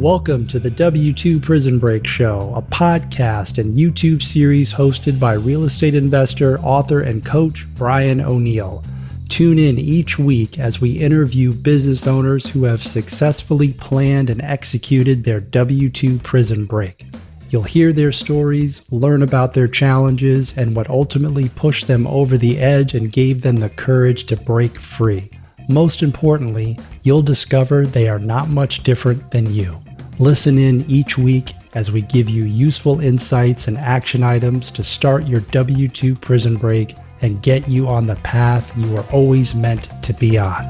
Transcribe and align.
Welcome 0.00 0.46
to 0.46 0.58
the 0.58 0.70
W2 0.70 1.42
Prison 1.42 1.78
Break 1.78 2.06
Show, 2.06 2.54
a 2.56 2.62
podcast 2.62 3.58
and 3.58 3.76
YouTube 3.76 4.22
series 4.22 4.72
hosted 4.72 5.20
by 5.20 5.34
real 5.34 5.64
estate 5.64 5.94
investor, 5.94 6.58
author, 6.60 7.02
and 7.02 7.22
coach 7.22 7.66
Brian 7.74 8.22
O'Neill. 8.22 8.82
Tune 9.28 9.58
in 9.58 9.78
each 9.78 10.18
week 10.18 10.58
as 10.58 10.80
we 10.80 10.92
interview 10.92 11.52
business 11.52 12.06
owners 12.06 12.46
who 12.46 12.64
have 12.64 12.82
successfully 12.82 13.74
planned 13.74 14.30
and 14.30 14.40
executed 14.40 15.22
their 15.22 15.38
W 15.38 15.90
2 15.90 16.18
prison 16.20 16.64
break. 16.64 17.04
You'll 17.50 17.64
hear 17.64 17.92
their 17.92 18.10
stories, 18.10 18.80
learn 18.90 19.22
about 19.22 19.52
their 19.52 19.68
challenges, 19.68 20.54
and 20.56 20.74
what 20.74 20.88
ultimately 20.88 21.50
pushed 21.50 21.88
them 21.88 22.06
over 22.06 22.38
the 22.38 22.58
edge 22.58 22.94
and 22.94 23.12
gave 23.12 23.42
them 23.42 23.56
the 23.56 23.68
courage 23.68 24.24
to 24.28 24.36
break 24.38 24.80
free. 24.80 25.28
Most 25.68 26.02
importantly, 26.02 26.78
you'll 27.02 27.20
discover 27.20 27.84
they 27.86 28.08
are 28.08 28.18
not 28.18 28.48
much 28.48 28.82
different 28.82 29.30
than 29.30 29.52
you. 29.52 29.76
Listen 30.20 30.58
in 30.58 30.82
each 30.82 31.16
week 31.16 31.54
as 31.72 31.90
we 31.90 32.02
give 32.02 32.28
you 32.28 32.44
useful 32.44 33.00
insights 33.00 33.68
and 33.68 33.78
action 33.78 34.22
items 34.22 34.70
to 34.72 34.84
start 34.84 35.26
your 35.26 35.40
W 35.40 35.88
2 35.88 36.14
prison 36.14 36.58
break 36.58 36.94
and 37.22 37.40
get 37.42 37.66
you 37.66 37.88
on 37.88 38.06
the 38.06 38.16
path 38.16 38.70
you 38.76 38.92
were 38.92 39.06
always 39.12 39.54
meant 39.54 39.88
to 40.02 40.12
be 40.12 40.36
on. 40.36 40.68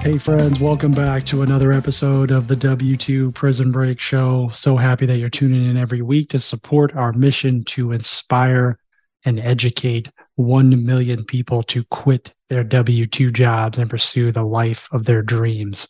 Hey, 0.00 0.16
friends, 0.16 0.60
welcome 0.60 0.92
back 0.92 1.26
to 1.26 1.42
another 1.42 1.72
episode 1.72 2.30
of 2.30 2.48
the 2.48 2.56
W2 2.56 3.34
Prison 3.34 3.70
Break 3.70 4.00
Show. 4.00 4.50
So 4.54 4.78
happy 4.78 5.04
that 5.04 5.18
you're 5.18 5.28
tuning 5.28 5.68
in 5.68 5.76
every 5.76 6.00
week 6.00 6.30
to 6.30 6.38
support 6.38 6.96
our 6.96 7.12
mission 7.12 7.64
to 7.64 7.92
inspire 7.92 8.78
and 9.26 9.38
educate 9.38 10.10
1 10.40 10.84
million 10.84 11.24
people 11.24 11.62
to 11.64 11.84
quit 11.84 12.32
their 12.48 12.64
W 12.64 13.06
2 13.06 13.30
jobs 13.30 13.78
and 13.78 13.88
pursue 13.88 14.32
the 14.32 14.44
life 14.44 14.88
of 14.92 15.04
their 15.04 15.22
dreams. 15.22 15.86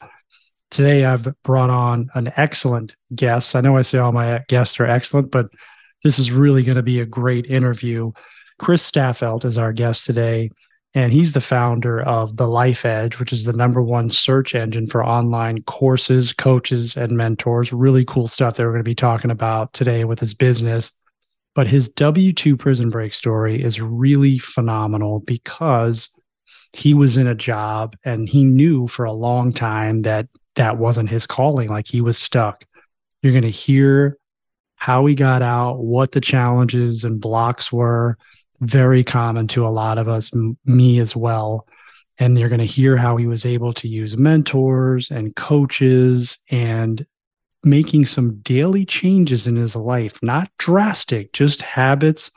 Today, 0.71 1.05
I've 1.05 1.27
brought 1.43 1.71
on 1.71 2.11
an 2.15 2.33
excellent 2.37 2.95
guest. 3.15 3.57
I 3.57 3.61
know 3.61 3.77
I 3.77 3.83
say 3.83 3.99
all 3.99 4.13
my 4.13 4.45
guests 4.49 4.79
are 4.79 4.87
excellent, 4.87 5.31
but 5.31 5.49
this 6.05 6.19
is 6.19 6.31
really 6.31 6.63
going 6.63 6.77
to 6.77 6.83
be 6.83 7.01
a 7.01 7.07
great 7.07 7.47
interview. 7.47 8.13
Chris 8.59 8.89
Staffeldt 8.89 9.45
is 9.45 9.59
our 9.59 9.73
guest 9.73 10.05
today, 10.05 10.51
and 10.95 11.13
he's 11.13 11.33
the 11.33 11.41
founder 11.41 12.01
of 12.03 12.37
The 12.37 12.47
Life 12.47 12.85
Edge, 12.85 13.19
which 13.19 13.33
is 13.33 13.45
the 13.45 13.53
number 13.53 13.83
one 13.83 14.11
search 14.11 14.55
engine 14.55 14.87
for 14.87 15.05
online 15.05 15.63
courses, 15.63 16.33
coaches, 16.33 16.97
and 16.97 17.17
mentors. 17.17 17.73
Really 17.73 18.05
cool 18.05 18.29
stuff 18.29 18.57
that 18.57 18.65
we're 18.65 18.73
going 18.73 18.85
to 18.85 18.85
be 18.85 18.95
talking 18.95 19.31
about 19.31 19.73
today 19.73 20.05
with 20.05 20.21
his 20.21 20.35
business. 20.35 20.93
But 21.55 21.69
his 21.69 21.89
W 21.89 22.33
2 22.33 22.57
prison 22.57 22.91
break 22.91 23.13
story 23.13 23.63
is 23.63 23.81
really 23.81 24.39
phenomenal 24.39 25.21
because 25.21 26.11
he 26.73 26.95
was 26.95 27.17
in 27.17 27.27
a 27.27 27.35
job 27.35 27.97
and 28.05 28.29
he 28.29 28.45
knew 28.45 28.87
for 28.87 29.05
a 29.05 29.13
long 29.13 29.53
time 29.53 30.03
that 30.03 30.29
that 30.55 30.79
wasn't 30.79 31.11
his 31.11 31.27
calling. 31.27 31.69
Like 31.69 31.87
he 31.87 32.01
was 32.01 32.19
stuck. 32.19 32.65
You're 33.23 33.33
going 33.33 33.43
to 33.43 33.51
hear 33.51 34.19
how 34.77 35.05
he 35.07 35.15
got 35.15 35.43
out, 35.43 35.79
what 35.79 36.13
the 36.13 36.21
challenges 36.21 37.05
and 37.05 37.21
blocks 37.21 37.73
were. 37.73 38.17
Very 38.61 39.05
common 39.05 39.47
to 39.49 39.67
a 39.67 39.69
lot 39.69 39.99
of 39.99 40.09
us, 40.09 40.31
m- 40.35 40.57
me 40.65 40.99
as 41.01 41.17
well. 41.17 41.67
And 42.19 42.39
you're 42.39 42.49
going 42.49 42.61
to 42.61 42.67
hear 42.67 42.97
how 42.97 43.17
he 43.17 43.27
was 43.27 43.47
able 43.47 43.73
to 43.75 43.89
use 43.89 44.17
mentors 44.17 45.11
and 45.11 45.35
coaches 45.35 46.39
and 46.51 47.05
making 47.63 48.07
some 48.07 48.39
daily 48.39 48.85
changes 48.85 49.47
in 49.47 49.57
his 49.57 49.77
life, 49.77 50.19
not 50.23 50.51
drastic, 50.59 51.33
just 51.33 51.63
habits, 51.63 52.31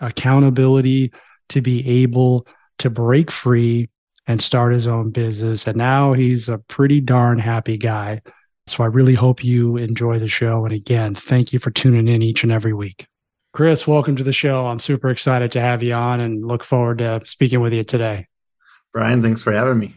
accountability 0.00 1.12
to 1.48 1.60
be 1.60 2.02
able 2.02 2.46
to 2.78 2.90
break 2.90 3.30
free 3.30 3.88
and 4.26 4.40
start 4.40 4.72
his 4.72 4.86
own 4.86 5.10
business. 5.10 5.66
And 5.66 5.76
now 5.76 6.12
he's 6.12 6.48
a 6.48 6.58
pretty 6.58 7.00
darn 7.00 7.38
happy 7.38 7.76
guy. 7.76 8.22
So 8.66 8.82
I 8.82 8.86
really 8.86 9.14
hope 9.14 9.44
you 9.44 9.76
enjoy 9.76 10.18
the 10.18 10.28
show. 10.28 10.64
And 10.64 10.72
again, 10.72 11.14
thank 11.14 11.52
you 11.52 11.58
for 11.58 11.70
tuning 11.70 12.08
in 12.08 12.22
each 12.22 12.42
and 12.42 12.52
every 12.52 12.72
week. 12.72 13.06
Chris, 13.52 13.86
welcome 13.86 14.16
to 14.16 14.24
the 14.24 14.32
show. 14.32 14.66
I'm 14.66 14.78
super 14.78 15.10
excited 15.10 15.52
to 15.52 15.60
have 15.60 15.82
you 15.82 15.94
on 15.94 16.20
and 16.20 16.44
look 16.44 16.64
forward 16.64 16.98
to 16.98 17.20
speaking 17.24 17.60
with 17.60 17.72
you 17.72 17.84
today. 17.84 18.26
Brian, 18.92 19.22
thanks 19.22 19.42
for 19.42 19.52
having 19.52 19.78
me. 19.78 19.94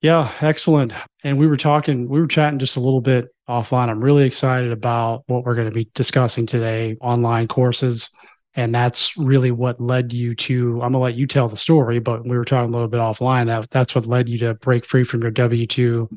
Yeah, 0.00 0.32
excellent. 0.40 0.92
And 1.22 1.38
we 1.38 1.46
were 1.46 1.56
talking, 1.56 2.08
we 2.08 2.20
were 2.20 2.26
chatting 2.26 2.58
just 2.58 2.76
a 2.76 2.80
little 2.80 3.00
bit 3.00 3.28
offline. 3.48 3.88
I'm 3.88 4.02
really 4.02 4.24
excited 4.24 4.72
about 4.72 5.24
what 5.26 5.44
we're 5.44 5.54
going 5.54 5.68
to 5.68 5.74
be 5.74 5.90
discussing 5.94 6.46
today 6.46 6.96
online 7.00 7.48
courses. 7.48 8.10
And 8.54 8.74
that's 8.74 9.16
really 9.16 9.50
what 9.50 9.80
led 9.80 10.12
you 10.12 10.34
to, 10.34 10.74
I'm 10.74 10.92
going 10.92 10.92
to 10.94 10.98
let 10.98 11.14
you 11.14 11.26
tell 11.26 11.48
the 11.48 11.56
story, 11.56 11.98
but 11.98 12.26
we 12.26 12.36
were 12.36 12.44
talking 12.44 12.70
a 12.70 12.72
little 12.72 12.88
bit 12.88 13.00
offline. 13.00 13.46
That 13.46 13.70
that's 13.70 13.94
what 13.94 14.06
led 14.06 14.28
you 14.28 14.38
to 14.38 14.54
break 14.54 14.84
free 14.84 15.04
from 15.04 15.22
your 15.22 15.30
W 15.30 15.66
2 15.66 16.08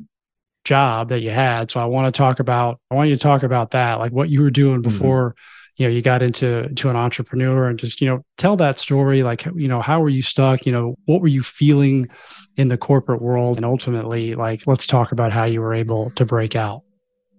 job 0.64 1.08
that 1.08 1.20
you 1.20 1.30
had. 1.30 1.70
So 1.70 1.80
I 1.80 1.84
want 1.84 2.12
to 2.12 2.16
talk 2.16 2.40
about, 2.40 2.80
I 2.90 2.94
want 2.94 3.10
you 3.10 3.16
to 3.16 3.22
talk 3.22 3.42
about 3.42 3.72
that, 3.72 3.98
like 3.98 4.12
what 4.12 4.28
you 4.28 4.42
were 4.42 4.50
doing 4.50 4.82
mm-hmm. 4.82 4.90
before. 4.90 5.30
Mm-hmm 5.30 5.40
you 5.76 5.86
know 5.86 5.94
you 5.94 6.02
got 6.02 6.22
into 6.22 6.68
to 6.74 6.90
an 6.90 6.96
entrepreneur 6.96 7.68
and 7.68 7.78
just 7.78 8.00
you 8.00 8.06
know 8.06 8.24
tell 8.36 8.56
that 8.56 8.78
story 8.78 9.22
like 9.22 9.44
you 9.56 9.68
know 9.68 9.80
how 9.80 10.00
were 10.00 10.08
you 10.08 10.22
stuck 10.22 10.66
you 10.66 10.72
know 10.72 10.94
what 11.06 11.20
were 11.20 11.28
you 11.28 11.42
feeling 11.42 12.08
in 12.56 12.68
the 12.68 12.76
corporate 12.76 13.22
world 13.22 13.56
and 13.56 13.64
ultimately 13.64 14.34
like 14.34 14.66
let's 14.66 14.86
talk 14.86 15.12
about 15.12 15.32
how 15.32 15.44
you 15.44 15.60
were 15.60 15.74
able 15.74 16.10
to 16.10 16.24
break 16.24 16.54
out 16.54 16.82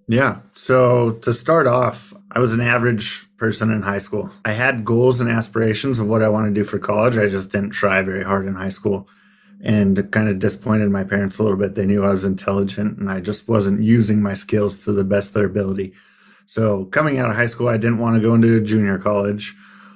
yeah 0.07 0.39
so 0.53 1.11
to 1.11 1.33
start 1.33 1.67
off 1.67 2.13
i 2.31 2.39
was 2.39 2.53
an 2.53 2.61
average 2.61 3.27
person 3.37 3.71
in 3.71 3.81
high 3.81 3.97
school 3.97 4.29
i 4.45 4.51
had 4.51 4.85
goals 4.85 5.21
and 5.21 5.29
aspirations 5.29 5.99
of 5.99 6.07
what 6.07 6.21
i 6.21 6.29
want 6.29 6.45
to 6.45 6.53
do 6.53 6.63
for 6.63 6.79
college 6.79 7.17
i 7.17 7.27
just 7.27 7.51
didn't 7.51 7.71
try 7.71 8.01
very 8.01 8.23
hard 8.23 8.45
in 8.45 8.55
high 8.55 8.69
school 8.69 9.07
and 9.63 10.11
kind 10.11 10.27
of 10.27 10.39
disappointed 10.39 10.91
my 10.91 11.05
parents 11.05 11.39
a 11.39 11.43
little 11.43 11.57
bit. 11.57 11.73
They 11.73 11.85
knew 11.85 12.03
I 12.03 12.11
was 12.11 12.25
intelligent 12.25 12.97
and 12.99 13.09
I 13.09 13.21
just 13.21 13.47
wasn't 13.47 13.81
using 13.81 14.21
my 14.21 14.33
skills 14.33 14.77
to 14.79 14.91
the 14.91 15.05
best 15.05 15.29
of 15.29 15.35
their 15.35 15.45
ability. 15.45 15.93
So 16.45 16.85
coming 16.85 17.17
out 17.17 17.29
of 17.29 17.37
high 17.37 17.45
school, 17.45 17.69
I 17.69 17.77
didn't 17.77 17.99
want 17.99 18.15
to 18.15 18.21
go 18.21 18.33
into 18.33 18.59
junior 18.59 18.97
college. 18.97 19.55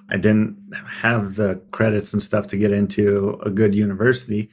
I 0.10 0.16
didn't 0.16 0.58
have 1.02 1.36
the 1.36 1.62
credits 1.72 2.14
and 2.14 2.24
stuff 2.24 2.48
to 2.48 2.58
get 2.58 2.72
into 2.72 3.38
a 3.46 3.50
good 3.50 3.76
university. 3.76 4.50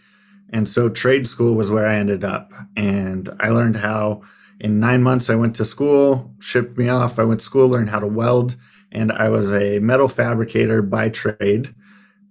And 0.50 0.68
so 0.68 0.88
trade 0.88 1.28
school 1.28 1.54
was 1.54 1.70
where 1.70 1.86
I 1.86 1.94
ended 1.94 2.24
up. 2.24 2.52
And 2.76 3.28
I 3.38 3.50
learned 3.50 3.76
how 3.76 4.22
in 4.60 4.80
nine 4.80 5.02
months 5.02 5.30
I 5.30 5.34
went 5.34 5.56
to 5.56 5.64
school, 5.64 6.34
shipped 6.40 6.78
me 6.78 6.88
off. 6.88 7.18
I 7.18 7.24
went 7.24 7.40
to 7.40 7.46
school, 7.46 7.68
learned 7.68 7.90
how 7.90 8.00
to 8.00 8.06
weld, 8.06 8.56
and 8.92 9.12
I 9.12 9.28
was 9.28 9.52
a 9.52 9.78
metal 9.80 10.08
fabricator 10.08 10.82
by 10.82 11.08
trade. 11.08 11.74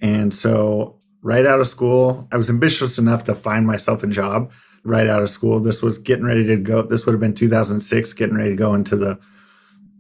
And 0.02 0.34
so 0.34 1.00
right 1.24 1.48
out 1.48 1.62
of 1.62 1.68
school. 1.68 2.28
I 2.32 2.38
was 2.38 2.50
ambitious 2.50 3.00
enough 3.00 3.24
to 3.24 3.34
find 3.34 3.66
myself 3.66 4.04
a 4.04 4.08
job 4.08 4.52
right 4.84 5.08
out 5.08 5.24
of 5.24 5.30
school. 5.30 5.60
This 5.60 5.82
was 5.82 5.98
getting 5.98 6.26
ready 6.26 6.46
to 6.46 6.58
go. 6.58 6.84
This 6.84 7.06
would 7.06 7.14
have 7.14 7.22
been 7.22 7.34
2006, 7.34 8.14
getting 8.14 8.36
ready 8.36 8.52
to 8.52 8.56
go 8.56 8.76
into 8.76 8.98
the 8.98 9.18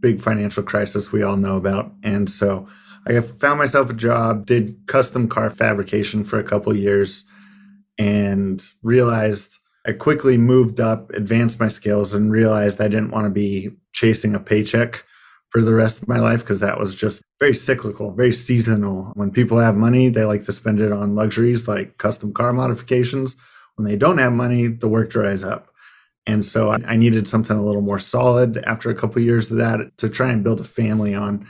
big 0.01 0.19
financial 0.19 0.61
crisis 0.61 1.11
we 1.11 1.23
all 1.23 1.37
know 1.37 1.55
about. 1.55 1.93
And 2.03 2.29
so 2.29 2.67
I 3.07 3.19
found 3.21 3.57
myself 3.57 3.89
a 3.89 3.93
job, 3.93 4.45
did 4.45 4.85
custom 4.85 5.29
car 5.29 5.49
fabrication 5.49 6.25
for 6.25 6.37
a 6.37 6.43
couple 6.43 6.75
years, 6.75 7.23
and 7.97 8.61
realized 8.81 9.59
I 9.85 9.91
quickly 9.91 10.37
moved 10.37 10.79
up, 10.79 11.09
advanced 11.11 11.59
my 11.59 11.67
skills, 11.67 12.13
and 12.13 12.31
realized 12.31 12.79
I 12.79 12.87
didn't 12.87 13.11
want 13.11 13.25
to 13.25 13.29
be 13.29 13.71
chasing 13.91 14.33
a 14.33 14.39
paycheck 14.39 15.03
for 15.49 15.61
the 15.61 15.73
rest 15.73 16.01
of 16.01 16.07
my 16.07 16.19
life 16.19 16.39
because 16.39 16.61
that 16.61 16.79
was 16.79 16.95
just 16.95 17.21
very 17.39 17.53
cyclical, 17.53 18.11
very 18.11 18.31
seasonal. 18.31 19.11
When 19.15 19.29
people 19.29 19.59
have 19.59 19.75
money, 19.75 20.09
they 20.09 20.23
like 20.23 20.45
to 20.45 20.53
spend 20.53 20.79
it 20.79 20.91
on 20.91 21.15
luxuries 21.15 21.67
like 21.67 21.97
custom 21.97 22.33
car 22.33 22.53
modifications. 22.53 23.35
When 23.75 23.87
they 23.87 23.97
don't 23.97 24.17
have 24.19 24.33
money, 24.33 24.67
the 24.67 24.87
work 24.87 25.09
dries 25.09 25.43
up. 25.43 25.69
And 26.25 26.45
so 26.45 26.71
I 26.71 26.95
needed 26.95 27.27
something 27.27 27.57
a 27.57 27.63
little 27.63 27.81
more 27.81 27.99
solid 27.99 28.63
after 28.65 28.89
a 28.89 28.95
couple 28.95 29.17
of 29.17 29.25
years 29.25 29.51
of 29.51 29.57
that 29.57 29.97
to 29.97 30.07
try 30.07 30.31
and 30.31 30.43
build 30.43 30.61
a 30.61 30.63
family 30.63 31.13
on. 31.13 31.45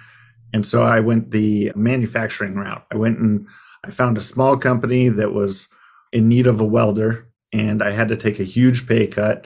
And 0.51 0.65
so 0.65 0.81
I 0.81 1.00
went 1.00 1.29
the 1.29 1.71
manufacturing 1.75 2.55
route. 2.55 2.83
I 2.91 2.97
went 2.97 3.19
and 3.19 3.45
I 3.83 3.91
found 3.91 4.17
a 4.17 4.21
small 4.21 4.57
company 4.57 5.09
that 5.09 5.31
was 5.31 5.69
in 6.12 6.27
need 6.27 6.47
of 6.47 6.59
a 6.59 6.65
welder, 6.65 7.27
and 7.53 7.81
I 7.81 7.91
had 7.91 8.09
to 8.09 8.17
take 8.17 8.39
a 8.39 8.44
huge 8.44 8.88
pay 8.88 9.07
cut. 9.07 9.45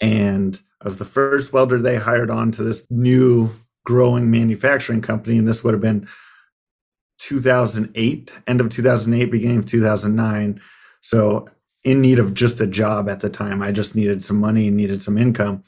And 0.00 0.60
I 0.80 0.84
was 0.84 0.96
the 0.96 1.04
first 1.04 1.52
welder 1.52 1.78
they 1.78 1.96
hired 1.96 2.30
on 2.30 2.50
to 2.52 2.64
this 2.64 2.84
new 2.90 3.50
growing 3.84 4.30
manufacturing 4.30 5.02
company, 5.02 5.38
and 5.38 5.46
this 5.46 5.62
would 5.62 5.74
have 5.74 5.80
been 5.80 6.08
2008, 7.18 8.32
end 8.46 8.60
of 8.60 8.70
2008, 8.70 9.30
beginning 9.30 9.58
of 9.58 9.66
2009. 9.66 10.60
So, 11.00 11.46
in 11.84 12.00
need 12.00 12.18
of 12.18 12.34
just 12.34 12.60
a 12.60 12.66
job 12.66 13.08
at 13.08 13.20
the 13.20 13.28
time. 13.28 13.62
I 13.62 13.72
just 13.72 13.96
needed 13.96 14.22
some 14.22 14.38
money 14.38 14.68
and 14.68 14.76
needed 14.76 15.02
some 15.02 15.18
income. 15.18 15.64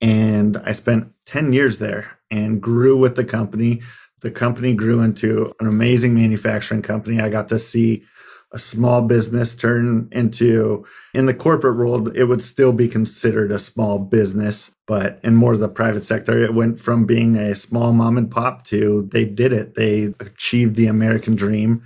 And 0.00 0.58
I 0.58 0.72
spent 0.72 1.10
10 1.24 1.52
years 1.52 1.78
there 1.78 2.18
and 2.30 2.60
grew 2.60 2.96
with 2.96 3.16
the 3.16 3.24
company. 3.24 3.80
The 4.20 4.30
company 4.30 4.74
grew 4.74 5.00
into 5.00 5.54
an 5.60 5.66
amazing 5.66 6.14
manufacturing 6.14 6.82
company. 6.82 7.20
I 7.20 7.30
got 7.30 7.48
to 7.48 7.58
see 7.58 8.04
a 8.52 8.58
small 8.58 9.02
business 9.02 9.54
turn 9.54 10.08
into 10.12 10.86
in 11.12 11.26
the 11.26 11.34
corporate 11.34 11.76
world 11.76 12.16
it 12.16 12.24
would 12.24 12.42
still 12.42 12.72
be 12.72 12.88
considered 12.88 13.50
a 13.50 13.58
small 13.58 13.98
business 13.98 14.70
but 14.86 15.18
in 15.22 15.34
more 15.34 15.54
of 15.54 15.60
the 15.60 15.68
private 15.68 16.04
sector 16.04 16.42
it 16.42 16.54
went 16.54 16.78
from 16.78 17.04
being 17.04 17.36
a 17.36 17.56
small 17.56 17.92
mom 17.92 18.16
and 18.16 18.30
pop 18.30 18.64
to 18.64 19.08
they 19.12 19.24
did 19.24 19.52
it 19.52 19.74
they 19.74 20.14
achieved 20.20 20.76
the 20.76 20.86
american 20.86 21.34
dream 21.34 21.82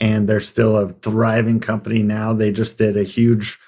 and 0.00 0.28
they're 0.28 0.40
still 0.40 0.76
a 0.76 0.88
thriving 0.88 1.60
company 1.60 2.02
now 2.02 2.32
they 2.32 2.50
just 2.50 2.78
did 2.78 2.96
a 2.96 3.02
huge 3.02 3.58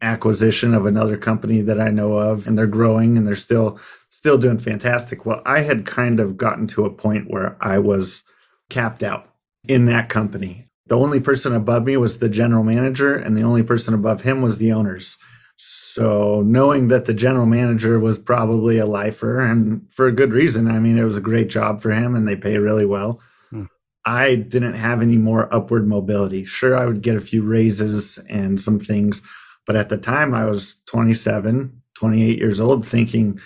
acquisition 0.00 0.74
of 0.74 0.86
another 0.86 1.16
company 1.16 1.60
that 1.60 1.80
I 1.80 1.90
know 1.90 2.18
of 2.18 2.46
and 2.46 2.56
they're 2.56 2.66
growing 2.66 3.16
and 3.18 3.26
they're 3.26 3.36
still 3.36 3.80
still 4.10 4.38
doing 4.38 4.58
fantastic. 4.58 5.26
Well, 5.26 5.42
I 5.44 5.60
had 5.60 5.86
kind 5.86 6.20
of 6.20 6.36
gotten 6.36 6.66
to 6.68 6.84
a 6.84 6.92
point 6.92 7.30
where 7.30 7.56
I 7.60 7.78
was 7.78 8.24
capped 8.70 9.02
out 9.02 9.28
in 9.66 9.86
that 9.86 10.08
company. 10.08 10.67
The 10.88 10.98
only 10.98 11.20
person 11.20 11.54
above 11.54 11.84
me 11.84 11.96
was 11.96 12.18
the 12.18 12.28
general 12.28 12.64
manager 12.64 13.14
and 13.14 13.36
the 13.36 13.42
only 13.42 13.62
person 13.62 13.94
above 13.94 14.22
him 14.22 14.42
was 14.42 14.58
the 14.58 14.72
owners. 14.72 15.16
So 15.56 16.42
knowing 16.46 16.88
that 16.88 17.06
the 17.06 17.14
general 17.14 17.46
manager 17.46 17.98
was 17.98 18.18
probably 18.18 18.78
a 18.78 18.86
lifer 18.86 19.40
and 19.40 19.90
for 19.90 20.06
a 20.06 20.12
good 20.12 20.32
reason, 20.32 20.68
I 20.68 20.78
mean 20.78 20.96
it 20.96 21.04
was 21.04 21.16
a 21.16 21.22
great 21.22 21.48
job 21.48 21.82
for 21.82 21.90
him 21.90 22.14
and 22.14 22.26
they 22.26 22.36
pay 22.36 22.58
really 22.58 22.86
well. 22.86 23.20
Hmm. 23.50 23.64
I 24.04 24.36
didn't 24.36 24.74
have 24.74 25.02
any 25.02 25.18
more 25.18 25.52
upward 25.52 25.86
mobility. 25.86 26.44
Sure 26.44 26.76
I 26.76 26.86
would 26.86 27.02
get 27.02 27.16
a 27.16 27.20
few 27.20 27.42
raises 27.42 28.18
and 28.28 28.60
some 28.60 28.78
things, 28.78 29.22
but 29.68 29.76
at 29.76 29.90
the 29.90 29.98
time, 29.98 30.32
I 30.32 30.46
was 30.46 30.78
27, 30.86 31.82
28 31.94 32.38
years 32.38 32.58
old, 32.58 32.86
thinking, 32.86 33.38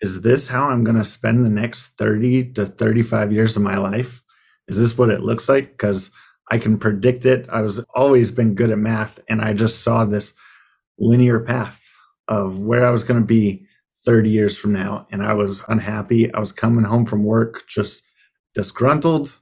is 0.00 0.22
this 0.22 0.48
how 0.48 0.70
I'm 0.70 0.84
going 0.84 0.96
to 0.96 1.04
spend 1.04 1.44
the 1.44 1.50
next 1.50 1.98
30 1.98 2.52
to 2.52 2.64
35 2.64 3.30
years 3.30 3.56
of 3.56 3.62
my 3.62 3.76
life? 3.76 4.22
Is 4.68 4.78
this 4.78 4.96
what 4.96 5.10
it 5.10 5.20
looks 5.20 5.50
like? 5.50 5.72
Because 5.72 6.10
I 6.50 6.58
can 6.58 6.78
predict 6.78 7.26
it. 7.26 7.46
I 7.48 7.62
was 7.62 7.78
always 7.94 8.30
been 8.30 8.54
good 8.54 8.70
at 8.70 8.78
math, 8.78 9.20
and 9.28 9.40
I 9.40 9.52
just 9.52 9.82
saw 9.82 10.04
this 10.04 10.34
linear 10.98 11.40
path 11.40 11.86
of 12.28 12.60
where 12.60 12.86
I 12.86 12.90
was 12.90 13.04
going 13.04 13.20
to 13.20 13.26
be 13.26 13.66
30 14.04 14.30
years 14.30 14.56
from 14.56 14.72
now. 14.72 15.06
And 15.10 15.22
I 15.24 15.34
was 15.34 15.62
unhappy. 15.68 16.32
I 16.32 16.40
was 16.40 16.52
coming 16.52 16.84
home 16.84 17.06
from 17.06 17.24
work 17.24 17.66
just 17.68 18.02
disgruntled 18.54 19.38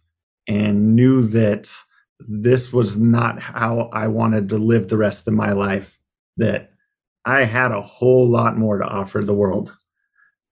and 0.49 0.97
knew 0.97 1.27
that 1.29 1.71
this 2.21 2.73
was 2.73 2.97
not 2.97 3.41
how 3.41 3.91
I 3.93 4.09
wanted 4.09 4.49
to 4.49 4.59
live 4.59 4.89
the 4.89 4.97
rest 4.97 5.29
of 5.29 5.35
my 5.35 5.53
life 5.53 5.99
that 6.37 6.73
I 7.25 7.45
had 7.45 7.73
a 7.73 7.83
whole 7.83 8.27
lot 8.27 8.57
more 8.57 8.79
to 8.79 8.85
offer 8.85 9.23
the 9.23 9.35
world. 9.35 9.77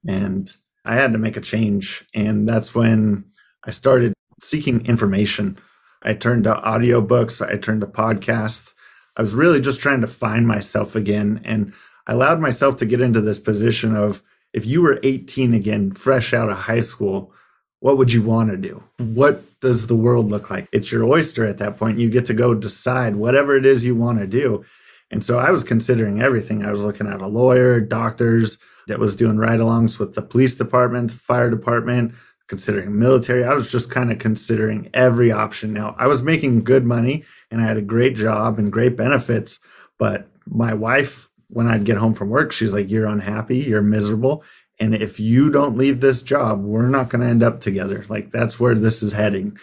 And 0.06 0.50
I 0.84 0.94
had 0.94 1.12
to 1.12 1.18
make 1.18 1.36
a 1.36 1.40
change. 1.40 2.04
And 2.14 2.48
that's 2.48 2.74
when 2.74 3.24
I 3.64 3.70
started 3.70 4.12
seeking 4.40 4.86
information. 4.86 5.58
I 6.06 6.14
turned 6.14 6.44
to 6.44 6.54
audiobooks, 6.54 7.46
I 7.46 7.56
turned 7.56 7.82
to 7.82 7.86
podcasts. 7.86 8.74
I 9.16 9.22
was 9.22 9.34
really 9.34 9.60
just 9.60 9.80
trying 9.80 10.02
to 10.02 10.06
find 10.06 10.46
myself 10.46 10.94
again. 10.94 11.40
And 11.44 11.72
I 12.06 12.12
allowed 12.12 12.40
myself 12.40 12.76
to 12.76 12.86
get 12.86 13.00
into 13.00 13.20
this 13.20 13.38
position 13.38 13.96
of 13.96 14.22
if 14.52 14.64
you 14.64 14.80
were 14.82 15.00
18 15.02 15.52
again, 15.52 15.90
fresh 15.90 16.32
out 16.32 16.48
of 16.48 16.56
high 16.56 16.80
school, 16.80 17.32
what 17.80 17.98
would 17.98 18.12
you 18.12 18.22
want 18.22 18.50
to 18.50 18.56
do? 18.56 18.82
What 18.98 19.42
does 19.60 19.86
the 19.86 19.96
world 19.96 20.26
look 20.26 20.50
like? 20.50 20.68
It's 20.72 20.92
your 20.92 21.04
oyster 21.04 21.44
at 21.44 21.58
that 21.58 21.76
point. 21.76 21.98
You 21.98 22.08
get 22.08 22.26
to 22.26 22.34
go 22.34 22.54
decide 22.54 23.16
whatever 23.16 23.56
it 23.56 23.66
is 23.66 23.84
you 23.84 23.94
want 23.94 24.18
to 24.20 24.26
do. 24.26 24.64
And 25.10 25.22
so 25.22 25.38
I 25.38 25.50
was 25.50 25.64
considering 25.64 26.22
everything. 26.22 26.64
I 26.64 26.70
was 26.70 26.84
looking 26.84 27.06
at 27.06 27.20
a 27.20 27.28
lawyer, 27.28 27.80
doctors 27.80 28.58
that 28.86 28.98
was 28.98 29.16
doing 29.16 29.36
ride 29.36 29.60
alongs 29.60 29.98
with 29.98 30.14
the 30.14 30.22
police 30.22 30.54
department, 30.54 31.10
the 31.10 31.18
fire 31.18 31.50
department, 31.50 32.14
considering 32.48 32.98
military. 32.98 33.44
I 33.44 33.54
was 33.54 33.70
just 33.70 33.90
kind 33.90 34.10
of 34.12 34.18
considering 34.18 34.88
every 34.94 35.32
option. 35.32 35.72
Now, 35.72 35.94
I 35.98 36.06
was 36.06 36.22
making 36.22 36.64
good 36.64 36.84
money 36.84 37.24
and 37.50 37.60
I 37.60 37.64
had 37.64 37.76
a 37.76 37.82
great 37.82 38.16
job 38.16 38.58
and 38.58 38.72
great 38.72 38.96
benefits, 38.96 39.58
but 39.98 40.28
my 40.46 40.74
wife, 40.74 41.28
when 41.48 41.66
I'd 41.66 41.84
get 41.84 41.96
home 41.96 42.14
from 42.14 42.30
work, 42.30 42.52
she's 42.52 42.74
like, 42.74 42.90
You're 42.90 43.06
unhappy, 43.06 43.58
you're 43.58 43.82
miserable. 43.82 44.44
And 44.78 44.94
if 44.94 45.18
you 45.18 45.50
don't 45.50 45.78
leave 45.78 46.00
this 46.00 46.22
job, 46.22 46.62
we're 46.62 46.88
not 46.88 47.08
going 47.08 47.22
to 47.22 47.28
end 47.28 47.42
up 47.42 47.60
together. 47.60 48.04
Like, 48.08 48.30
that's 48.30 48.60
where 48.60 48.74
this 48.74 49.02
is 49.02 49.12
heading. 49.12 49.58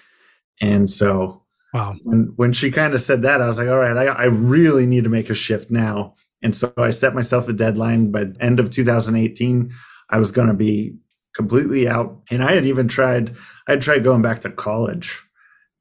And 0.60 0.90
so 0.90 1.44
Wow. 1.74 1.96
When 2.04 2.34
when 2.36 2.54
she 2.54 2.72
kind 2.72 2.94
of 2.94 3.02
said 3.02 3.24
that, 3.24 3.42
I 3.42 3.48
was 3.48 3.58
like, 3.58 3.68
all 3.68 3.78
right, 3.78 3.98
I, 3.98 4.06
I 4.06 4.26
really 4.26 4.86
need 4.86 5.04
to 5.06 5.10
make 5.10 5.30
a 5.30 5.34
shift 5.34 5.72
now. 5.72 6.14
And 6.44 6.56
so 6.56 6.72
I 6.78 6.92
set 6.92 7.16
myself 7.16 7.48
a 7.48 7.54
deadline 7.54 8.12
by 8.12 8.28
end 8.40 8.60
of 8.60 8.70
2018. 8.70 9.74
I 10.10 10.18
was 10.20 10.32
going 10.32 10.50
to 10.50 10.54
be 10.54 10.96
completely 11.36 11.88
out. 11.88 12.22
And 12.30 12.44
I 12.44 12.54
had 12.54 12.66
even 12.66 12.88
tried, 12.88 13.36
I 13.68 13.72
had 13.72 13.82
tried 13.82 14.04
going 14.04 14.22
back 14.22 14.40
to 14.42 14.50
college 14.50 15.22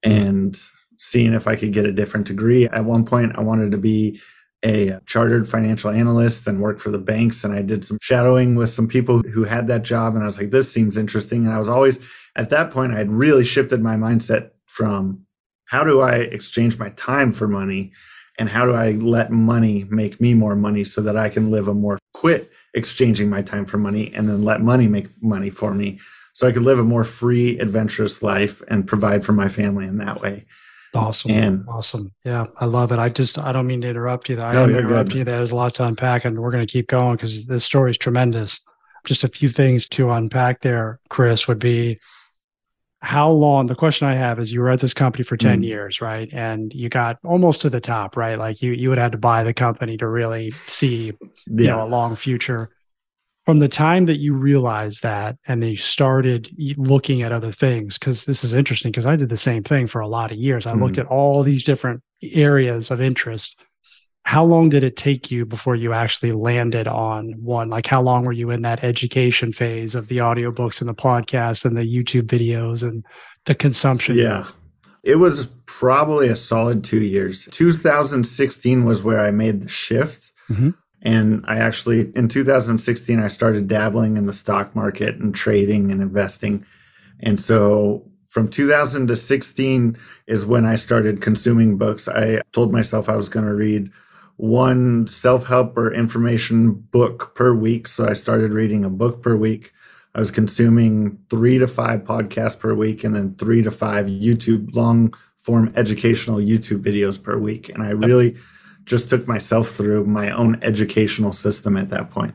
and 0.02 0.60
seeing 0.99 1.34
if 1.34 1.46
I 1.46 1.56
could 1.56 1.72
get 1.72 1.87
a 1.87 1.93
different 1.93 2.26
degree. 2.26 2.69
At 2.69 2.84
one 2.84 3.04
point, 3.04 3.37
I 3.37 3.43
wanted 3.43 3.72
to 3.72 3.78
be 3.78 4.20
a 4.64 5.00
chartered 5.06 5.49
financial 5.49 5.90
analyst 5.90 6.46
and 6.46 6.60
work 6.60 6.78
for 6.78 6.90
the 6.90 6.99
banks. 6.99 7.43
And 7.43 7.52
I 7.52 7.62
did 7.62 7.84
some 7.84 7.99
shadowing 8.00 8.54
with 8.54 8.70
some 8.70 8.87
people 8.87 9.20
who 9.20 9.44
had 9.44 9.66
that 9.66 9.82
job. 9.82 10.14
And 10.14 10.22
I 10.22 10.26
was 10.26 10.38
like, 10.38 10.50
this 10.50 10.72
seems 10.72 10.96
interesting. 10.96 11.44
And 11.44 11.54
I 11.54 11.58
was 11.58 11.69
always, 11.69 11.99
at 12.37 12.50
that 12.50 12.70
point, 12.70 12.93
I 12.93 12.99
had 12.99 13.10
really 13.10 13.44
shifted 13.44 13.82
my 13.82 13.96
mindset 13.96 14.50
from 14.66 15.26
how 15.66 15.84
do 15.84 16.00
I 16.00 16.16
exchange 16.16 16.78
my 16.78 16.90
time 16.90 17.32
for 17.32 17.49
money? 17.49 17.93
And 18.43 18.50
how 18.50 18.67
do 18.67 18.75
I 18.75 18.91
let 18.94 19.31
money 19.31 19.87
make 19.89 20.21
me 20.21 20.35
more 20.35 20.56
money 20.56 20.83
so 20.83 21.00
that 21.03 21.17
I 21.17 21.29
can 21.29 21.53
live 21.53 21.69
a 21.69 21.75
more 21.75 21.97
quit 22.12 22.50
exchanging 22.75 23.31
my 23.31 23.41
time 23.41 23.65
for 23.67 23.79
money 23.79 24.12
and 24.17 24.29
then 24.29 24.43
let 24.43 24.61
money 24.61 24.89
make 24.89 25.06
money 25.23 25.49
for 25.49 25.73
me 25.73 26.00
so 26.33 26.49
I 26.49 26.50
could 26.50 26.65
live 26.65 26.81
a 26.81 26.83
more 26.83 27.05
free, 27.05 27.56
adventurous 27.61 28.21
life 28.21 28.61
and 28.67 28.85
provide 28.85 29.25
for 29.25 29.31
my 29.31 29.47
family 29.47 29.87
in 29.87 29.99
that 29.99 30.21
way. 30.21 30.47
Awesome. 30.93 31.31
And 31.31 31.65
awesome. 31.69 32.11
Yeah, 32.25 32.47
I 32.59 32.65
love 32.65 32.91
it. 32.91 32.99
I 32.99 33.11
just 33.11 33.39
I 33.39 33.53
don't 33.53 33.69
mean 33.69 33.83
to 33.83 33.89
interrupt 33.89 34.29
you. 34.29 34.35
Though. 34.35 34.47
I 34.47 34.55
no, 34.55 34.65
interrupt 34.65 35.15
you. 35.15 35.23
There's 35.23 35.53
a 35.53 35.55
lot 35.55 35.77
to 35.77 35.85
unpack, 35.85 36.25
and 36.25 36.41
we're 36.41 36.50
going 36.50 36.67
to 36.67 36.73
keep 36.73 36.88
going 36.88 37.15
because 37.15 37.47
this 37.47 37.65
story 37.65 37.93
is 37.93 37.99
tremendous. 37.99 38.61
Just 39.05 39.23
a 39.23 39.29
few 39.29 39.50
things 39.50 39.87
to 39.91 40.11
unpack 40.11 40.62
there, 40.62 40.99
Chris, 41.11 41.47
would 41.47 41.61
be 41.61 42.00
how 43.02 43.28
long 43.28 43.66
the 43.66 43.75
question 43.75 44.06
i 44.06 44.14
have 44.14 44.38
is 44.38 44.52
you 44.52 44.60
were 44.60 44.70
at 44.70 44.81
this 44.81 44.94
company 44.94 45.25
for 45.25 45.37
10 45.37 45.60
mm. 45.60 45.66
years 45.66 46.00
right 46.00 46.32
and 46.32 46.72
you 46.72 46.88
got 46.88 47.19
almost 47.25 47.60
to 47.60 47.69
the 47.69 47.81
top 47.81 48.16
right 48.16 48.38
like 48.38 48.62
you 48.62 48.72
you 48.72 48.88
would 48.88 48.99
have 48.99 49.10
to 49.10 49.19
buy 49.19 49.43
the 49.43 49.52
company 49.52 49.96
to 49.96 50.06
really 50.06 50.50
see 50.52 51.06
you 51.06 51.19
yeah. 51.46 51.70
know 51.70 51.82
a 51.82 51.87
long 51.87 52.14
future 52.14 52.70
from 53.44 53.58
the 53.58 53.69
time 53.69 54.06
that 54.06 54.19
you 54.19 54.34
realized 54.34 55.02
that 55.02 55.37
and 55.49 55.60
then 55.60 55.70
you 55.70 55.76
started 55.76 56.49
looking 56.76 57.22
at 57.22 57.32
other 57.32 57.50
things 57.50 57.99
because 57.99 58.25
this 58.25 58.44
is 58.44 58.54
interesting 58.54 58.93
because 58.93 59.06
i 59.06 59.16
did 59.16 59.28
the 59.28 59.37
same 59.37 59.64
thing 59.64 59.87
for 59.87 60.00
a 60.00 60.08
lot 60.08 60.31
of 60.31 60.38
years 60.38 60.66
i 60.66 60.72
mm. 60.72 60.81
looked 60.81 60.99
at 60.99 61.06
all 61.06 61.43
these 61.43 61.64
different 61.64 62.00
areas 62.22 62.90
of 62.90 63.00
interest 63.00 63.58
how 64.25 64.45
long 64.45 64.69
did 64.69 64.85
it 64.85 64.97
take 64.97 65.31
you 65.31 65.45
before 65.45 65.75
you 65.75 65.93
actually 65.93 66.33
landed 66.33 66.87
on 66.87 67.33
one? 67.43 67.71
Like 67.71 67.87
how 67.87 68.01
long 68.01 68.25
were 68.25 68.33
you 68.33 68.51
in 68.51 68.63
that 68.63 68.85
education 68.85 69.53
phase 69.53 69.95
of 69.95 70.09
the 70.09 70.19
audiobooks 70.19 70.81
and 70.81 70.89
the 70.89 70.95
podcast 70.95 71.65
and 71.65 71.77
the 71.77 71.83
youtube 71.83 72.27
videos 72.27 72.83
and 72.83 73.05
the 73.45 73.55
consumption? 73.55 74.17
Yeah. 74.17 74.47
It 75.03 75.17
was 75.17 75.47
probably 75.67 76.29
a 76.29 76.37
solid 76.37 76.85
two 76.85 77.03
years. 77.03 77.49
2016 77.51 78.85
was 78.85 79.03
where 79.03 79.21
i 79.21 79.31
made 79.31 79.61
the 79.61 79.69
shift. 79.69 80.31
Mm-hmm. 80.49 80.71
and 81.02 81.45
i 81.47 81.59
actually 81.59 82.11
in 82.17 82.29
2016 82.29 83.21
i 83.21 83.29
started 83.29 83.69
dabbling 83.69 84.17
in 84.17 84.26
the 84.26 84.33
stock 84.33 84.75
market 84.75 85.17
and 85.17 85.35
trading 85.35 85.91
and 85.91 86.02
investing. 86.02 86.64
And 87.21 87.38
so 87.41 88.05
from 88.33 88.49
2000 88.49 89.09
to 89.09 89.14
16 89.14 89.97
is 90.26 90.47
when 90.47 90.64
I 90.64 90.76
started 90.76 91.21
consuming 91.21 91.76
books. 91.76 92.09
I 92.09 92.41
told 92.52 92.73
myself 92.73 93.11
I 93.11 93.17
was 93.17 93.29
going 93.29 93.45
to 93.45 93.52
read 93.52 93.91
one 94.42 95.06
self 95.06 95.46
help 95.46 95.78
or 95.78 95.94
information 95.94 96.72
book 96.72 97.32
per 97.37 97.54
week. 97.54 97.87
So 97.87 98.08
I 98.08 98.14
started 98.14 98.52
reading 98.52 98.84
a 98.84 98.90
book 98.90 99.22
per 99.22 99.37
week. 99.37 99.72
I 100.16 100.18
was 100.18 100.32
consuming 100.32 101.16
three 101.30 101.58
to 101.58 101.68
five 101.68 102.00
podcasts 102.00 102.58
per 102.58 102.75
week 102.75 103.04
and 103.04 103.14
then 103.14 103.37
three 103.37 103.62
to 103.62 103.70
five 103.70 104.06
YouTube 104.06 104.75
long 104.75 105.14
form 105.38 105.72
educational 105.76 106.38
YouTube 106.38 106.82
videos 106.82 107.22
per 107.22 107.38
week. 107.38 107.68
And 107.68 107.84
I 107.84 107.90
really 107.90 108.37
just 108.84 109.08
took 109.08 109.28
myself 109.28 109.70
through 109.70 110.06
my 110.06 110.32
own 110.32 110.58
educational 110.61 111.32
system 111.32 111.76
at 111.76 111.90
that 111.90 112.11
point. 112.11 112.34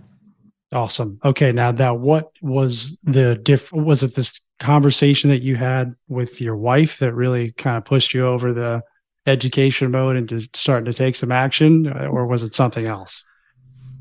Awesome. 0.71 1.19
Okay. 1.25 1.51
Now 1.51 1.73
that 1.73 1.99
what 1.99 2.31
was 2.41 2.97
the 3.03 3.35
diff 3.35 3.73
was 3.73 4.01
it 4.01 4.15
this 4.15 4.39
conversation 4.59 5.29
that 5.29 5.41
you 5.41 5.57
had 5.57 5.93
with 6.07 6.39
your 6.39 6.55
wife 6.55 6.99
that 6.99 7.13
really 7.13 7.51
kind 7.51 7.75
of 7.75 7.83
pushed 7.83 8.13
you 8.13 8.25
over 8.25 8.53
the 8.53 8.81
education 9.27 9.91
mode 9.91 10.15
and 10.15 10.27
just 10.27 10.55
starting 10.55 10.85
to 10.91 10.97
take 10.97 11.15
some 11.15 11.31
action, 11.31 11.87
uh, 11.87 12.05
or 12.05 12.25
was 12.25 12.43
it 12.43 12.55
something 12.55 12.85
else? 12.85 13.23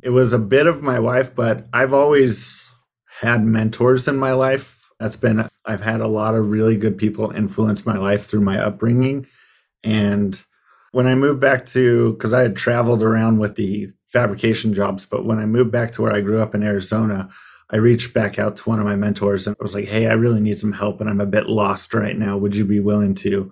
It 0.03 0.11
was 0.11 0.33
a 0.33 0.39
bit 0.39 0.67
of 0.67 0.83
my 0.83 0.99
wife, 0.99 1.35
but 1.35 1.67
I've 1.73 1.93
always 1.93 2.69
had 3.21 3.45
mentors 3.45 4.07
in 4.07 4.17
my 4.17 4.33
life. 4.33 4.91
That's 5.01 5.17
been, 5.17 5.49
I've 5.65 5.83
had 5.83 6.01
a 6.01 6.09
lot 6.09 6.35
of 6.35 6.49
really 6.49 6.77
good 6.77 6.97
people 6.97 7.31
influence 7.31 7.85
my 7.85 7.97
life 7.97 8.27
through 8.27 8.43
my 8.43 8.59
upbringing. 8.59 9.27
And 9.83 10.43
when 10.93 11.07
I 11.07 11.15
moved 11.15 11.41
back 11.41 11.67
to, 11.67 12.13
because 12.13 12.33
I 12.33 12.43
had 12.43 12.57
traveled 12.57 13.03
around 13.03 13.39
with 13.39 13.57
the 13.57 13.93
fabrication 14.07 14.73
jobs, 14.75 15.05
but 15.05 15.25
when 15.25 15.39
I 15.39 15.47
moved 15.47 15.71
back 15.71 15.93
to 15.93 16.03
where 16.03 16.15
I 16.15 16.21
grew 16.21 16.41
up 16.41 16.55
in 16.55 16.63
Arizona, 16.63 17.29
I 17.71 17.77
reached 17.77 18.15
back 18.15 18.39
out 18.39 18.57
to 18.59 18.69
one 18.69 18.79
of 18.79 18.85
my 18.85 18.97
mentors 18.97 19.47
and 19.47 19.57
I 19.59 19.63
was 19.63 19.75
like, 19.75 19.87
Hey, 19.87 20.07
I 20.07 20.13
really 20.13 20.41
need 20.41 20.59
some 20.59 20.73
help 20.73 21.01
and 21.01 21.11
I'm 21.11 21.21
a 21.21 21.27
bit 21.27 21.49
lost 21.49 21.93
right 21.95 22.17
now. 22.17 22.37
Would 22.37 22.55
you 22.55 22.65
be 22.65 22.81
willing 22.81 23.15
to 23.17 23.51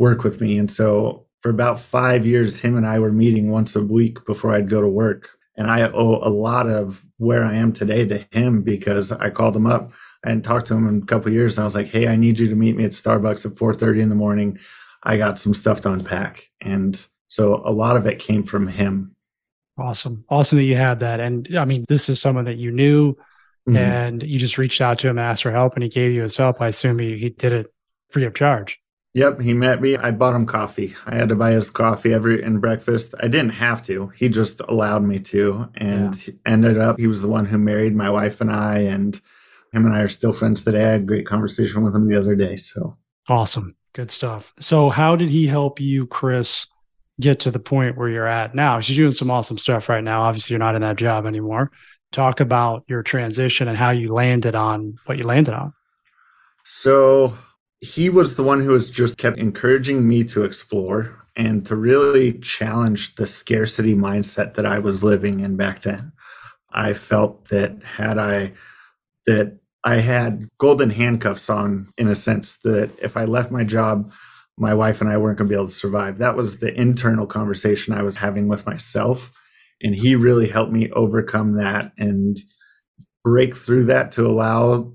work 0.00 0.24
with 0.24 0.40
me. 0.40 0.58
And 0.58 0.70
so 0.70 1.26
for 1.40 1.50
about 1.50 1.78
five 1.78 2.24
years, 2.24 2.58
him 2.58 2.76
and 2.76 2.86
I 2.86 2.98
were 2.98 3.12
meeting 3.12 3.50
once 3.50 3.76
a 3.76 3.82
week 3.82 4.24
before 4.24 4.54
I'd 4.54 4.70
go 4.70 4.80
to 4.80 4.88
work. 4.88 5.36
And 5.56 5.70
I 5.70 5.82
owe 5.90 6.16
a 6.22 6.30
lot 6.30 6.70
of 6.70 7.04
where 7.18 7.44
I 7.44 7.56
am 7.56 7.72
today 7.74 8.06
to 8.06 8.26
him 8.32 8.62
because 8.62 9.12
I 9.12 9.28
called 9.28 9.54
him 9.54 9.66
up. 9.66 9.92
and 10.24 10.44
talked 10.44 10.66
to 10.66 10.74
him 10.74 10.88
in 10.88 11.02
a 11.02 11.06
couple 11.06 11.32
years. 11.32 11.56
And 11.56 11.62
I 11.62 11.66
was 11.66 11.74
like, 11.74 11.88
hey, 11.88 12.08
I 12.08 12.16
need 12.16 12.38
you 12.38 12.48
to 12.48 12.54
meet 12.54 12.76
me 12.76 12.84
at 12.84 12.90
Starbucks 12.90 13.46
at 13.46 13.52
4:30 13.52 14.00
in 14.00 14.08
the 14.10 14.14
morning. 14.14 14.58
I 15.02 15.16
got 15.16 15.38
some 15.38 15.54
stuff 15.54 15.80
to 15.82 15.92
unpack. 15.92 16.50
And 16.60 17.06
so 17.28 17.62
a 17.64 17.72
lot 17.72 17.96
of 17.96 18.06
it 18.06 18.18
came 18.18 18.42
from 18.42 18.66
him. 18.66 19.16
Awesome. 19.78 20.24
Awesome 20.28 20.58
that 20.58 20.64
you 20.64 20.76
had 20.76 21.00
that. 21.00 21.20
And 21.20 21.56
I 21.56 21.64
mean, 21.64 21.86
this 21.88 22.08
is 22.08 22.20
someone 22.20 22.44
that 22.46 22.58
you 22.58 22.70
knew 22.70 23.14
mm-hmm. 23.66 23.76
and 23.76 24.22
you 24.22 24.38
just 24.38 24.58
reached 24.58 24.80
out 24.80 24.98
to 24.98 25.08
him 25.08 25.16
and 25.16 25.26
asked 25.26 25.42
for 25.42 25.52
help 25.52 25.74
and 25.74 25.82
he 25.82 25.88
gave 25.88 26.12
you 26.12 26.22
his 26.22 26.36
help. 26.36 26.60
I 26.60 26.68
assume 26.68 26.98
he, 26.98 27.16
he 27.16 27.30
did 27.30 27.52
it 27.52 27.72
free 28.10 28.24
of 28.24 28.34
charge. 28.34 28.79
Yep, 29.12 29.40
he 29.40 29.54
met 29.54 29.82
me. 29.82 29.96
I 29.96 30.12
bought 30.12 30.36
him 30.36 30.46
coffee. 30.46 30.94
I 31.04 31.16
had 31.16 31.30
to 31.30 31.34
buy 31.34 31.50
his 31.50 31.68
coffee 31.68 32.14
every 32.14 32.42
and 32.42 32.60
breakfast. 32.60 33.12
I 33.18 33.26
didn't 33.26 33.50
have 33.50 33.82
to. 33.86 34.12
He 34.16 34.28
just 34.28 34.60
allowed 34.60 35.02
me 35.02 35.18
to, 35.18 35.68
and 35.74 36.26
yeah. 36.26 36.34
ended 36.46 36.78
up 36.78 36.98
he 36.98 37.08
was 37.08 37.20
the 37.20 37.28
one 37.28 37.46
who 37.46 37.58
married 37.58 37.96
my 37.96 38.08
wife 38.08 38.40
and 38.40 38.52
I, 38.52 38.78
and 38.78 39.20
him 39.72 39.84
and 39.84 39.94
I 39.94 40.02
are 40.02 40.08
still 40.08 40.32
friends 40.32 40.62
today. 40.62 40.84
I 40.84 40.92
had 40.92 41.00
a 41.00 41.04
great 41.04 41.26
conversation 41.26 41.82
with 41.82 41.94
him 41.94 42.08
the 42.08 42.18
other 42.18 42.36
day. 42.36 42.56
So 42.56 42.96
awesome, 43.28 43.74
good 43.94 44.12
stuff. 44.12 44.54
So 44.60 44.90
how 44.90 45.16
did 45.16 45.28
he 45.28 45.48
help 45.48 45.80
you, 45.80 46.06
Chris, 46.06 46.68
get 47.18 47.40
to 47.40 47.50
the 47.50 47.58
point 47.58 47.98
where 47.98 48.08
you're 48.08 48.28
at 48.28 48.54
now? 48.54 48.78
You're 48.78 48.96
doing 48.96 49.14
some 49.14 49.30
awesome 49.30 49.58
stuff 49.58 49.88
right 49.88 50.04
now. 50.04 50.22
Obviously, 50.22 50.54
you're 50.54 50.60
not 50.60 50.76
in 50.76 50.82
that 50.82 50.96
job 50.96 51.26
anymore. 51.26 51.72
Talk 52.12 52.38
about 52.38 52.84
your 52.86 53.02
transition 53.02 53.66
and 53.66 53.76
how 53.76 53.90
you 53.90 54.12
landed 54.12 54.54
on 54.54 54.98
what 55.06 55.18
you 55.18 55.24
landed 55.24 55.54
on. 55.54 55.72
So 56.64 57.36
he 57.80 58.10
was 58.10 58.36
the 58.36 58.42
one 58.42 58.60
who 58.60 58.72
has 58.72 58.90
just 58.90 59.16
kept 59.16 59.38
encouraging 59.38 60.06
me 60.06 60.24
to 60.24 60.44
explore 60.44 61.26
and 61.34 61.64
to 61.66 61.76
really 61.76 62.34
challenge 62.34 63.14
the 63.14 63.26
scarcity 63.26 63.94
mindset 63.94 64.54
that 64.54 64.66
I 64.66 64.78
was 64.78 65.02
living 65.02 65.40
in 65.40 65.56
back 65.56 65.80
then. 65.80 66.12
I 66.72 66.92
felt 66.92 67.48
that 67.48 67.82
had 67.82 68.18
I 68.18 68.52
that 69.26 69.58
I 69.82 69.96
had 69.96 70.48
golden 70.58 70.90
handcuffs 70.90 71.48
on 71.48 71.88
in 71.96 72.08
a 72.08 72.16
sense 72.16 72.58
that 72.64 72.90
if 73.00 73.16
I 73.16 73.24
left 73.24 73.50
my 73.50 73.64
job, 73.64 74.12
my 74.58 74.74
wife 74.74 75.00
and 75.00 75.08
I 75.08 75.16
weren't 75.16 75.38
going 75.38 75.48
to 75.48 75.52
be 75.52 75.56
able 75.56 75.68
to 75.68 75.72
survive. 75.72 76.18
That 76.18 76.36
was 76.36 76.58
the 76.58 76.78
internal 76.78 77.26
conversation 77.26 77.94
I 77.94 78.02
was 78.02 78.16
having 78.16 78.46
with 78.46 78.66
myself. 78.66 79.32
And 79.82 79.94
he 79.94 80.14
really 80.14 80.48
helped 80.48 80.72
me 80.72 80.90
overcome 80.90 81.54
that 81.56 81.92
and 81.96 82.38
break 83.24 83.56
through 83.56 83.84
that 83.84 84.12
to 84.12 84.26
allow 84.26 84.92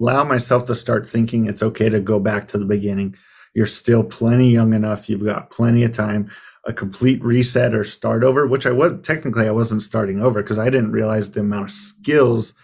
allow 0.00 0.24
myself 0.24 0.66
to 0.66 0.74
start 0.74 1.08
thinking 1.08 1.46
it's 1.46 1.62
okay 1.62 1.88
to 1.88 2.00
go 2.00 2.18
back 2.18 2.48
to 2.48 2.58
the 2.58 2.64
beginning. 2.64 3.14
You're 3.54 3.66
still 3.66 4.04
plenty 4.04 4.50
young 4.50 4.74
enough. 4.74 5.08
You've 5.08 5.24
got 5.24 5.50
plenty 5.50 5.84
of 5.84 5.92
time. 5.92 6.30
A 6.66 6.72
complete 6.72 7.22
reset 7.22 7.74
or 7.74 7.84
start 7.84 8.24
over, 8.24 8.46
which 8.46 8.66
I 8.66 8.72
was 8.72 8.94
technically 9.02 9.46
I 9.46 9.52
wasn't 9.52 9.82
starting 9.82 10.20
over 10.20 10.42
because 10.42 10.58
I 10.58 10.64
didn't 10.68 10.92
realize 10.92 11.30
the 11.30 11.40
amount 11.40 11.70
of 11.70 11.70
skills 11.70 12.54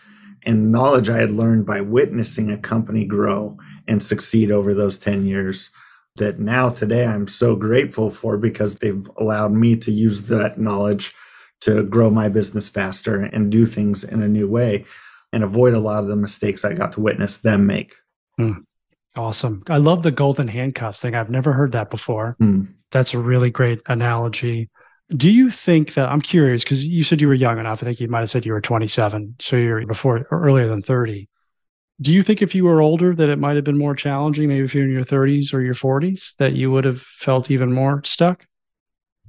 and 0.45 0.73
knowledge 0.73 1.09
I 1.09 1.19
had 1.19 1.31
learned 1.31 1.67
by 1.67 1.81
witnessing 1.81 2.51
a 2.51 2.59
company 2.59 3.05
grow 3.05 3.57
and 3.87 4.03
succeed 4.03 4.51
over 4.51 4.75
those 4.75 4.99
10 4.99 5.25
years 5.25 5.71
that 6.17 6.41
now 6.41 6.69
today 6.69 7.07
I'm 7.07 7.29
so 7.29 7.57
grateful 7.57 8.11
for 8.11 8.37
because 8.37 8.77
they've 8.77 9.09
allowed 9.17 9.53
me 9.53 9.77
to 9.77 9.93
use 9.93 10.23
that 10.23 10.59
knowledge 10.59 11.15
to 11.61 11.85
grow 11.85 12.11
my 12.11 12.29
business 12.29 12.69
faster 12.69 13.23
and 13.23 13.53
do 13.53 13.67
things 13.67 14.03
in 14.05 14.21
a 14.21 14.29
new 14.29 14.49
way 14.49 14.85
and 15.33 15.43
avoid 15.43 15.75
a 15.75 15.81
lot 15.81 16.03
of 16.03 16.09
the 16.09 16.17
mistakes 16.17 16.65
I 16.65 16.75
got 16.75 16.93
to 16.93 17.01
witness 17.01 17.39
them 17.39 17.67
make. 17.67 17.95
Mm, 18.39 18.63
awesome. 19.17 19.63
I 19.69 19.79
love 19.79 20.03
the 20.03 20.11
golden 20.11 20.49
handcuffs 20.49 21.03
thing. 21.03 21.15
I've 21.15 21.31
never 21.31 21.53
heard 21.53 21.73
that 21.73 21.91
before. 21.91 22.37
Mm. 22.41 22.73
That's 22.91 23.15
a 23.15 23.19
really 23.19 23.51
great 23.51 23.81
analogy. 23.87 24.71
Do 25.17 25.31
you 25.31 25.51
think 25.51 25.95
that 25.95 26.09
I'm 26.09 26.21
curious 26.21 26.63
because 26.63 26.87
you 26.87 27.03
said 27.03 27.21
you 27.21 27.29
were 27.29 27.35
young 27.35 27.59
enough? 27.59 27.83
I 27.83 27.87
think 27.87 28.01
you 28.01 28.09
might 28.09 28.21
have 28.21 28.31
said 28.31 28.47
you 28.47 28.53
were 28.53 28.61
27, 28.61 29.37
so 29.41 29.57
you're 29.57 29.87
before 29.87 30.27
or 30.31 30.43
earlier 30.43 30.67
than 30.67 30.83
30. 30.83 31.29
Do 32.01 32.13
you 32.13 32.23
think 32.23 32.43
if 32.43 32.55
you 32.55 32.65
were 32.65 32.81
older 32.81 33.15
that 33.15 33.29
it 33.29 33.39
might 33.39 33.57
have 33.57 33.65
been 33.65 33.79
more 33.79 33.95
challenging, 33.95 34.49
maybe 34.49 34.65
if 34.65 34.75
you're 34.75 34.85
in 34.85 34.91
your 34.91 35.05
30s 35.05 35.53
or 35.53 35.61
your 35.61 35.75
40s, 35.75 36.35
that 36.39 36.55
you 36.55 36.73
would 36.73 36.85
have 36.85 37.01
felt 37.01 37.51
even 37.51 37.73
more 37.73 38.03
stuck? 38.05 38.47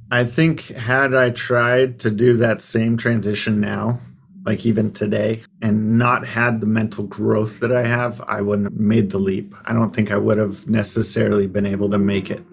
I 0.10 0.24
think 0.24 0.68
had 0.68 1.14
I 1.14 1.32
tried 1.32 2.00
to 2.02 2.12
do 2.12 2.38
that 2.38 2.62
same 2.62 2.98
transition 2.98 3.60
now, 3.60 4.00
like 4.46 4.66
even 4.66 4.92
today 4.92 5.42
and 5.62 5.98
not 5.98 6.26
had 6.26 6.60
the 6.60 6.66
mental 6.66 7.06
growth 7.06 7.60
that 7.60 7.72
I 7.72 7.86
have, 7.86 8.22
I 8.28 8.42
wouldn't 8.42 8.72
have 8.72 8.80
made 8.80 9.10
the 9.10 9.18
leap. 9.18 9.56
I 9.66 9.74
don't 9.74 9.96
think 9.96 10.12
I 10.12 10.18
would 10.18 10.38
have 10.38 10.68
necessarily 10.68 11.48
been 11.48 11.66
able 11.66 11.90
to 11.90 11.98
make 11.98 12.30
it. 12.30 12.44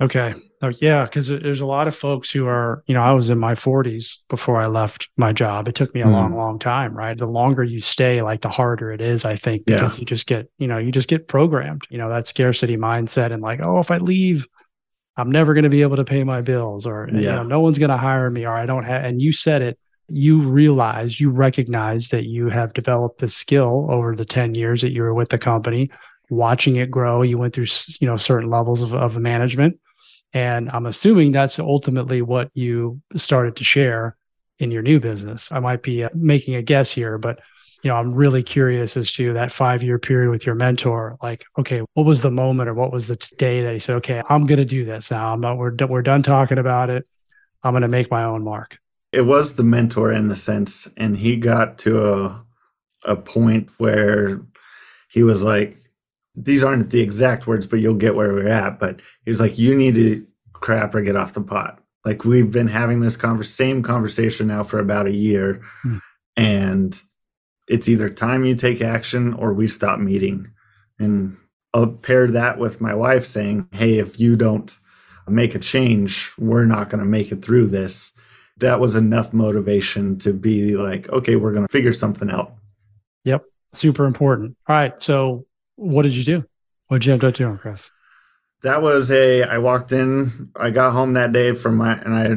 Okay. 0.00 0.34
Oh, 0.62 0.70
yeah, 0.80 1.04
because 1.04 1.28
there's 1.28 1.62
a 1.62 1.66
lot 1.66 1.88
of 1.88 1.96
folks 1.96 2.30
who 2.30 2.46
are, 2.46 2.82
you 2.86 2.92
know, 2.92 3.00
I 3.00 3.12
was 3.12 3.30
in 3.30 3.38
my 3.38 3.54
40s 3.54 4.18
before 4.28 4.60
I 4.60 4.66
left 4.66 5.08
my 5.16 5.32
job. 5.32 5.68
It 5.68 5.74
took 5.74 5.94
me 5.94 6.02
a 6.02 6.06
mm. 6.06 6.12
long, 6.12 6.36
long 6.36 6.58
time, 6.58 6.94
right? 6.94 7.16
The 7.16 7.26
longer 7.26 7.64
you 7.64 7.80
stay, 7.80 8.20
like 8.20 8.42
the 8.42 8.50
harder 8.50 8.92
it 8.92 9.00
is, 9.00 9.24
I 9.24 9.36
think, 9.36 9.64
because 9.64 9.94
yeah. 9.94 10.00
you 10.00 10.04
just 10.04 10.26
get, 10.26 10.50
you 10.58 10.66
know, 10.66 10.76
you 10.76 10.92
just 10.92 11.08
get 11.08 11.28
programmed, 11.28 11.84
you 11.88 11.96
know, 11.96 12.10
that 12.10 12.28
scarcity 12.28 12.76
mindset 12.76 13.32
and 13.32 13.42
like, 13.42 13.60
oh, 13.62 13.80
if 13.80 13.90
I 13.90 13.98
leave, 13.98 14.46
I'm 15.16 15.30
never 15.30 15.54
going 15.54 15.64
to 15.64 15.70
be 15.70 15.80
able 15.80 15.96
to 15.96 16.04
pay 16.04 16.24
my 16.24 16.42
bills 16.42 16.86
or, 16.86 17.08
yeah. 17.10 17.18
you 17.18 17.26
know, 17.26 17.42
no 17.42 17.60
one's 17.60 17.78
going 17.78 17.90
to 17.90 17.96
hire 17.96 18.30
me 18.30 18.44
or 18.44 18.52
I 18.52 18.66
don't 18.66 18.84
have, 18.84 19.04
and 19.04 19.22
you 19.22 19.32
said 19.32 19.62
it, 19.62 19.78
you 20.10 20.40
realize, 20.42 21.20
you 21.20 21.30
recognize 21.30 22.08
that 22.08 22.26
you 22.26 22.48
have 22.48 22.72
developed 22.72 23.18
the 23.18 23.28
skill 23.28 23.86
over 23.90 24.14
the 24.14 24.24
10 24.24 24.54
years 24.54 24.82
that 24.82 24.92
you 24.92 25.02
were 25.02 25.14
with 25.14 25.28
the 25.28 25.38
company, 25.38 25.90
watching 26.30 26.76
it 26.76 26.90
grow. 26.90 27.22
You 27.22 27.38
went 27.38 27.54
through, 27.54 27.66
you 28.00 28.06
know, 28.06 28.16
certain 28.16 28.50
levels 28.50 28.82
of, 28.82 28.94
of 28.94 29.18
management. 29.18 29.78
And 30.32 30.70
I'm 30.70 30.86
assuming 30.86 31.32
that's 31.32 31.58
ultimately 31.58 32.22
what 32.22 32.50
you 32.54 33.00
started 33.16 33.56
to 33.56 33.64
share 33.64 34.16
in 34.58 34.70
your 34.70 34.82
new 34.82 35.00
business. 35.00 35.50
I 35.50 35.60
might 35.60 35.82
be 35.82 36.04
uh, 36.04 36.10
making 36.14 36.54
a 36.54 36.62
guess 36.62 36.90
here, 36.92 37.18
but 37.18 37.40
you 37.82 37.88
know, 37.88 37.96
I'm 37.96 38.12
really 38.12 38.42
curious 38.42 38.96
as 38.96 39.10
to 39.12 39.32
that 39.32 39.50
five 39.50 39.82
year 39.82 39.98
period 39.98 40.30
with 40.30 40.44
your 40.44 40.54
mentor. 40.54 41.16
Like, 41.22 41.46
okay, 41.58 41.82
what 41.94 42.04
was 42.04 42.20
the 42.20 42.30
moment 42.30 42.68
or 42.68 42.74
what 42.74 42.92
was 42.92 43.06
the 43.06 43.16
day 43.38 43.62
that 43.62 43.72
he 43.72 43.78
said, 43.78 43.96
okay, 43.96 44.22
I'm 44.28 44.46
going 44.46 44.58
to 44.58 44.66
do 44.66 44.84
this 44.84 45.10
now. 45.10 45.32
I'm 45.32 45.40
not, 45.40 45.56
we're, 45.56 45.74
we're 45.88 46.02
done 46.02 46.22
talking 46.22 46.58
about 46.58 46.90
it. 46.90 47.08
I'm 47.62 47.72
going 47.72 47.82
to 47.82 47.88
make 47.88 48.10
my 48.10 48.24
own 48.24 48.44
mark 48.44 48.78
it 49.12 49.22
was 49.22 49.54
the 49.54 49.64
mentor 49.64 50.12
in 50.12 50.28
the 50.28 50.36
sense 50.36 50.88
and 50.96 51.16
he 51.16 51.36
got 51.36 51.78
to 51.78 52.06
a 52.06 52.44
a 53.04 53.16
point 53.16 53.70
where 53.78 54.42
he 55.08 55.22
was 55.22 55.42
like 55.42 55.76
these 56.36 56.62
aren't 56.62 56.90
the 56.90 57.00
exact 57.00 57.46
words 57.46 57.66
but 57.66 57.80
you'll 57.80 57.94
get 57.94 58.14
where 58.14 58.32
we're 58.32 58.46
at 58.46 58.78
but 58.78 59.00
he 59.24 59.30
was 59.30 59.40
like 59.40 59.58
you 59.58 59.74
need 59.74 59.94
to 59.94 60.26
crap 60.60 60.94
or 60.94 61.02
get 61.02 61.16
off 61.16 61.32
the 61.32 61.40
pot. 61.40 61.82
Like 62.04 62.24
we've 62.24 62.52
been 62.52 62.68
having 62.68 63.00
this 63.00 63.16
converse, 63.16 63.50
same 63.50 63.82
conversation 63.82 64.46
now 64.46 64.62
for 64.62 64.78
about 64.78 65.06
a 65.06 65.14
year 65.14 65.62
hmm. 65.82 65.98
and 66.36 67.00
it's 67.68 67.88
either 67.88 68.08
time 68.08 68.44
you 68.44 68.54
take 68.54 68.80
action 68.80 69.32
or 69.34 69.52
we 69.52 69.68
stop 69.68 69.98
meeting. 69.98 70.50
And 70.98 71.36
i'll 71.72 71.86
pair 71.86 72.26
that 72.26 72.58
with 72.58 72.80
my 72.80 72.92
wife 72.92 73.24
saying 73.24 73.68
hey 73.70 73.98
if 73.98 74.18
you 74.18 74.36
don't 74.36 74.76
make 75.28 75.54
a 75.54 75.58
change 75.60 76.32
we're 76.36 76.66
not 76.66 76.88
going 76.88 76.98
to 76.98 77.08
make 77.08 77.30
it 77.30 77.42
through 77.42 77.64
this 77.66 78.12
that 78.60 78.80
was 78.80 78.94
enough 78.94 79.32
motivation 79.32 80.18
to 80.18 80.32
be 80.32 80.76
like, 80.76 81.08
okay, 81.10 81.36
we're 81.36 81.52
going 81.52 81.66
to 81.66 81.72
figure 81.72 81.92
something 81.92 82.30
out. 82.30 82.54
Yep. 83.24 83.44
Super 83.72 84.06
important. 84.06 84.56
All 84.68 84.76
right. 84.76 85.00
So, 85.02 85.46
what 85.76 86.02
did 86.02 86.14
you 86.14 86.24
do? 86.24 86.44
What 86.88 87.00
did 87.00 87.06
you 87.06 87.12
end 87.12 87.24
up 87.24 87.34
doing, 87.34 87.58
Chris? 87.58 87.90
That 88.62 88.82
was 88.82 89.10
a, 89.10 89.42
I 89.44 89.58
walked 89.58 89.92
in, 89.92 90.50
I 90.56 90.70
got 90.70 90.92
home 90.92 91.14
that 91.14 91.32
day 91.32 91.54
from 91.54 91.76
my, 91.76 91.94
and 91.94 92.14
I 92.14 92.34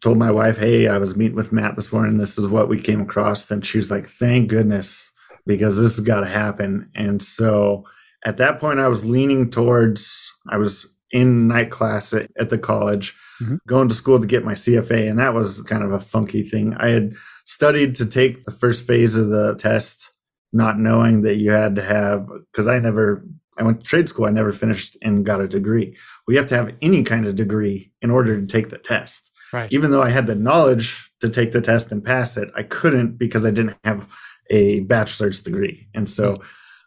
told 0.00 0.18
my 0.18 0.30
wife, 0.30 0.58
hey, 0.58 0.86
I 0.86 0.98
was 0.98 1.16
meeting 1.16 1.34
with 1.34 1.52
Matt 1.52 1.74
this 1.74 1.92
morning. 1.92 2.18
This 2.18 2.38
is 2.38 2.46
what 2.46 2.68
we 2.68 2.78
came 2.78 3.00
across. 3.00 3.50
And 3.50 3.66
she 3.66 3.78
was 3.78 3.90
like, 3.90 4.06
thank 4.06 4.48
goodness, 4.48 5.10
because 5.46 5.76
this 5.76 5.96
has 5.96 6.04
got 6.04 6.20
to 6.20 6.26
happen. 6.26 6.90
And 6.94 7.20
so 7.20 7.84
at 8.24 8.36
that 8.36 8.60
point, 8.60 8.78
I 8.78 8.88
was 8.88 9.04
leaning 9.04 9.50
towards, 9.50 10.32
I 10.48 10.58
was 10.58 10.86
in 11.16 11.48
night 11.48 11.70
class 11.70 12.12
at, 12.12 12.30
at 12.38 12.50
the 12.50 12.58
college 12.58 13.16
mm-hmm. 13.40 13.56
going 13.66 13.88
to 13.88 13.94
school 13.94 14.20
to 14.20 14.26
get 14.26 14.44
my 14.44 14.52
CFA. 14.52 15.08
And 15.08 15.18
that 15.18 15.32
was 15.32 15.62
kind 15.62 15.82
of 15.82 15.90
a 15.90 15.98
funky 15.98 16.42
thing. 16.42 16.74
I 16.74 16.90
had 16.90 17.14
studied 17.46 17.94
to 17.96 18.04
take 18.04 18.44
the 18.44 18.50
first 18.50 18.86
phase 18.86 19.16
of 19.16 19.28
the 19.28 19.54
test, 19.54 20.12
not 20.52 20.78
knowing 20.78 21.22
that 21.22 21.36
you 21.36 21.52
had 21.52 21.74
to 21.76 21.82
have, 21.82 22.28
because 22.52 22.68
I 22.68 22.78
never, 22.80 23.24
I 23.56 23.62
went 23.62 23.80
to 23.80 23.86
trade 23.86 24.10
school, 24.10 24.26
I 24.26 24.30
never 24.30 24.52
finished 24.52 24.98
and 25.00 25.24
got 25.24 25.40
a 25.40 25.48
degree. 25.48 25.96
We 26.28 26.36
have 26.36 26.48
to 26.48 26.54
have 26.54 26.74
any 26.82 27.02
kind 27.02 27.26
of 27.26 27.34
degree 27.34 27.92
in 28.02 28.10
order 28.10 28.38
to 28.38 28.46
take 28.46 28.68
the 28.68 28.76
test. 28.76 29.32
Right. 29.54 29.72
Even 29.72 29.92
though 29.92 30.02
I 30.02 30.10
had 30.10 30.26
the 30.26 30.34
knowledge 30.34 31.10
to 31.20 31.30
take 31.30 31.52
the 31.52 31.62
test 31.62 31.90
and 31.90 32.04
pass 32.04 32.36
it, 32.36 32.50
I 32.54 32.62
couldn't 32.62 33.16
because 33.16 33.46
I 33.46 33.52
didn't 33.52 33.78
have 33.84 34.06
a 34.50 34.80
bachelor's 34.80 35.40
degree. 35.40 35.88
And 35.94 36.10
so 36.10 36.34
mm-hmm. 36.34 36.42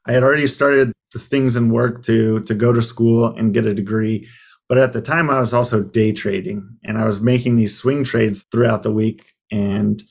I 0.05 0.11
had 0.11 0.21
already 0.21 0.45
started 0.45 0.93
the 1.13 1.19
things 1.19 1.55
in 1.55 1.71
work 1.71 2.03
to 2.03 2.41
to 2.41 2.53
go 2.53 2.73
to 2.73 2.81
school 2.81 3.25
and 3.25 3.53
get 3.53 3.65
a 3.65 3.73
degree 3.73 4.27
but 4.69 4.77
at 4.77 4.93
the 4.93 5.01
time, 5.01 5.31
I 5.31 5.39
was 5.39 5.53
also 5.53 5.81
day 5.81 6.13
trading 6.13 6.77
and 6.85 6.99
I 6.99 7.05
was 7.05 7.19
making 7.19 7.55
these 7.55 7.75
swing 7.75 8.03
trades 8.03 8.43
throughout 8.43 8.83
the 8.83 8.93
week 8.93 9.33
and 9.51 10.01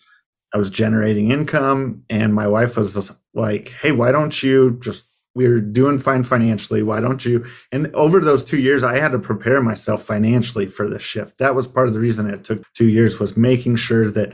I 0.52 0.58
was 0.58 0.68
generating 0.68 1.30
income. 1.30 2.02
And 2.10 2.34
my 2.34 2.48
wife 2.48 2.76
was 2.76 3.12
like, 3.32 3.68
hey, 3.68 3.92
why 3.92 4.10
don't 4.10 4.42
you 4.42 4.76
just, 4.82 5.06
we're 5.36 5.60
doing 5.60 6.00
fine 6.00 6.24
financially. 6.24 6.82
Why 6.82 6.98
don't 6.98 7.24
you? 7.24 7.46
And 7.70 7.94
over 7.94 8.18
those 8.18 8.44
two 8.44 8.58
years, 8.58 8.82
I 8.82 8.98
had 8.98 9.12
to 9.12 9.20
prepare 9.20 9.62
myself 9.62 10.02
financially 10.02 10.66
for 10.66 10.88
the 10.88 10.98
shift. 10.98 11.38
That 11.38 11.54
was 11.54 11.68
part 11.68 11.86
of 11.86 11.94
the 11.94 12.00
reason 12.00 12.28
it 12.28 12.42
took 12.42 12.64
two 12.72 12.88
years 12.88 13.20
was 13.20 13.36
making 13.36 13.76
sure 13.76 14.10
that 14.10 14.32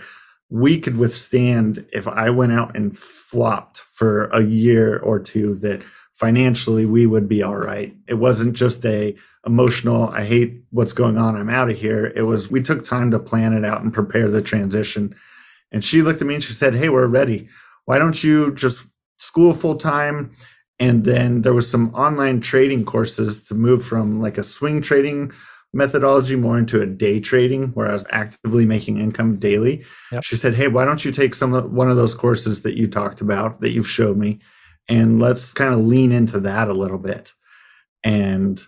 we 0.48 0.80
could 0.80 0.96
withstand 0.96 1.84
if 1.92 2.08
I 2.08 2.30
went 2.30 2.52
out 2.52 2.74
and 2.74 2.96
flopped 2.96 3.80
for 3.80 4.26
a 4.26 4.42
year 4.42 4.98
or 5.00 5.18
two, 5.18 5.56
that 5.56 5.82
financially 6.14 6.86
we 6.86 7.06
would 7.06 7.28
be 7.28 7.42
all 7.42 7.56
right. 7.56 7.94
It 8.08 8.14
wasn't 8.14 8.54
just 8.54 8.84
a 8.86 9.14
emotional, 9.44 10.08
I 10.08 10.24
hate 10.24 10.62
what's 10.70 10.92
going 10.92 11.18
on, 11.18 11.36
I'm 11.36 11.50
out 11.50 11.70
of 11.70 11.76
here. 11.76 12.12
It 12.16 12.22
was 12.22 12.50
we 12.50 12.62
took 12.62 12.84
time 12.84 13.10
to 13.10 13.18
plan 13.18 13.52
it 13.52 13.64
out 13.64 13.82
and 13.82 13.92
prepare 13.92 14.30
the 14.30 14.42
transition. 14.42 15.14
And 15.72 15.84
she 15.84 16.02
looked 16.02 16.20
at 16.20 16.26
me 16.26 16.34
and 16.34 16.44
she 16.44 16.52
said, 16.52 16.74
Hey, 16.74 16.88
we're 16.88 17.06
ready. 17.06 17.48
Why 17.84 17.98
don't 17.98 18.22
you 18.22 18.54
just 18.54 18.80
school 19.18 19.52
full 19.52 19.76
time? 19.76 20.32
And 20.78 21.04
then 21.04 21.42
there 21.42 21.54
was 21.54 21.70
some 21.70 21.92
online 21.94 22.40
trading 22.40 22.84
courses 22.84 23.42
to 23.44 23.54
move 23.54 23.84
from 23.84 24.20
like 24.20 24.38
a 24.38 24.44
swing 24.44 24.80
trading 24.82 25.32
methodology 25.72 26.36
more 26.36 26.56
into 26.56 26.80
a 26.80 26.86
day 26.86 27.18
trading 27.18 27.68
where 27.70 27.88
I 27.88 27.92
was 27.92 28.04
actively 28.10 28.64
making 28.64 28.98
income 28.98 29.36
daily. 29.36 29.84
Yep. 30.12 30.22
She 30.22 30.36
said, 30.36 30.54
"Hey, 30.54 30.68
why 30.68 30.84
don't 30.84 31.04
you 31.04 31.10
take 31.10 31.34
some 31.34 31.52
one 31.74 31.90
of 31.90 31.96
those 31.96 32.14
courses 32.14 32.62
that 32.62 32.76
you 32.76 32.86
talked 32.86 33.20
about 33.20 33.60
that 33.60 33.70
you've 33.70 33.88
showed 33.88 34.16
me 34.16 34.40
and 34.88 35.20
let's 35.20 35.52
kind 35.52 35.72
of 35.72 35.80
lean 35.80 36.12
into 36.12 36.40
that 36.40 36.68
a 36.68 36.74
little 36.74 36.98
bit." 36.98 37.32
And 38.02 38.60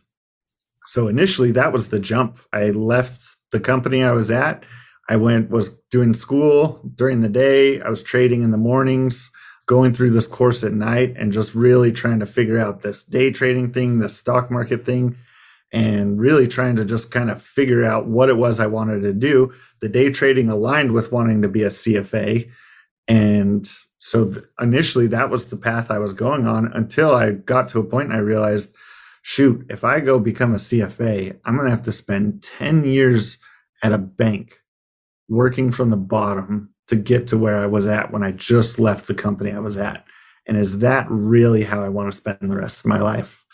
so 0.86 1.08
initially 1.08 1.52
that 1.52 1.72
was 1.72 1.88
the 1.88 2.00
jump. 2.00 2.38
I 2.52 2.70
left 2.70 3.36
the 3.52 3.60
company 3.60 4.02
I 4.02 4.12
was 4.12 4.30
at. 4.30 4.64
I 5.08 5.16
went 5.16 5.50
was 5.50 5.76
doing 5.90 6.14
school 6.14 6.80
during 6.94 7.20
the 7.20 7.28
day. 7.28 7.80
I 7.80 7.88
was 7.88 8.02
trading 8.02 8.42
in 8.42 8.50
the 8.50 8.56
mornings, 8.56 9.30
going 9.66 9.92
through 9.92 10.10
this 10.10 10.26
course 10.26 10.64
at 10.64 10.72
night 10.72 11.14
and 11.16 11.32
just 11.32 11.54
really 11.54 11.92
trying 11.92 12.20
to 12.20 12.26
figure 12.26 12.58
out 12.58 12.82
this 12.82 13.04
day 13.04 13.30
trading 13.30 13.72
thing, 13.72 13.98
the 13.98 14.08
stock 14.08 14.50
market 14.50 14.84
thing 14.84 15.16
and 15.72 16.18
really 16.20 16.46
trying 16.46 16.76
to 16.76 16.84
just 16.84 17.10
kind 17.10 17.30
of 17.30 17.42
figure 17.42 17.84
out 17.84 18.06
what 18.06 18.28
it 18.28 18.36
was 18.36 18.60
I 18.60 18.66
wanted 18.66 19.02
to 19.02 19.12
do. 19.12 19.52
The 19.80 19.88
day 19.88 20.10
trading 20.10 20.48
aligned 20.48 20.92
with 20.92 21.12
wanting 21.12 21.42
to 21.42 21.48
be 21.48 21.62
a 21.62 21.70
CFA. 21.70 22.48
And 23.08 23.68
so 24.06 24.24
th- 24.24 24.44
initially 24.60 25.08
that 25.08 25.30
was 25.30 25.46
the 25.46 25.56
path 25.56 25.90
I 25.90 25.98
was 25.98 26.12
going 26.12 26.46
on 26.46 26.70
until 26.72 27.12
I 27.12 27.32
got 27.32 27.66
to 27.70 27.80
a 27.80 27.84
point 27.84 28.10
and 28.10 28.16
I 28.16 28.20
realized, 28.20 28.72
shoot, 29.22 29.66
if 29.68 29.82
I 29.82 29.98
go 29.98 30.20
become 30.20 30.54
a 30.54 30.58
CFA, 30.58 31.36
I'm 31.44 31.56
going 31.56 31.66
to 31.66 31.74
have 31.74 31.84
to 31.86 31.92
spend 31.92 32.44
10 32.44 32.84
years 32.84 33.38
at 33.82 33.90
a 33.90 33.98
bank 33.98 34.60
working 35.28 35.72
from 35.72 35.90
the 35.90 35.96
bottom 35.96 36.72
to 36.86 36.94
get 36.94 37.26
to 37.26 37.36
where 37.36 37.60
I 37.60 37.66
was 37.66 37.88
at 37.88 38.12
when 38.12 38.22
I 38.22 38.30
just 38.30 38.78
left 38.78 39.08
the 39.08 39.14
company 39.14 39.50
I 39.50 39.58
was 39.58 39.76
at. 39.76 40.04
And 40.46 40.56
is 40.56 40.78
that 40.78 41.08
really 41.10 41.64
how 41.64 41.82
I 41.82 41.88
want 41.88 42.08
to 42.08 42.16
spend 42.16 42.38
the 42.42 42.56
rest 42.56 42.78
of 42.78 42.86
my 42.86 43.00
life? 43.00 43.44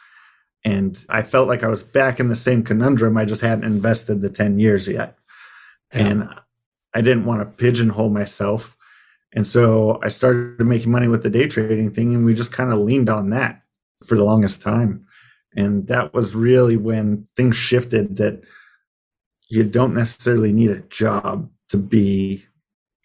And 0.66 1.02
I 1.08 1.22
felt 1.22 1.48
like 1.48 1.62
I 1.62 1.68
was 1.68 1.82
back 1.82 2.20
in 2.20 2.28
the 2.28 2.36
same 2.36 2.62
conundrum. 2.62 3.16
I 3.16 3.24
just 3.24 3.40
hadn't 3.40 3.64
invested 3.64 4.20
the 4.20 4.28
10 4.28 4.58
years 4.58 4.86
yet. 4.86 5.16
Yeah. 5.94 6.06
And 6.06 6.28
I 6.92 7.00
didn't 7.00 7.24
want 7.24 7.40
to 7.40 7.46
pigeonhole 7.46 8.10
myself. 8.10 8.76
And 9.34 9.46
so 9.46 9.98
I 10.02 10.08
started 10.08 10.64
making 10.64 10.90
money 10.90 11.08
with 11.08 11.22
the 11.22 11.30
day 11.30 11.46
trading 11.46 11.90
thing, 11.90 12.14
and 12.14 12.24
we 12.24 12.34
just 12.34 12.52
kind 12.52 12.72
of 12.72 12.78
leaned 12.78 13.08
on 13.08 13.30
that 13.30 13.62
for 14.04 14.16
the 14.16 14.24
longest 14.24 14.62
time. 14.62 15.06
And 15.56 15.86
that 15.86 16.12
was 16.12 16.34
really 16.34 16.76
when 16.76 17.26
things 17.36 17.56
shifted 17.56 18.16
that 18.16 18.42
you 19.48 19.64
don't 19.64 19.94
necessarily 19.94 20.52
need 20.52 20.70
a 20.70 20.80
job 20.80 21.50
to 21.68 21.76
be 21.76 22.44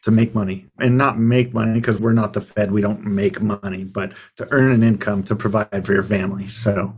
to 0.04 0.12
make 0.12 0.34
money 0.34 0.66
and 0.80 0.98
not 0.98 1.20
make 1.20 1.54
money 1.54 1.74
because 1.74 2.00
we're 2.00 2.14
not 2.14 2.32
the 2.32 2.40
fed 2.40 2.72
we 2.72 2.80
don't 2.80 3.04
make 3.04 3.42
money 3.42 3.84
but 3.84 4.14
to 4.38 4.48
earn 4.52 4.72
an 4.72 4.82
income 4.82 5.22
to 5.22 5.36
provide 5.36 5.86
for 5.86 5.94
your 5.94 6.04
family 6.04 6.48
so 6.48 6.96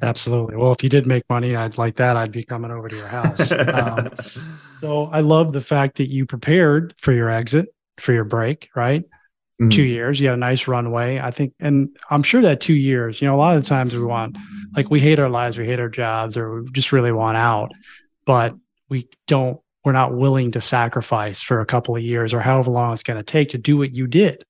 Absolutely. 0.00 0.56
Well, 0.56 0.72
if 0.72 0.82
you 0.84 0.88
did 0.88 1.06
make 1.06 1.24
money, 1.28 1.56
I'd 1.56 1.76
like 1.76 1.96
that. 1.96 2.16
I'd 2.16 2.30
be 2.30 2.44
coming 2.44 2.70
over 2.70 2.88
to 2.88 2.96
your 2.96 3.08
house. 3.08 3.50
um, 3.50 4.10
so 4.80 5.06
I 5.06 5.20
love 5.20 5.52
the 5.52 5.60
fact 5.60 5.96
that 5.96 6.08
you 6.08 6.24
prepared 6.24 6.94
for 6.98 7.12
your 7.12 7.28
exit, 7.28 7.68
for 7.98 8.12
your 8.12 8.24
break, 8.24 8.68
right? 8.74 9.02
Mm-hmm. 9.60 9.70
Two 9.70 9.82
years, 9.82 10.20
you 10.20 10.28
had 10.28 10.34
a 10.34 10.38
nice 10.38 10.68
runway. 10.68 11.18
I 11.18 11.30
think, 11.30 11.54
and 11.58 11.96
I'm 12.10 12.22
sure 12.22 12.42
that 12.42 12.60
two 12.60 12.74
years, 12.74 13.20
you 13.20 13.28
know, 13.28 13.34
a 13.34 13.36
lot 13.36 13.56
of 13.56 13.62
the 13.62 13.68
times 13.68 13.94
we 13.94 14.04
want, 14.04 14.38
like, 14.76 14.90
we 14.90 15.00
hate 15.00 15.18
our 15.18 15.30
lives, 15.30 15.58
we 15.58 15.66
hate 15.66 15.80
our 15.80 15.88
jobs, 15.88 16.36
or 16.36 16.62
we 16.62 16.70
just 16.70 16.92
really 16.92 17.12
want 17.12 17.36
out, 17.36 17.72
but 18.24 18.54
we 18.88 19.08
don't, 19.26 19.58
we're 19.84 19.92
not 19.92 20.14
willing 20.14 20.52
to 20.52 20.60
sacrifice 20.60 21.40
for 21.40 21.60
a 21.60 21.66
couple 21.66 21.96
of 21.96 22.02
years 22.02 22.34
or 22.34 22.40
however 22.40 22.70
long 22.70 22.92
it's 22.92 23.02
going 23.02 23.16
to 23.16 23.22
take 23.22 23.50
to 23.50 23.58
do 23.58 23.76
what 23.76 23.92
you 23.92 24.06
did. 24.06 24.44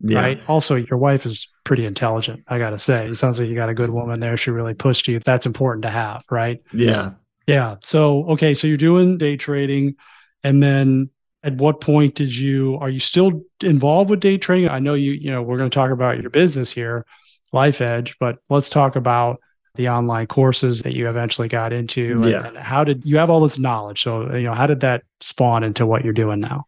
Yeah. 0.00 0.20
Right. 0.20 0.48
Also, 0.50 0.74
your 0.74 0.98
wife 0.98 1.24
is 1.24 1.48
pretty 1.64 1.86
intelligent. 1.86 2.44
I 2.46 2.58
got 2.58 2.70
to 2.70 2.78
say, 2.78 3.06
it 3.06 3.14
sounds 3.14 3.38
like 3.38 3.48
you 3.48 3.54
got 3.54 3.70
a 3.70 3.74
good 3.74 3.90
woman 3.90 4.20
there. 4.20 4.36
She 4.36 4.50
really 4.50 4.74
pushed 4.74 5.08
you. 5.08 5.18
That's 5.18 5.46
important 5.46 5.82
to 5.84 5.90
have. 5.90 6.24
Right. 6.30 6.62
Yeah. 6.72 7.12
Yeah. 7.46 7.76
So, 7.82 8.26
okay. 8.30 8.52
So 8.52 8.66
you're 8.66 8.76
doing 8.76 9.16
day 9.16 9.36
trading. 9.36 9.94
And 10.42 10.62
then 10.62 11.08
at 11.44 11.54
what 11.56 11.80
point 11.80 12.14
did 12.14 12.34
you, 12.34 12.78
are 12.80 12.88
you 12.88 12.98
still 12.98 13.44
involved 13.62 14.08
with 14.08 14.20
day 14.20 14.38
trading? 14.38 14.70
I 14.70 14.78
know 14.78 14.94
you, 14.94 15.12
you 15.12 15.30
know, 15.30 15.42
we're 15.42 15.58
going 15.58 15.68
to 15.68 15.74
talk 15.74 15.90
about 15.90 16.20
your 16.20 16.30
business 16.30 16.72
here, 16.72 17.04
Life 17.52 17.82
Edge, 17.82 18.16
but 18.18 18.38
let's 18.48 18.70
talk 18.70 18.96
about 18.96 19.40
the 19.74 19.90
online 19.90 20.26
courses 20.26 20.82
that 20.82 20.96
you 20.96 21.06
eventually 21.06 21.48
got 21.48 21.72
into. 21.72 22.22
Yeah. 22.24 22.46
And 22.46 22.56
how 22.56 22.82
did 22.82 23.04
you 23.04 23.18
have 23.18 23.28
all 23.28 23.40
this 23.40 23.58
knowledge? 23.58 24.02
So, 24.02 24.34
you 24.34 24.44
know, 24.44 24.54
how 24.54 24.66
did 24.66 24.80
that 24.80 25.02
spawn 25.20 25.64
into 25.64 25.84
what 25.84 26.02
you're 26.02 26.14
doing 26.14 26.40
now? 26.40 26.64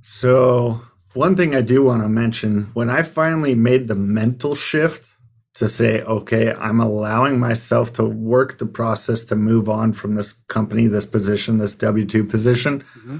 So, 0.00 0.80
one 1.12 1.36
thing 1.36 1.54
I 1.54 1.60
do 1.60 1.82
want 1.82 2.02
to 2.02 2.08
mention 2.08 2.70
when 2.72 2.88
I 2.88 3.02
finally 3.02 3.54
made 3.54 3.88
the 3.88 3.94
mental 3.94 4.54
shift 4.54 5.12
to 5.54 5.68
say, 5.68 6.02
okay, 6.02 6.54
I'm 6.58 6.80
allowing 6.80 7.40
myself 7.40 7.92
to 7.94 8.04
work 8.04 8.58
the 8.58 8.66
process 8.66 9.24
to 9.24 9.36
move 9.36 9.68
on 9.68 9.92
from 9.92 10.14
this 10.14 10.32
company, 10.48 10.86
this 10.86 11.06
position, 11.06 11.58
this 11.58 11.74
W 11.74 12.04
2 12.06 12.24
position. 12.24 12.80
Mm-hmm. 12.80 13.18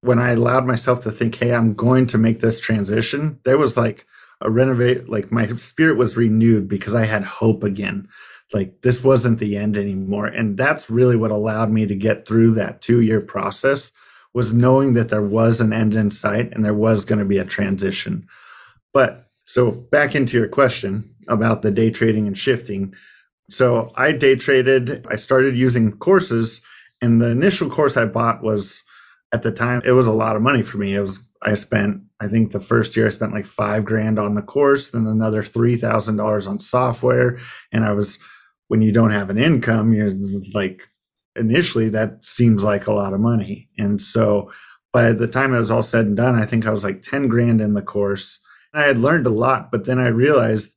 When 0.00 0.18
I 0.18 0.30
allowed 0.30 0.66
myself 0.66 1.00
to 1.02 1.10
think, 1.10 1.36
hey, 1.36 1.52
I'm 1.52 1.74
going 1.74 2.06
to 2.08 2.18
make 2.18 2.40
this 2.40 2.60
transition, 2.60 3.40
there 3.44 3.58
was 3.58 3.76
like 3.76 4.06
a 4.40 4.50
renovate, 4.50 5.08
like 5.08 5.32
my 5.32 5.46
spirit 5.56 5.96
was 5.96 6.16
renewed 6.16 6.68
because 6.68 6.94
I 6.94 7.04
had 7.04 7.24
hope 7.24 7.64
again. 7.64 8.08
Like 8.52 8.80
this 8.82 9.02
wasn't 9.02 9.40
the 9.40 9.56
end 9.56 9.76
anymore. 9.76 10.26
And 10.26 10.56
that's 10.56 10.88
really 10.88 11.16
what 11.16 11.30
allowed 11.30 11.70
me 11.70 11.86
to 11.86 11.94
get 11.94 12.26
through 12.26 12.52
that 12.52 12.80
two 12.80 13.00
year 13.00 13.20
process 13.20 13.92
was 14.32 14.54
knowing 14.54 14.94
that 14.94 15.08
there 15.08 15.22
was 15.22 15.60
an 15.60 15.72
end 15.72 15.94
in 15.94 16.10
sight 16.10 16.52
and 16.52 16.64
there 16.64 16.74
was 16.74 17.04
going 17.04 17.18
to 17.18 17.24
be 17.24 17.38
a 17.38 17.44
transition. 17.44 18.26
But 18.92 19.28
so 19.46 19.70
back 19.70 20.14
into 20.14 20.36
your 20.36 20.48
question 20.48 21.14
about 21.26 21.62
the 21.62 21.70
day 21.70 21.90
trading 21.90 22.26
and 22.26 22.36
shifting. 22.36 22.94
So 23.50 23.92
I 23.96 24.12
day 24.12 24.36
traded, 24.36 25.06
I 25.08 25.16
started 25.16 25.56
using 25.56 25.96
courses, 25.96 26.60
and 27.00 27.20
the 27.20 27.28
initial 27.28 27.70
course 27.70 27.96
I 27.96 28.04
bought 28.04 28.42
was 28.42 28.82
at 29.32 29.42
the 29.42 29.52
time, 29.52 29.82
it 29.84 29.92
was 29.92 30.06
a 30.06 30.12
lot 30.12 30.36
of 30.36 30.42
money 30.42 30.62
for 30.62 30.78
me. 30.78 30.94
It 30.94 31.00
was, 31.00 31.20
I 31.42 31.54
spent, 31.54 32.02
I 32.20 32.28
think 32.28 32.52
the 32.52 32.60
first 32.60 32.96
year 32.96 33.06
I 33.06 33.10
spent 33.10 33.34
like 33.34 33.46
five 33.46 33.84
grand 33.84 34.18
on 34.18 34.34
the 34.34 34.42
course, 34.42 34.90
then 34.90 35.06
another 35.06 35.42
$3,000 35.42 36.48
on 36.48 36.58
software. 36.58 37.38
And 37.72 37.84
I 37.84 37.92
was, 37.92 38.18
when 38.68 38.82
you 38.82 38.92
don't 38.92 39.10
have 39.10 39.30
an 39.30 39.38
income, 39.38 39.92
you're 39.92 40.12
like 40.54 40.82
initially 41.36 41.88
that 41.90 42.24
seems 42.24 42.64
like 42.64 42.86
a 42.86 42.92
lot 42.92 43.12
of 43.12 43.20
money. 43.20 43.68
And 43.78 44.00
so 44.00 44.50
by 44.92 45.12
the 45.12 45.28
time 45.28 45.54
it 45.54 45.58
was 45.58 45.70
all 45.70 45.82
said 45.82 46.06
and 46.06 46.16
done, 46.16 46.34
I 46.34 46.46
think 46.46 46.66
I 46.66 46.70
was 46.70 46.84
like 46.84 47.02
10 47.02 47.28
grand 47.28 47.60
in 47.60 47.74
the 47.74 47.82
course. 47.82 48.40
And 48.72 48.82
I 48.82 48.86
had 48.86 48.98
learned 48.98 49.26
a 49.26 49.30
lot, 49.30 49.70
but 49.70 49.84
then 49.84 49.98
I 49.98 50.08
realized 50.08 50.72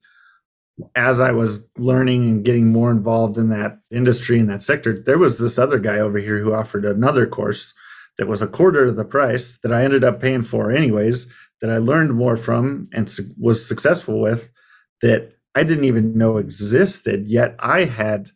as 0.96 1.20
I 1.20 1.32
was 1.32 1.66
learning 1.78 2.30
and 2.30 2.46
getting 2.46 2.72
more 2.72 2.92
involved 2.92 3.38
in 3.38 3.50
that 3.50 3.80
industry 3.92 4.40
and 4.40 4.50
that 4.50 4.62
sector, 4.62 4.98
there 4.98 5.18
was 5.18 5.38
this 5.38 5.58
other 5.58 5.80
guy 5.80 6.00
over 6.00 6.18
here 6.18 6.40
who 6.40 6.54
offered 6.54 6.86
another 6.86 7.26
course 7.26 7.74
that 8.22 8.28
was 8.28 8.44
a 8.44 8.48
quarter 8.48 8.86
of 8.86 8.98
the 8.98 9.04
price 9.04 9.58
that 9.64 9.74
I 9.74 9.84
ended 9.84 10.04
up 10.04 10.22
paying 10.22 10.44
for 10.44 10.72
anyways, 10.72 11.26
that 11.60 11.72
I 11.72 11.80
learned 11.80 12.14
more 12.14 12.38
from 12.38 12.88
and 12.94 13.10
su- 13.10 13.34
was 13.36 13.68
successful 13.68 14.22
with 14.22 14.52
that 15.02 15.34
I 15.56 15.64
didn't 15.64 15.86
even 15.86 16.16
know 16.16 16.38
existed, 16.38 17.26
yet 17.26 17.56
I 17.58 17.86
had 17.86 18.30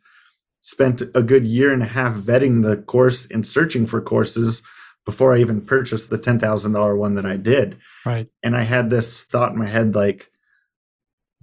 spent 0.62 1.04
a 1.14 1.22
good 1.22 1.46
year 1.46 1.72
and 1.72 1.84
a 1.84 1.86
half 1.86 2.16
vetting 2.16 2.64
the 2.64 2.78
course 2.78 3.28
and 3.28 3.46
searching 3.46 3.86
for 3.86 4.02
courses 4.02 4.64
before 5.06 5.36
I 5.36 5.40
even 5.40 5.62
purchased 5.62 6.10
the 6.10 6.18
$10,000 6.18 6.98
one 6.98 7.14
that 7.14 7.28
I 7.28 7.38
did. 7.38 7.78
Right. 8.08 8.28
And 8.42 8.58
I 8.58 8.64
had 8.64 8.90
this 8.90 9.22
thought 9.22 9.52
in 9.52 9.60
my 9.60 9.68
head 9.68 9.94
like, 9.94 10.32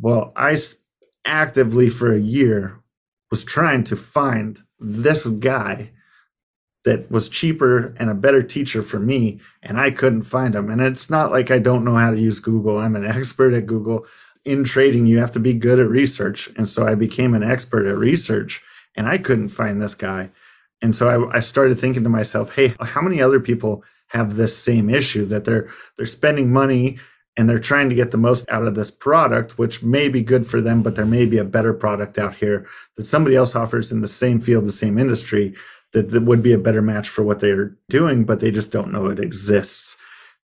well, 0.00 0.33
I 0.35 0.59
actively 1.24 1.90
for 1.90 2.12
a 2.12 2.18
year 2.18 2.81
was 3.31 3.44
trying 3.44 3.85
to 3.85 3.94
find 3.94 4.59
this 4.81 5.28
guy 5.28 5.92
that 6.85 7.11
was 7.11 7.29
cheaper 7.29 7.95
and 7.99 8.11
a 8.11 8.14
better 8.14 8.42
teacher 8.42 8.83
for 8.83 8.99
me 8.99 9.40
and 9.62 9.81
I 9.81 9.90
couldn't 9.90 10.23
find 10.23 10.55
him. 10.55 10.68
And 10.68 10.81
it's 10.81 11.09
not 11.09 11.31
like 11.31 11.51
I 11.51 11.59
don't 11.59 11.85
know 11.85 11.95
how 11.95 12.11
to 12.11 12.21
use 12.21 12.40
Google. 12.40 12.79
I'm 12.79 12.97
an 12.97 13.07
expert 13.07 13.55
at 13.55 13.66
Google. 13.66 14.07
In 14.45 14.64
trading, 14.64 15.07
you 15.07 15.18
have 15.18 15.33
to 15.33 15.40
be 15.40 15.55
good 15.55 15.79
at 15.79 15.88
research. 15.88 16.51
And 16.57 16.68
so 16.68 16.87
I 16.87 16.97
became 16.97 17.35
an 17.35 17.45
expert 17.45 17.87
at 17.87 17.97
research 17.97 18.62
and 18.97 19.07
I 19.07 19.18
couldn't 19.18 19.49
find 19.49 19.81
this 19.81 19.95
guy. 19.95 20.31
And 20.83 20.97
so 20.97 21.31
I, 21.31 21.37
I, 21.37 21.40
started 21.40 21.79
thinking 21.79 22.03
to 22.03 22.09
myself, 22.09 22.57
hey, 22.57 22.75
how 22.81 23.01
many 23.01 23.23
other 23.23 23.38
people 23.38 23.85
have 24.09 24.35
this 24.35 24.57
same 24.57 24.90
issue 24.90 25.25
that 25.27 25.45
they're 25.45 25.71
they're 25.97 26.07
spending 26.07 26.53
money 26.53 26.99
and 27.37 27.49
they're 27.49 27.59
trying 27.59 27.88
to 27.88 27.95
get 27.95 28.11
the 28.11 28.18
most 28.18 28.49
out 28.51 28.66
of 28.66 28.75
this 28.75 28.90
product, 28.90 29.59
which 29.59 29.83
may 29.83 30.09
be 30.09 30.23
good 30.23 30.47
for 30.47 30.61
them, 30.61 30.83
but 30.83 30.97
there 30.97 31.07
may 31.07 31.25
be 31.25 31.38
a 31.38 31.45
better 31.45 31.73
product 31.73 32.18
out 32.18 32.35
here 32.35 32.66
that 32.97 33.07
somebody 33.07 33.37
else 33.37 33.57
offers 33.57 33.90
in 33.90 34.03
the 34.03 34.09
same 34.09 34.38
field, 34.38 34.66
the 34.66 34.73
same 34.73 34.99
industry, 34.99 35.55
that, 35.92 36.11
that 36.11 36.22
would 36.22 36.42
be 36.42 36.52
a 36.52 36.59
better 36.59 36.83
match 36.83 37.09
for 37.09 37.22
what 37.22 37.40
they're 37.40 37.76
doing, 37.88 38.24
but 38.24 38.40
they 38.40 38.50
just 38.50 38.72
don't 38.72 38.92
know 38.92 39.07
it 39.07 39.20
exists. 39.20 39.96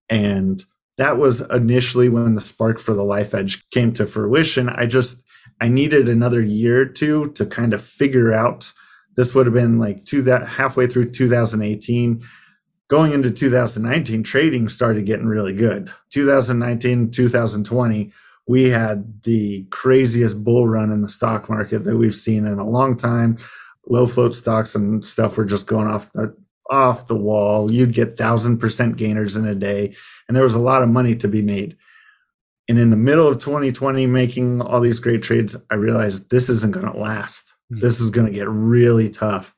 And 0.08 0.64
that 0.96 1.16
was 1.18 1.40
initially 1.40 2.08
when 2.08 2.34
the 2.34 2.40
spark 2.40 2.78
for 2.78 2.92
the 2.94 3.04
life 3.04 3.34
edge 3.34 3.68
came 3.70 3.92
to 3.94 4.06
fruition. 4.06 4.68
I 4.68 4.86
just 4.86 5.22
I 5.60 5.68
needed 5.68 6.08
another 6.08 6.40
year 6.40 6.82
or 6.82 6.86
two 6.86 7.30
to 7.32 7.46
kind 7.46 7.72
of 7.72 7.82
figure 7.82 8.32
out. 8.32 8.72
This 9.16 9.34
would 9.34 9.46
have 9.46 9.54
been 9.54 9.78
like 9.78 10.04
two 10.04 10.22
that 10.22 10.46
halfway 10.46 10.86
through 10.86 11.10
2018. 11.10 12.22
Going 12.88 13.12
into 13.12 13.30
2019, 13.30 14.22
trading 14.22 14.68
started 14.68 15.04
getting 15.04 15.26
really 15.26 15.52
good. 15.52 15.92
2019, 16.10 17.10
2020, 17.10 18.12
we 18.46 18.70
had 18.70 19.22
the 19.24 19.66
craziest 19.70 20.42
bull 20.42 20.66
run 20.66 20.90
in 20.90 21.02
the 21.02 21.08
stock 21.08 21.50
market 21.50 21.84
that 21.84 21.96
we've 21.96 22.14
seen 22.14 22.46
in 22.46 22.58
a 22.58 22.68
long 22.68 22.96
time. 22.96 23.36
Low 23.88 24.06
float 24.06 24.34
stocks 24.34 24.74
and 24.74 25.04
stuff 25.04 25.36
were 25.36 25.44
just 25.44 25.66
going 25.66 25.88
off 25.88 26.12
the 26.12 26.36
off 26.70 27.06
the 27.06 27.16
wall. 27.16 27.72
You'd 27.72 27.92
get 27.92 28.18
thousand 28.18 28.58
percent 28.58 28.96
gainers 28.96 29.36
in 29.36 29.46
a 29.46 29.54
day, 29.54 29.94
and 30.26 30.36
there 30.36 30.44
was 30.44 30.54
a 30.54 30.60
lot 30.60 30.82
of 30.82 30.88
money 30.88 31.14
to 31.16 31.28
be 31.28 31.42
made. 31.42 31.76
And 32.68 32.78
in 32.78 32.90
the 32.90 32.96
middle 32.96 33.26
of 33.26 33.38
2020, 33.38 34.06
making 34.06 34.60
all 34.60 34.80
these 34.80 35.00
great 35.00 35.22
trades, 35.22 35.56
I 35.70 35.74
realized 35.76 36.30
this 36.30 36.50
isn't 36.50 36.74
going 36.74 36.90
to 36.90 36.98
last. 36.98 37.54
Mm-hmm. 37.72 37.80
This 37.80 37.98
is 37.98 38.10
going 38.10 38.26
to 38.26 38.32
get 38.32 38.48
really 38.48 39.08
tough. 39.08 39.54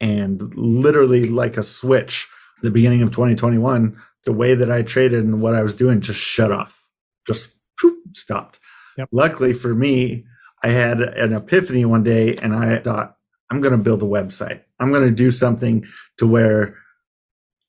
And 0.00 0.54
literally, 0.56 1.28
like 1.28 1.58
a 1.58 1.62
switch, 1.62 2.28
the 2.62 2.70
beginning 2.70 3.02
of 3.02 3.10
2021, 3.10 4.00
the 4.24 4.32
way 4.32 4.54
that 4.54 4.70
I 4.70 4.82
traded 4.82 5.24
and 5.24 5.42
what 5.42 5.54
I 5.54 5.62
was 5.62 5.74
doing 5.74 6.00
just 6.00 6.18
shut 6.18 6.50
off, 6.50 6.82
just 7.26 7.50
whoop, 7.82 7.98
stopped. 8.12 8.58
Yep. 8.96 9.08
Luckily 9.12 9.52
for 9.52 9.74
me, 9.74 10.24
I 10.62 10.68
had 10.68 11.00
an 11.00 11.32
epiphany 11.32 11.84
one 11.84 12.02
day 12.02 12.36
and 12.36 12.54
I 12.54 12.78
thought, 12.78 13.15
I'm 13.50 13.60
going 13.60 13.72
to 13.72 13.78
build 13.78 14.02
a 14.02 14.06
website. 14.06 14.62
I'm 14.80 14.92
going 14.92 15.08
to 15.08 15.14
do 15.14 15.30
something 15.30 15.86
to 16.18 16.26
where 16.26 16.76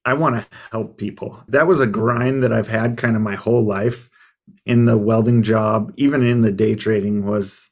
I 0.06 0.14
want 0.14 0.36
to 0.36 0.48
help 0.72 0.98
people. 0.98 1.44
That 1.48 1.68
was 1.68 1.82
a 1.82 1.88
grind 1.88 2.44
that 2.44 2.54
I've 2.54 2.68
had 2.68 2.98
kind 2.98 3.16
of 3.16 3.22
my 3.22 3.36
whole 3.36 3.64
life 3.64 4.10
in 4.66 4.86
the 4.86 4.98
welding 4.98 5.44
job, 5.44 5.94
even 5.98 6.26
in 6.26 6.42
the 6.42 6.52
day 6.52 6.76
trading, 6.76 7.26
was 7.26 7.70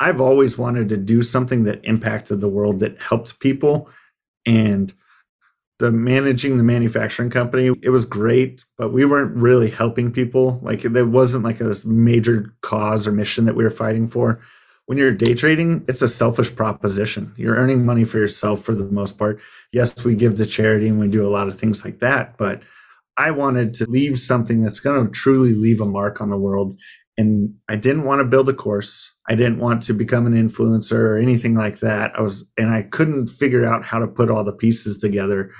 I've 0.00 0.20
always 0.20 0.56
wanted 0.56 0.88
to 0.90 0.96
do 0.96 1.22
something 1.22 1.64
that 1.64 1.84
impacted 1.84 2.40
the 2.40 2.48
world 2.48 2.80
that 2.80 3.00
helped 3.00 3.40
people. 3.40 3.88
And 4.46 4.92
the 5.78 5.92
managing 5.92 6.58
the 6.58 6.64
manufacturing 6.64 7.30
company, 7.30 7.70
it 7.82 7.90
was 7.90 8.04
great, 8.04 8.64
but 8.76 8.92
we 8.92 9.04
weren't 9.04 9.34
really 9.36 9.70
helping 9.70 10.12
people. 10.12 10.60
Like 10.62 10.82
there 10.82 11.06
wasn't 11.06 11.44
like 11.44 11.60
a 11.60 11.74
major 11.84 12.54
cause 12.62 13.06
or 13.06 13.12
mission 13.12 13.44
that 13.44 13.56
we 13.56 13.64
were 13.64 13.70
fighting 13.70 14.08
for. 14.08 14.40
When 14.88 14.96
you're 14.96 15.12
day 15.12 15.34
trading, 15.34 15.84
it's 15.86 16.00
a 16.00 16.08
selfish 16.08 16.56
proposition. 16.56 17.34
You're 17.36 17.56
earning 17.56 17.84
money 17.84 18.04
for 18.04 18.16
yourself 18.16 18.62
for 18.62 18.74
the 18.74 18.86
most 18.86 19.18
part. 19.18 19.38
Yes, 19.70 20.02
we 20.02 20.14
give 20.14 20.38
to 20.38 20.46
charity 20.46 20.88
and 20.88 20.98
we 20.98 21.08
do 21.08 21.26
a 21.26 21.28
lot 21.28 21.46
of 21.46 21.60
things 21.60 21.84
like 21.84 21.98
that, 21.98 22.38
but 22.38 22.62
I 23.18 23.32
wanted 23.32 23.74
to 23.74 23.84
leave 23.84 24.18
something 24.18 24.62
that's 24.62 24.80
going 24.80 25.04
to 25.04 25.12
truly 25.12 25.52
leave 25.52 25.82
a 25.82 25.84
mark 25.84 26.22
on 26.22 26.30
the 26.30 26.38
world. 26.38 26.80
And 27.18 27.52
I 27.68 27.76
didn't 27.76 28.04
want 28.04 28.20
to 28.20 28.24
build 28.24 28.48
a 28.48 28.54
course. 28.54 29.12
I 29.28 29.34
didn't 29.34 29.58
want 29.58 29.82
to 29.82 29.92
become 29.92 30.26
an 30.26 30.32
influencer 30.32 30.92
or 30.92 31.18
anything 31.18 31.54
like 31.54 31.80
that. 31.80 32.18
I 32.18 32.22
was, 32.22 32.50
and 32.56 32.70
I 32.70 32.80
couldn't 32.80 33.26
figure 33.26 33.66
out 33.66 33.84
how 33.84 33.98
to 33.98 34.06
put 34.06 34.30
all 34.30 34.42
the 34.42 34.52
pieces 34.52 34.96
together 34.96 35.52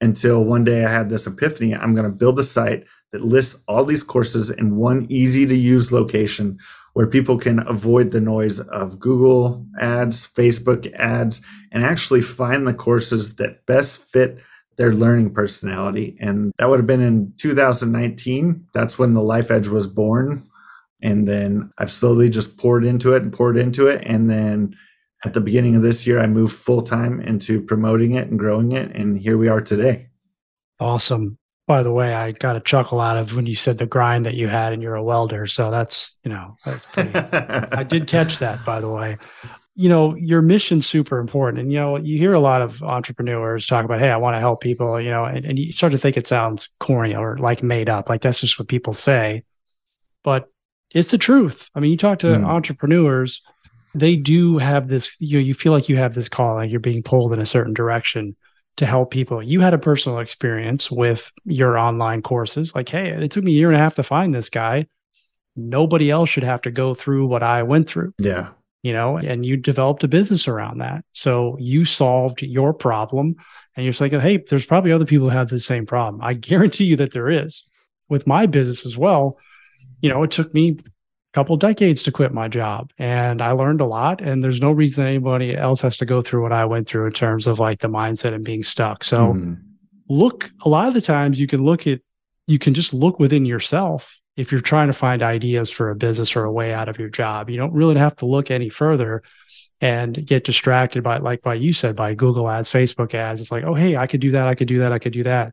until 0.00 0.42
one 0.42 0.64
day 0.64 0.84
I 0.84 0.90
had 0.90 1.10
this 1.10 1.28
epiphany. 1.28 1.76
I'm 1.76 1.94
going 1.94 2.10
to 2.10 2.18
build 2.18 2.40
a 2.40 2.42
site 2.42 2.86
that 3.12 3.22
lists 3.22 3.54
all 3.68 3.84
these 3.84 4.02
courses 4.02 4.50
in 4.50 4.74
one 4.74 5.06
easy 5.08 5.46
to 5.46 5.54
use 5.54 5.92
location 5.92 6.58
where 6.94 7.06
people 7.06 7.36
can 7.36 7.66
avoid 7.68 8.10
the 8.10 8.20
noise 8.20 8.60
of 8.60 8.98
Google 8.98 9.66
ads, 9.80 10.26
Facebook 10.26 10.92
ads, 10.94 11.40
and 11.70 11.84
actually 11.84 12.22
find 12.22 12.66
the 12.66 12.74
courses 12.74 13.36
that 13.36 13.66
best 13.66 13.98
fit 13.98 14.38
their 14.76 14.92
learning 14.92 15.34
personality. 15.34 16.16
And 16.20 16.52
that 16.58 16.68
would 16.68 16.78
have 16.78 16.86
been 16.86 17.00
in 17.00 17.32
2019. 17.38 18.66
That's 18.72 18.98
when 18.98 19.14
the 19.14 19.22
Life 19.22 19.50
Edge 19.50 19.68
was 19.68 19.86
born. 19.86 20.48
And 21.02 21.28
then 21.28 21.70
I've 21.78 21.92
slowly 21.92 22.30
just 22.30 22.56
poured 22.56 22.84
into 22.84 23.12
it 23.12 23.22
and 23.22 23.32
poured 23.32 23.56
into 23.56 23.88
it. 23.88 24.02
And 24.06 24.30
then 24.30 24.74
at 25.24 25.34
the 25.34 25.40
beginning 25.40 25.76
of 25.76 25.82
this 25.82 26.06
year, 26.06 26.20
I 26.20 26.26
moved 26.26 26.56
full 26.56 26.82
time 26.82 27.20
into 27.20 27.60
promoting 27.60 28.14
it 28.14 28.28
and 28.28 28.38
growing 28.38 28.72
it. 28.72 28.94
And 28.94 29.18
here 29.18 29.36
we 29.36 29.48
are 29.48 29.60
today. 29.60 30.08
Awesome. 30.80 31.38
By 31.66 31.82
the 31.82 31.92
way, 31.92 32.12
I 32.12 32.32
got 32.32 32.56
a 32.56 32.60
chuckle 32.60 33.00
out 33.00 33.16
of 33.16 33.34
when 33.34 33.46
you 33.46 33.54
said 33.54 33.78
the 33.78 33.86
grind 33.86 34.26
that 34.26 34.34
you 34.34 34.48
had 34.48 34.74
and 34.74 34.82
you're 34.82 34.96
a 34.96 35.02
welder. 35.02 35.46
So 35.46 35.70
that's, 35.70 36.18
you 36.22 36.30
know, 36.30 36.56
that's 36.64 36.84
pretty, 36.84 37.10
I 37.14 37.82
did 37.82 38.06
catch 38.06 38.38
that, 38.38 38.62
by 38.66 38.80
the 38.80 38.90
way 38.90 39.16
you 39.76 39.88
know 39.88 40.14
your 40.14 40.40
mission's 40.40 40.86
super 40.86 41.18
important 41.18 41.60
and 41.60 41.72
you 41.72 41.78
know 41.78 41.96
you 41.96 42.16
hear 42.16 42.32
a 42.32 42.40
lot 42.40 42.62
of 42.62 42.82
entrepreneurs 42.82 43.66
talk 43.66 43.84
about 43.84 44.00
hey 44.00 44.10
i 44.10 44.16
want 44.16 44.36
to 44.36 44.40
help 44.40 44.60
people 44.60 45.00
you 45.00 45.10
know 45.10 45.24
and, 45.24 45.44
and 45.44 45.58
you 45.58 45.72
start 45.72 45.90
to 45.90 45.98
think 45.98 46.16
it 46.16 46.28
sounds 46.28 46.68
corny 46.80 47.14
or 47.14 47.36
like 47.38 47.62
made 47.62 47.88
up 47.88 48.08
like 48.08 48.22
that's 48.22 48.40
just 48.40 48.58
what 48.58 48.68
people 48.68 48.94
say 48.94 49.42
but 50.22 50.48
it's 50.92 51.10
the 51.10 51.18
truth 51.18 51.68
i 51.74 51.80
mean 51.80 51.90
you 51.90 51.96
talk 51.96 52.18
to 52.18 52.28
mm. 52.28 52.44
entrepreneurs 52.44 53.42
they 53.94 54.16
do 54.16 54.58
have 54.58 54.88
this 54.88 55.16
you 55.18 55.38
know 55.38 55.44
you 55.44 55.54
feel 55.54 55.72
like 55.72 55.88
you 55.88 55.96
have 55.96 56.14
this 56.14 56.28
call 56.28 56.54
like 56.54 56.70
you're 56.70 56.80
being 56.80 57.02
pulled 57.02 57.32
in 57.32 57.40
a 57.40 57.46
certain 57.46 57.74
direction 57.74 58.36
to 58.76 58.86
help 58.86 59.10
people 59.10 59.42
you 59.42 59.60
had 59.60 59.74
a 59.74 59.78
personal 59.78 60.18
experience 60.18 60.90
with 60.90 61.32
your 61.44 61.78
online 61.78 62.22
courses 62.22 62.74
like 62.74 62.88
hey 62.88 63.08
it 63.08 63.30
took 63.30 63.44
me 63.44 63.52
a 63.52 63.54
year 63.54 63.68
and 63.68 63.76
a 63.76 63.82
half 63.82 63.94
to 63.94 64.02
find 64.02 64.34
this 64.34 64.50
guy 64.50 64.86
nobody 65.56 66.10
else 66.10 66.28
should 66.28 66.42
have 66.42 66.60
to 66.60 66.70
go 66.70 66.94
through 66.94 67.26
what 67.26 67.42
i 67.42 67.62
went 67.62 67.88
through 67.88 68.12
yeah 68.18 68.50
you 68.84 68.92
know, 68.92 69.16
and 69.16 69.46
you 69.46 69.56
developed 69.56 70.04
a 70.04 70.08
business 70.08 70.46
around 70.46 70.76
that. 70.78 71.06
So 71.14 71.56
you 71.58 71.86
solved 71.86 72.42
your 72.42 72.74
problem 72.74 73.34
and 73.74 73.84
you're 73.84 73.94
saying, 73.94 74.12
hey, 74.20 74.36
there's 74.36 74.66
probably 74.66 74.92
other 74.92 75.06
people 75.06 75.30
who 75.30 75.34
have 75.34 75.48
the 75.48 75.58
same 75.58 75.86
problem. 75.86 76.20
I 76.22 76.34
guarantee 76.34 76.84
you 76.84 76.96
that 76.96 77.12
there 77.12 77.30
is. 77.30 77.64
With 78.10 78.26
my 78.26 78.44
business 78.44 78.84
as 78.84 78.98
well, 78.98 79.38
you 80.02 80.10
know, 80.10 80.22
it 80.22 80.30
took 80.30 80.52
me 80.52 80.76
couple 81.34 81.56
decades 81.56 82.04
to 82.04 82.12
quit 82.12 82.32
my 82.32 82.46
job 82.46 82.92
and 82.96 83.42
I 83.42 83.50
learned 83.52 83.80
a 83.80 83.86
lot. 83.86 84.20
And 84.20 84.42
there's 84.42 84.60
no 84.60 84.70
reason 84.70 85.04
anybody 85.04 85.56
else 85.56 85.80
has 85.80 85.96
to 85.96 86.06
go 86.06 86.22
through 86.22 86.42
what 86.42 86.52
I 86.52 86.64
went 86.64 86.88
through 86.88 87.06
in 87.06 87.12
terms 87.12 87.48
of 87.48 87.58
like 87.58 87.80
the 87.80 87.88
mindset 87.88 88.34
and 88.34 88.44
being 88.44 88.62
stuck. 88.62 89.02
So 89.02 89.34
mm. 89.34 89.60
look, 90.08 90.48
a 90.64 90.68
lot 90.68 90.86
of 90.86 90.94
the 90.94 91.00
times 91.00 91.40
you 91.40 91.48
can 91.48 91.64
look 91.64 91.88
at, 91.88 92.00
you 92.46 92.60
can 92.60 92.72
just 92.72 92.94
look 92.94 93.18
within 93.18 93.44
yourself 93.44 94.20
if 94.36 94.52
you're 94.52 94.60
trying 94.60 94.86
to 94.86 94.92
find 94.92 95.22
ideas 95.22 95.70
for 95.70 95.90
a 95.90 95.96
business 95.96 96.36
or 96.36 96.44
a 96.44 96.52
way 96.52 96.72
out 96.72 96.88
of 96.88 96.98
your 97.00 97.08
job. 97.08 97.50
You 97.50 97.56
don't 97.56 97.72
really 97.72 97.98
have 97.98 98.14
to 98.16 98.26
look 98.26 98.50
any 98.50 98.68
further 98.68 99.22
and 99.80 100.24
get 100.24 100.44
distracted 100.44 101.02
by, 101.02 101.18
like 101.18 101.42
by 101.42 101.54
you 101.54 101.72
said, 101.72 101.96
by 101.96 102.14
Google 102.14 102.48
ads, 102.48 102.70
Facebook 102.70 103.12
ads. 103.12 103.40
It's 103.40 103.50
like, 103.50 103.64
oh, 103.64 103.74
hey, 103.74 103.96
I 103.96 104.06
could 104.06 104.20
do 104.20 104.30
that. 104.32 104.46
I 104.46 104.54
could 104.54 104.68
do 104.68 104.78
that. 104.78 104.92
I 104.92 105.00
could 105.00 105.12
do 105.12 105.24
that. 105.24 105.52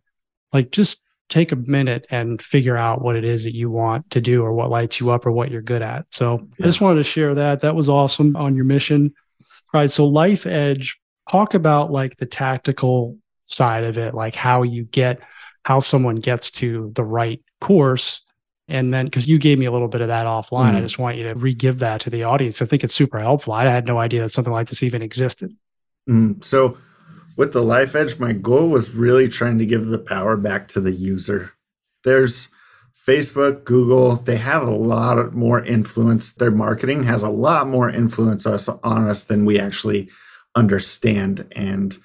Like 0.53 0.71
just 0.71 1.01
take 1.31 1.51
a 1.51 1.55
minute 1.55 2.05
and 2.11 2.41
figure 2.41 2.77
out 2.77 3.01
what 3.01 3.15
it 3.15 3.23
is 3.23 3.43
that 3.45 3.55
you 3.55 3.71
want 3.71 4.09
to 4.11 4.21
do 4.21 4.43
or 4.43 4.53
what 4.53 4.69
lights 4.69 4.99
you 4.99 5.09
up 5.09 5.25
or 5.25 5.31
what 5.31 5.49
you're 5.49 5.61
good 5.61 5.81
at. 5.81 6.05
So 6.11 6.47
yeah. 6.59 6.65
I 6.65 6.67
just 6.67 6.81
wanted 6.81 6.99
to 6.99 7.03
share 7.03 7.33
that. 7.35 7.61
That 7.61 7.75
was 7.75 7.89
awesome 7.89 8.35
on 8.35 8.55
your 8.55 8.65
mission. 8.65 9.13
All 9.73 9.81
right. 9.81 9.91
So 9.91 10.05
Life 10.05 10.45
Edge, 10.45 10.99
talk 11.29 11.53
about 11.53 11.91
like 11.91 12.17
the 12.17 12.25
tactical 12.25 13.17
side 13.45 13.85
of 13.85 13.97
it, 13.97 14.13
like 14.13 14.35
how 14.35 14.63
you 14.63 14.83
get, 14.83 15.21
how 15.63 15.79
someone 15.79 16.17
gets 16.17 16.51
to 16.51 16.91
the 16.95 17.03
right 17.03 17.41
course 17.59 18.21
and 18.71 18.93
then, 18.93 19.05
because 19.05 19.27
you 19.27 19.37
gave 19.37 19.59
me 19.59 19.65
a 19.65 19.71
little 19.71 19.89
bit 19.89 19.99
of 19.99 20.07
that 20.07 20.25
offline, 20.25 20.69
mm-hmm. 20.69 20.77
I 20.77 20.81
just 20.81 20.97
want 20.97 21.17
you 21.17 21.23
to 21.23 21.35
re 21.35 21.53
give 21.53 21.79
that 21.79 21.99
to 22.01 22.09
the 22.09 22.23
audience. 22.23 22.61
I 22.61 22.65
think 22.65 22.85
it's 22.85 22.95
super 22.95 23.19
helpful. 23.19 23.53
I 23.53 23.67
had 23.67 23.85
no 23.85 23.99
idea 23.99 24.21
that 24.21 24.29
something 24.29 24.53
like 24.53 24.69
this 24.69 24.81
even 24.81 25.01
existed. 25.01 25.51
Mm-hmm. 26.09 26.41
So, 26.41 26.77
with 27.37 27.53
the 27.53 27.63
Life 27.63 27.95
Edge, 27.95 28.19
my 28.19 28.33
goal 28.33 28.69
was 28.69 28.93
really 28.93 29.27
trying 29.27 29.57
to 29.57 29.65
give 29.65 29.87
the 29.87 29.99
power 29.99 30.37
back 30.37 30.67
to 30.69 30.81
the 30.81 30.91
user. 30.91 31.53
There's 32.03 32.49
Facebook, 33.07 33.63
Google, 33.63 34.17
they 34.17 34.37
have 34.37 34.63
a 34.63 34.71
lot 34.71 35.33
more 35.33 35.63
influence. 35.63 36.31
Their 36.31 36.51
marketing 36.51 37.03
has 37.05 37.23
a 37.23 37.29
lot 37.29 37.67
more 37.67 37.89
influence 37.89 38.45
us 38.45 38.67
on 38.67 39.07
us 39.07 39.23
than 39.23 39.45
we 39.45 39.59
actually 39.59 40.09
understand. 40.55 41.47
And 41.53 41.97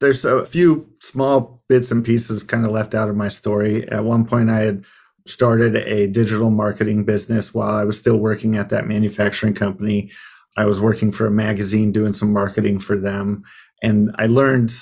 there's 0.00 0.24
a 0.24 0.44
few 0.44 0.92
small 1.00 1.62
bits 1.68 1.90
and 1.90 2.04
pieces 2.04 2.42
kind 2.42 2.64
of 2.64 2.72
left 2.72 2.94
out 2.94 3.08
of 3.08 3.16
my 3.16 3.28
story. 3.28 3.88
At 3.88 4.04
one 4.04 4.24
point, 4.24 4.50
I 4.50 4.62
had 4.62 4.84
started 5.26 5.76
a 5.76 6.08
digital 6.08 6.50
marketing 6.50 7.04
business 7.04 7.54
while 7.54 7.76
I 7.76 7.84
was 7.84 7.96
still 7.96 8.16
working 8.16 8.56
at 8.56 8.70
that 8.70 8.88
manufacturing 8.88 9.54
company. 9.54 10.10
I 10.56 10.64
was 10.64 10.80
working 10.80 11.12
for 11.12 11.26
a 11.26 11.30
magazine 11.30 11.92
doing 11.92 12.12
some 12.12 12.32
marketing 12.32 12.80
for 12.80 12.96
them. 12.96 13.44
And 13.82 14.14
I 14.18 14.26
learned 14.26 14.72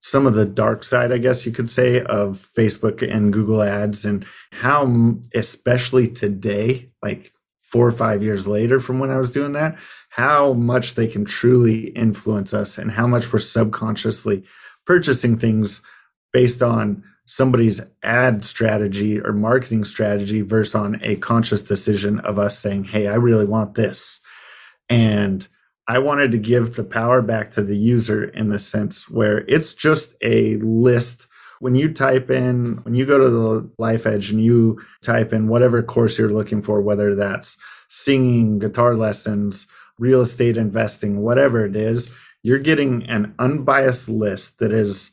some 0.00 0.26
of 0.26 0.34
the 0.34 0.46
dark 0.46 0.84
side, 0.84 1.12
I 1.12 1.18
guess 1.18 1.44
you 1.44 1.52
could 1.52 1.68
say, 1.68 2.02
of 2.02 2.48
Facebook 2.56 3.02
and 3.02 3.32
Google 3.32 3.62
ads 3.62 4.04
and 4.04 4.24
how, 4.52 5.16
especially 5.34 6.08
today, 6.08 6.90
like 7.02 7.30
four 7.60 7.86
or 7.86 7.92
five 7.92 8.22
years 8.22 8.46
later 8.46 8.80
from 8.80 8.98
when 8.98 9.10
I 9.10 9.18
was 9.18 9.30
doing 9.30 9.52
that, 9.52 9.76
how 10.10 10.54
much 10.54 10.94
they 10.94 11.06
can 11.06 11.24
truly 11.24 11.88
influence 11.88 12.54
us 12.54 12.78
and 12.78 12.92
how 12.92 13.06
much 13.06 13.32
we're 13.32 13.40
subconsciously 13.40 14.44
purchasing 14.86 15.36
things 15.36 15.82
based 16.32 16.62
on 16.62 17.04
somebody's 17.26 17.82
ad 18.02 18.42
strategy 18.42 19.20
or 19.20 19.32
marketing 19.32 19.84
strategy 19.84 20.40
versus 20.40 20.74
on 20.74 20.98
a 21.02 21.16
conscious 21.16 21.60
decision 21.60 22.20
of 22.20 22.38
us 22.38 22.58
saying, 22.58 22.84
Hey, 22.84 23.06
I 23.06 23.16
really 23.16 23.44
want 23.44 23.74
this. 23.74 24.20
And 24.88 25.46
I 25.88 25.98
wanted 25.98 26.32
to 26.32 26.38
give 26.38 26.76
the 26.76 26.84
power 26.84 27.22
back 27.22 27.50
to 27.52 27.62
the 27.62 27.76
user 27.76 28.24
in 28.24 28.50
the 28.50 28.58
sense 28.58 29.08
where 29.08 29.38
it's 29.48 29.72
just 29.72 30.14
a 30.22 30.56
list. 30.56 31.26
When 31.60 31.74
you 31.74 31.92
type 31.92 32.30
in, 32.30 32.76
when 32.84 32.94
you 32.94 33.06
go 33.06 33.18
to 33.18 33.30
the 33.30 33.70
Life 33.78 34.06
Edge 34.06 34.30
and 34.30 34.44
you 34.44 34.78
type 35.02 35.32
in 35.32 35.48
whatever 35.48 35.82
course 35.82 36.18
you're 36.18 36.30
looking 36.30 36.60
for, 36.60 36.82
whether 36.82 37.14
that's 37.14 37.56
singing, 37.88 38.58
guitar 38.58 38.94
lessons, 38.94 39.66
real 39.98 40.20
estate 40.20 40.58
investing, 40.58 41.22
whatever 41.22 41.64
it 41.64 41.74
is, 41.74 42.10
you're 42.42 42.58
getting 42.58 43.02
an 43.06 43.34
unbiased 43.38 44.10
list 44.10 44.58
that 44.58 44.72
is 44.72 45.10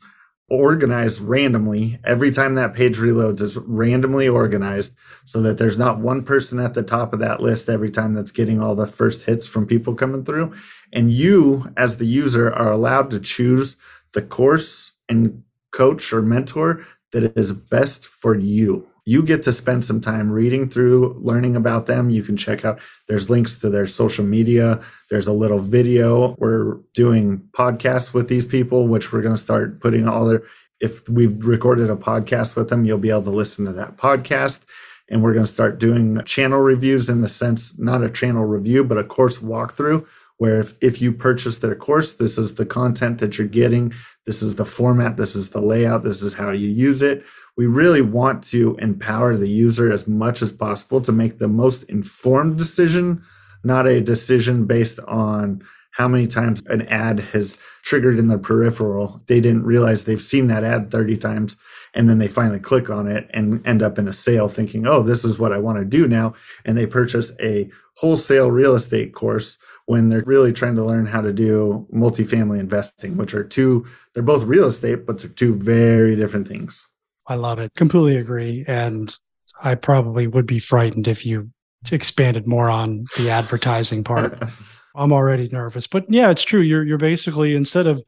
organized 0.48 1.20
randomly. 1.20 1.98
Every 2.04 2.30
time 2.30 2.54
that 2.54 2.74
page 2.74 2.98
reloads, 2.98 3.40
it's 3.40 3.56
randomly 3.56 4.28
organized 4.28 4.94
so 5.24 5.42
that 5.42 5.58
there's 5.58 5.78
not 5.78 5.98
one 5.98 6.22
person 6.22 6.60
at 6.60 6.74
the 6.74 6.82
top 6.82 7.12
of 7.12 7.20
that 7.20 7.40
list 7.40 7.68
every 7.68 7.90
time 7.90 8.14
that's 8.14 8.30
getting 8.30 8.60
all 8.60 8.74
the 8.74 8.86
first 8.86 9.24
hits 9.24 9.46
from 9.46 9.66
people 9.66 9.94
coming 9.94 10.24
through. 10.24 10.54
And 10.92 11.12
you, 11.12 11.72
as 11.76 11.96
the 11.96 12.06
user, 12.06 12.52
are 12.52 12.70
allowed 12.70 13.10
to 13.10 13.20
choose 13.20 13.76
the 14.12 14.22
course 14.22 14.92
and 15.08 15.42
coach 15.72 16.12
or 16.12 16.22
mentor 16.22 16.86
that 17.12 17.36
is 17.36 17.52
best 17.52 18.06
for 18.06 18.36
you 18.36 18.88
you 19.06 19.22
get 19.22 19.44
to 19.44 19.52
spend 19.52 19.84
some 19.84 20.00
time 20.00 20.30
reading 20.30 20.68
through, 20.68 21.16
learning 21.20 21.54
about 21.54 21.86
them. 21.86 22.10
You 22.10 22.24
can 22.24 22.36
check 22.36 22.64
out, 22.64 22.80
there's 23.08 23.30
links 23.30 23.56
to 23.60 23.70
their 23.70 23.86
social 23.86 24.24
media. 24.24 24.82
There's 25.10 25.28
a 25.28 25.32
little 25.32 25.60
video. 25.60 26.34
We're 26.38 26.78
doing 26.92 27.48
podcasts 27.52 28.12
with 28.12 28.28
these 28.28 28.44
people, 28.44 28.88
which 28.88 29.12
we're 29.12 29.22
going 29.22 29.36
to 29.36 29.40
start 29.40 29.80
putting 29.80 30.08
all 30.08 30.24
their, 30.26 30.42
if 30.80 31.08
we've 31.08 31.46
recorded 31.46 31.88
a 31.88 31.96
podcast 31.96 32.56
with 32.56 32.68
them, 32.68 32.84
you'll 32.84 32.98
be 32.98 33.10
able 33.10 33.22
to 33.22 33.30
listen 33.30 33.64
to 33.66 33.72
that 33.74 33.96
podcast. 33.96 34.64
And 35.08 35.22
we're 35.22 35.34
going 35.34 35.46
to 35.46 35.52
start 35.52 35.78
doing 35.78 36.20
channel 36.24 36.58
reviews 36.58 37.08
in 37.08 37.20
the 37.20 37.28
sense, 37.28 37.78
not 37.78 38.02
a 38.02 38.10
channel 38.10 38.44
review, 38.44 38.82
but 38.82 38.98
a 38.98 39.04
course 39.04 39.38
walkthrough 39.38 40.04
where 40.38 40.60
if, 40.60 40.74
if 40.82 41.00
you 41.00 41.12
purchase 41.12 41.58
their 41.58 41.74
course, 41.74 42.12
this 42.12 42.36
is 42.36 42.56
the 42.56 42.66
content 42.66 43.20
that 43.20 43.38
you're 43.38 43.46
getting. 43.46 43.94
This 44.26 44.42
is 44.42 44.56
the 44.56 44.66
format. 44.66 45.16
This 45.16 45.34
is 45.34 45.50
the 45.50 45.62
layout. 45.62 46.04
This 46.04 46.22
is 46.22 46.34
how 46.34 46.50
you 46.50 46.68
use 46.68 47.00
it 47.00 47.24
we 47.56 47.66
really 47.66 48.02
want 48.02 48.44
to 48.44 48.76
empower 48.76 49.36
the 49.36 49.48
user 49.48 49.90
as 49.90 50.06
much 50.06 50.42
as 50.42 50.52
possible 50.52 51.00
to 51.00 51.12
make 51.12 51.38
the 51.38 51.48
most 51.48 51.84
informed 51.84 52.58
decision, 52.58 53.22
not 53.64 53.86
a 53.86 54.00
decision 54.00 54.66
based 54.66 55.00
on 55.00 55.62
how 55.92 56.06
many 56.06 56.26
times 56.26 56.62
an 56.66 56.82
ad 56.88 57.18
has 57.18 57.58
triggered 57.82 58.18
in 58.18 58.28
their 58.28 58.38
peripheral. 58.38 59.22
They 59.28 59.40
didn't 59.40 59.64
realize 59.64 60.04
they've 60.04 60.20
seen 60.20 60.48
that 60.48 60.62
ad 60.62 60.90
30 60.90 61.16
times 61.16 61.56
and 61.94 62.06
then 62.06 62.18
they 62.18 62.28
finally 62.28 62.60
click 62.60 62.90
on 62.90 63.08
it 63.08 63.30
and 63.32 63.66
end 63.66 63.82
up 63.82 63.98
in 63.98 64.06
a 64.06 64.12
sale 64.12 64.48
thinking, 64.48 64.86
oh, 64.86 65.02
this 65.02 65.24
is 65.24 65.38
what 65.38 65.54
I 65.54 65.58
want 65.58 65.78
to 65.78 65.84
do 65.86 66.06
now. 66.06 66.34
And 66.66 66.76
they 66.76 66.84
purchase 66.84 67.32
a 67.40 67.70
wholesale 67.94 68.50
real 68.50 68.74
estate 68.74 69.14
course 69.14 69.56
when 69.86 70.10
they're 70.10 70.22
really 70.26 70.52
trying 70.52 70.74
to 70.74 70.84
learn 70.84 71.06
how 71.06 71.22
to 71.22 71.32
do 71.32 71.86
multifamily 71.90 72.60
investing, 72.60 73.16
which 73.16 73.32
are 73.32 73.44
two, 73.44 73.86
they're 74.12 74.22
both 74.22 74.42
real 74.42 74.66
estate, 74.66 75.06
but 75.06 75.18
they're 75.18 75.30
two 75.30 75.54
very 75.54 76.14
different 76.14 76.46
things. 76.46 76.86
I 77.26 77.34
love 77.34 77.58
it. 77.58 77.72
Completely 77.74 78.16
agree. 78.16 78.64
And 78.66 79.14
I 79.62 79.74
probably 79.74 80.26
would 80.26 80.46
be 80.46 80.58
frightened 80.58 81.08
if 81.08 81.26
you 81.26 81.50
expanded 81.90 82.46
more 82.46 82.70
on 82.70 83.06
the 83.16 83.30
advertising 83.30 84.04
part. 84.04 84.42
I'm 84.96 85.12
already 85.12 85.48
nervous. 85.48 85.86
But 85.86 86.10
yeah, 86.10 86.30
it's 86.30 86.42
true. 86.42 86.60
You're 86.60 86.84
you're 86.84 86.98
basically 86.98 87.54
instead 87.54 87.86
of 87.86 88.02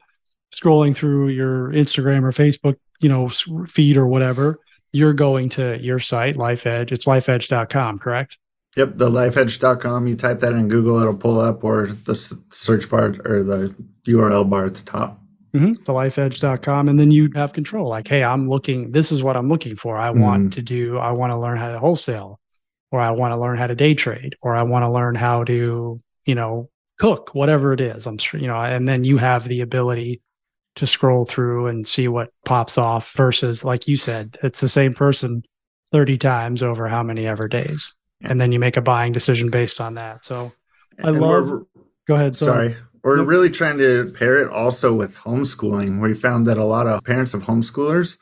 scrolling 0.51 0.95
through 0.95 1.29
your 1.29 1.71
Instagram 1.71 2.23
or 2.23 2.31
Facebook, 2.31 2.77
you 2.99 3.09
know, 3.09 3.29
feed 3.67 3.95
or 3.95 4.07
whatever, 4.07 4.59
you're 4.91 5.13
going 5.13 5.49
to 5.49 5.79
your 5.79 5.99
site, 5.99 6.35
Life 6.35 6.65
Edge. 6.65 6.91
It's 6.91 7.05
lifedge.com, 7.05 7.99
correct? 7.99 8.39
Yep, 8.75 8.93
the 8.95 9.09
lifedge.com. 9.09 10.07
You 10.07 10.15
type 10.15 10.39
that 10.39 10.53
in 10.53 10.67
Google, 10.67 10.99
it'll 10.99 11.15
pull 11.15 11.39
up, 11.39 11.63
or 11.63 11.87
the 12.05 12.15
search 12.51 12.89
bar 12.89 13.15
or 13.25 13.43
the 13.43 13.75
URL 14.07 14.49
bar 14.49 14.65
at 14.65 14.75
the 14.75 14.83
top 14.83 15.21
mm-hmm. 15.53 15.73
thelifedge.com 15.83 16.89
and 16.89 16.99
then 16.99 17.11
you 17.11 17.29
have 17.35 17.53
control 17.53 17.87
like 17.89 18.07
hey 18.07 18.23
i'm 18.23 18.47
looking 18.47 18.91
this 18.91 19.11
is 19.11 19.23
what 19.23 19.37
i'm 19.37 19.49
looking 19.49 19.75
for. 19.75 19.97
I 19.97 20.09
mm-hmm. 20.09 20.21
want 20.21 20.53
to 20.53 20.61
do 20.61 20.97
i 20.97 21.11
want 21.11 21.31
to 21.31 21.37
learn 21.37 21.57
how 21.57 21.71
to 21.71 21.79
wholesale 21.79 22.39
or 22.91 22.99
i 22.99 23.11
want 23.11 23.33
to 23.33 23.37
learn 23.37 23.57
how 23.57 23.67
to 23.67 23.75
day 23.75 23.93
trade 23.93 24.35
or 24.41 24.55
i 24.55 24.63
want 24.63 24.83
to 24.83 24.89
learn 24.89 25.15
how 25.15 25.43
to 25.45 26.01
you 26.25 26.35
know 26.35 26.69
cook 26.99 27.33
whatever 27.33 27.73
it 27.73 27.81
is. 27.81 28.05
I'm 28.05 28.17
sure 28.17 28.39
you 28.39 28.47
know 28.47 28.59
and 28.59 28.87
then 28.87 29.03
you 29.03 29.17
have 29.17 29.47
the 29.47 29.61
ability 29.61 30.21
to 30.75 30.85
scroll 30.85 31.25
through 31.25 31.67
and 31.67 31.87
see 31.87 32.07
what 32.07 32.29
pops 32.45 32.77
off 32.77 33.13
versus 33.13 33.63
like 33.63 33.87
you 33.87 33.97
said 33.97 34.37
it's 34.43 34.61
the 34.61 34.69
same 34.69 34.93
person 34.93 35.43
30 35.91 36.17
times 36.19 36.61
over 36.61 36.87
how 36.87 37.01
many 37.01 37.25
ever 37.25 37.47
days. 37.47 37.95
And 38.21 38.39
then 38.39 38.51
you 38.51 38.59
make 38.59 38.77
a 38.77 38.81
buying 38.81 39.13
decision 39.13 39.49
based 39.49 39.81
on 39.81 39.95
that. 39.95 40.23
So 40.23 40.51
i 41.03 41.09
and 41.09 41.19
love 41.19 41.63
go 42.07 42.15
ahead 42.15 42.35
sorry, 42.35 42.73
sorry. 42.73 42.83
We're 43.03 43.23
really 43.23 43.49
trying 43.49 43.77
to 43.77 44.11
pair 44.17 44.41
it 44.41 44.51
also 44.51 44.93
with 44.93 45.15
homeschooling. 45.15 46.01
We 46.01 46.13
found 46.13 46.45
that 46.47 46.57
a 46.57 46.65
lot 46.65 46.87
of 46.87 47.03
parents 47.03 47.33
of 47.33 47.43
homeschoolers 47.43 48.17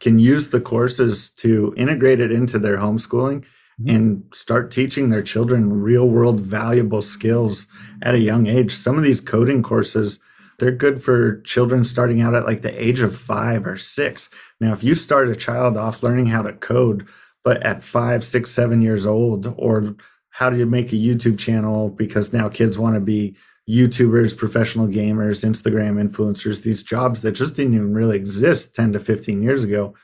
can 0.00 0.18
use 0.18 0.50
the 0.50 0.60
courses 0.60 1.30
to 1.30 1.74
integrate 1.76 2.20
it 2.20 2.32
into 2.32 2.58
their 2.58 2.76
homeschooling 2.76 3.44
mm-hmm. 3.80 3.88
and 3.88 4.24
start 4.32 4.70
teaching 4.70 5.10
their 5.10 5.22
children 5.22 5.82
real 5.82 6.08
world 6.08 6.40
valuable 6.40 7.02
skills 7.02 7.66
at 8.02 8.14
a 8.14 8.20
young 8.20 8.46
age. 8.46 8.74
Some 8.74 8.96
of 8.96 9.04
these 9.04 9.20
coding 9.20 9.62
courses, 9.62 10.18
they're 10.58 10.72
good 10.72 11.02
for 11.02 11.40
children 11.42 11.84
starting 11.84 12.20
out 12.20 12.34
at 12.34 12.46
like 12.46 12.62
the 12.62 12.82
age 12.82 13.00
of 13.00 13.16
five 13.16 13.66
or 13.66 13.76
six. 13.76 14.30
Now, 14.60 14.72
if 14.72 14.82
you 14.82 14.94
start 14.94 15.28
a 15.28 15.36
child 15.36 15.76
off 15.76 16.02
learning 16.02 16.26
how 16.26 16.42
to 16.42 16.52
code, 16.52 17.06
but 17.44 17.62
at 17.62 17.82
five, 17.82 18.24
six, 18.24 18.50
seven 18.50 18.82
years 18.82 19.06
old, 19.06 19.54
or 19.58 19.94
how 20.30 20.48
do 20.48 20.56
you 20.56 20.66
make 20.66 20.92
a 20.92 20.96
YouTube 20.96 21.38
channel 21.38 21.90
because 21.90 22.32
now 22.32 22.48
kids 22.48 22.78
want 22.78 22.94
to 22.94 23.00
be 23.00 23.36
YouTubers, 23.72 24.36
professional 24.36 24.86
gamers, 24.86 25.48
Instagram 25.48 25.98
influencers, 25.98 26.62
these 26.62 26.82
jobs 26.82 27.22
that 27.22 27.32
just 27.32 27.56
didn't 27.56 27.74
even 27.74 27.94
really 27.94 28.16
exist 28.16 28.74
10 28.74 28.92
to 28.92 29.00
15 29.00 29.42
years 29.42 29.64
ago. 29.64 29.94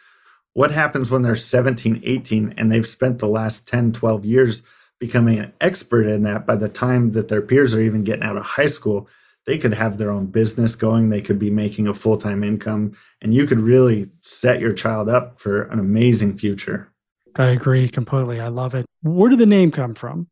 What 0.54 0.70
happens 0.70 1.10
when 1.10 1.20
they're 1.20 1.36
17, 1.36 2.00
18 2.02 2.54
and 2.56 2.72
they've 2.72 2.86
spent 2.86 3.18
the 3.18 3.28
last 3.28 3.68
10, 3.68 3.92
12 3.92 4.24
years 4.24 4.62
becoming 4.98 5.38
an 5.38 5.52
expert 5.60 6.06
in 6.06 6.22
that 6.22 6.46
by 6.46 6.56
the 6.56 6.68
time 6.68 7.12
that 7.12 7.28
their 7.28 7.42
peers 7.42 7.74
are 7.74 7.80
even 7.82 8.04
getting 8.04 8.24
out 8.24 8.38
of 8.38 8.44
high 8.44 8.66
school? 8.66 9.06
They 9.44 9.58
could 9.58 9.74
have 9.74 9.98
their 9.98 10.10
own 10.10 10.26
business 10.26 10.74
going, 10.74 11.10
they 11.10 11.22
could 11.22 11.38
be 11.38 11.50
making 11.50 11.86
a 11.86 11.94
full 11.94 12.16
time 12.16 12.42
income, 12.42 12.96
and 13.20 13.34
you 13.34 13.46
could 13.46 13.60
really 13.60 14.10
set 14.20 14.60
your 14.60 14.72
child 14.72 15.08
up 15.08 15.38
for 15.38 15.62
an 15.64 15.78
amazing 15.78 16.36
future. 16.36 16.92
I 17.36 17.50
agree 17.50 17.88
completely. 17.88 18.40
I 18.40 18.48
love 18.48 18.74
it. 18.74 18.86
Where 19.02 19.30
did 19.30 19.38
the 19.38 19.46
name 19.46 19.70
come 19.70 19.94
from? 19.94 20.28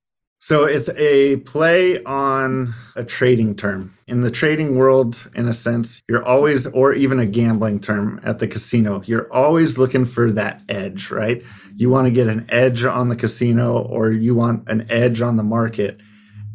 So 0.47 0.65
it's 0.65 0.89
a 0.91 1.39
play 1.39 2.01
on 2.05 2.73
a 2.95 3.03
trading 3.03 3.57
term. 3.57 3.91
In 4.07 4.21
the 4.21 4.31
trading 4.31 4.77
world, 4.77 5.29
in 5.35 5.49
a 5.49 5.53
sense, 5.53 6.01
you're 6.09 6.25
always, 6.25 6.69
or 6.69 6.93
even 6.93 7.19
a 7.19 7.27
gambling 7.27 7.81
term 7.81 8.21
at 8.23 8.39
the 8.39 8.47
casino, 8.47 9.03
you're 9.07 9.27
always 9.33 9.77
looking 9.77 10.05
for 10.05 10.31
that 10.31 10.63
edge, 10.69 11.11
right? 11.11 11.43
You 11.75 11.91
want 11.91 12.07
to 12.07 12.13
get 12.13 12.29
an 12.29 12.47
edge 12.49 12.85
on 12.85 13.09
the 13.09 13.17
casino 13.17 13.79
or 13.79 14.13
you 14.13 14.37
want 14.37 14.69
an 14.69 14.87
edge 14.89 15.21
on 15.21 15.37
the 15.37 15.43
market. 15.43 16.01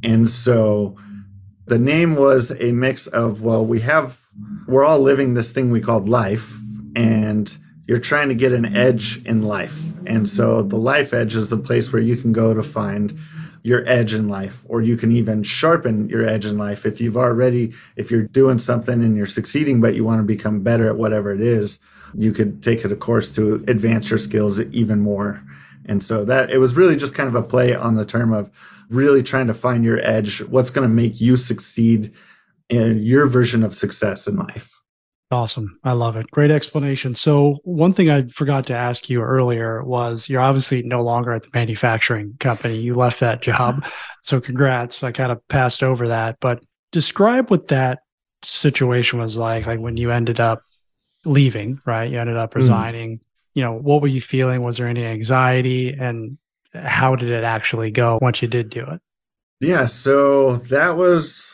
And 0.01 0.29
so 0.29 0.95
the 1.65 1.77
name 1.77 2.15
was 2.15 2.53
a 2.61 2.71
mix 2.71 3.07
of, 3.07 3.41
well, 3.41 3.65
we 3.65 3.81
have, 3.81 4.21
we're 4.69 4.85
all 4.85 4.99
living 4.99 5.33
this 5.33 5.51
thing 5.51 5.69
we 5.69 5.81
called 5.81 6.07
life, 6.07 6.57
and 6.95 7.57
you're 7.89 7.99
trying 7.99 8.29
to 8.29 8.35
get 8.35 8.53
an 8.53 8.73
edge 8.73 9.21
in 9.25 9.41
life. 9.41 9.83
And 10.07 10.29
so 10.29 10.61
the 10.61 10.77
life 10.77 11.13
edge 11.13 11.35
is 11.35 11.49
the 11.49 11.57
place 11.57 11.91
where 11.91 12.01
you 12.01 12.15
can 12.15 12.31
go 12.31 12.53
to 12.53 12.63
find 12.63 13.19
your 13.63 13.87
edge 13.87 14.13
in 14.13 14.27
life 14.27 14.65
or 14.67 14.81
you 14.81 14.97
can 14.97 15.11
even 15.11 15.43
sharpen 15.43 16.09
your 16.09 16.27
edge 16.27 16.45
in 16.45 16.57
life 16.57 16.85
if 16.85 16.99
you've 16.99 17.17
already 17.17 17.71
if 17.95 18.09
you're 18.09 18.23
doing 18.23 18.57
something 18.57 19.03
and 19.03 19.15
you're 19.15 19.27
succeeding 19.27 19.79
but 19.79 19.93
you 19.93 20.03
want 20.03 20.19
to 20.19 20.23
become 20.23 20.61
better 20.61 20.89
at 20.89 20.97
whatever 20.97 21.31
it 21.31 21.41
is 21.41 21.79
you 22.13 22.31
could 22.31 22.61
take 22.61 22.83
it 22.83 22.91
a 22.91 22.95
course 22.95 23.31
to 23.31 23.63
advance 23.67 24.09
your 24.09 24.19
skills 24.19 24.59
even 24.59 24.99
more. 24.99 25.43
And 25.85 26.03
so 26.03 26.23
that 26.25 26.51
it 26.51 26.59
was 26.59 26.75
really 26.75 26.95
just 26.95 27.15
kind 27.15 27.27
of 27.27 27.35
a 27.35 27.43
play 27.43 27.75
on 27.75 27.95
the 27.95 28.05
term 28.05 28.33
of 28.33 28.51
really 28.89 29.23
trying 29.23 29.47
to 29.47 29.53
find 29.53 29.83
your 29.83 29.99
edge 30.05 30.41
what's 30.43 30.69
going 30.69 30.87
to 30.87 30.93
make 30.93 31.21
you 31.21 31.37
succeed 31.37 32.13
in 32.69 33.01
your 33.03 33.27
version 33.27 33.63
of 33.63 33.75
success 33.75 34.27
in 34.27 34.35
life 34.35 34.80
Awesome. 35.31 35.79
I 35.85 35.93
love 35.93 36.17
it. 36.17 36.29
Great 36.29 36.51
explanation. 36.51 37.15
So, 37.15 37.59
one 37.63 37.93
thing 37.93 38.09
I 38.09 38.23
forgot 38.23 38.67
to 38.67 38.73
ask 38.73 39.09
you 39.09 39.21
earlier 39.21 39.81
was 39.81 40.27
you're 40.27 40.41
obviously 40.41 40.83
no 40.83 40.99
longer 41.01 41.31
at 41.31 41.43
the 41.43 41.49
manufacturing 41.53 42.35
company. 42.41 42.75
You 42.75 42.95
left 42.95 43.21
that 43.21 43.41
job. 43.41 43.85
So, 44.23 44.39
congrats. 44.39 45.03
I 45.03 45.11
kind 45.11 45.31
of 45.31 45.47
passed 45.47 45.81
over 45.81 46.09
that, 46.09 46.37
but 46.41 46.61
describe 46.91 47.49
what 47.49 47.69
that 47.69 47.99
situation 48.43 49.17
was 49.17 49.35
like, 49.35 49.65
like 49.65 49.79
when 49.79 49.97
you 49.97 50.11
ended 50.11 50.39
up 50.39 50.59
leaving, 51.25 51.81
right? 51.87 52.11
You 52.11 52.19
ended 52.19 52.37
up 52.37 52.51
mm. 52.51 52.55
resigning. 52.55 53.17
Mm. 53.17 53.21
You 53.55 53.63
know, 53.63 53.73
what 53.73 54.01
were 54.01 54.09
you 54.09 54.21
feeling? 54.21 54.61
Was 54.61 54.77
there 54.77 54.87
any 54.87 55.05
anxiety? 55.05 55.93
And 55.93 56.37
how 56.75 57.15
did 57.15 57.29
it 57.29 57.43
actually 57.43 57.89
go 57.89 58.19
once 58.21 58.43
you 58.43 58.47
did 58.47 58.69
do 58.69 58.85
it? 58.85 59.01
Yeah. 59.59 59.87
So, 59.87 60.57
that 60.57 60.97
was 60.97 61.51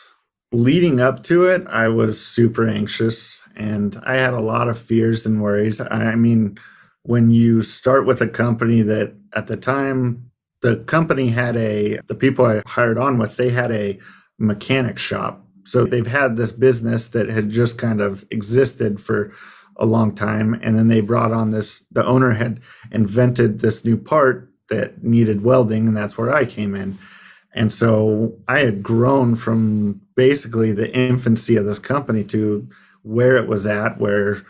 leading 0.52 1.00
up 1.00 1.22
to 1.24 1.44
it, 1.44 1.66
I 1.68 1.88
was 1.88 2.24
super 2.24 2.66
anxious 2.66 3.40
and 3.58 4.00
I 4.04 4.16
had 4.16 4.34
a 4.34 4.40
lot 4.40 4.68
of 4.68 4.78
fears 4.78 5.26
and 5.26 5.42
worries. 5.42 5.80
I 5.80 6.14
mean, 6.14 6.58
when 7.02 7.30
you 7.30 7.62
start 7.62 8.06
with 8.06 8.20
a 8.20 8.28
company 8.28 8.82
that 8.82 9.14
at 9.34 9.46
the 9.46 9.56
time 9.56 10.30
the 10.60 10.76
company 10.76 11.28
had 11.28 11.56
a 11.56 11.98
the 12.06 12.14
people 12.14 12.44
I 12.44 12.62
hired 12.66 12.98
on 12.98 13.18
with, 13.18 13.36
they 13.36 13.50
had 13.50 13.70
a 13.70 13.98
mechanic 14.38 14.98
shop. 14.98 15.44
So 15.64 15.84
they've 15.84 16.06
had 16.06 16.36
this 16.36 16.52
business 16.52 17.08
that 17.08 17.28
had 17.28 17.50
just 17.50 17.76
kind 17.78 18.00
of 18.00 18.24
existed 18.30 19.00
for 19.00 19.32
a 19.76 19.86
long 19.86 20.14
time. 20.14 20.54
And 20.62 20.76
then 20.78 20.88
they 20.88 21.00
brought 21.00 21.32
on 21.32 21.50
this, 21.50 21.84
the 21.92 22.04
owner 22.04 22.30
had 22.30 22.60
invented 22.90 23.60
this 23.60 23.84
new 23.84 23.96
part 23.96 24.50
that 24.70 25.04
needed 25.04 25.44
welding, 25.44 25.86
and 25.86 25.96
that's 25.96 26.18
where 26.18 26.34
I 26.34 26.44
came 26.44 26.74
in. 26.74 26.98
And 27.54 27.72
so 27.72 28.34
I 28.48 28.60
had 28.60 28.82
grown 28.82 29.34
from 29.34 30.00
basically 30.14 30.72
the 30.72 30.94
infancy 30.94 31.56
of 31.56 31.66
this 31.66 31.78
company 31.78 32.24
to 32.24 32.68
where 33.02 33.36
it 33.36 33.48
was 33.48 33.66
at, 33.66 33.98
where 33.98 34.42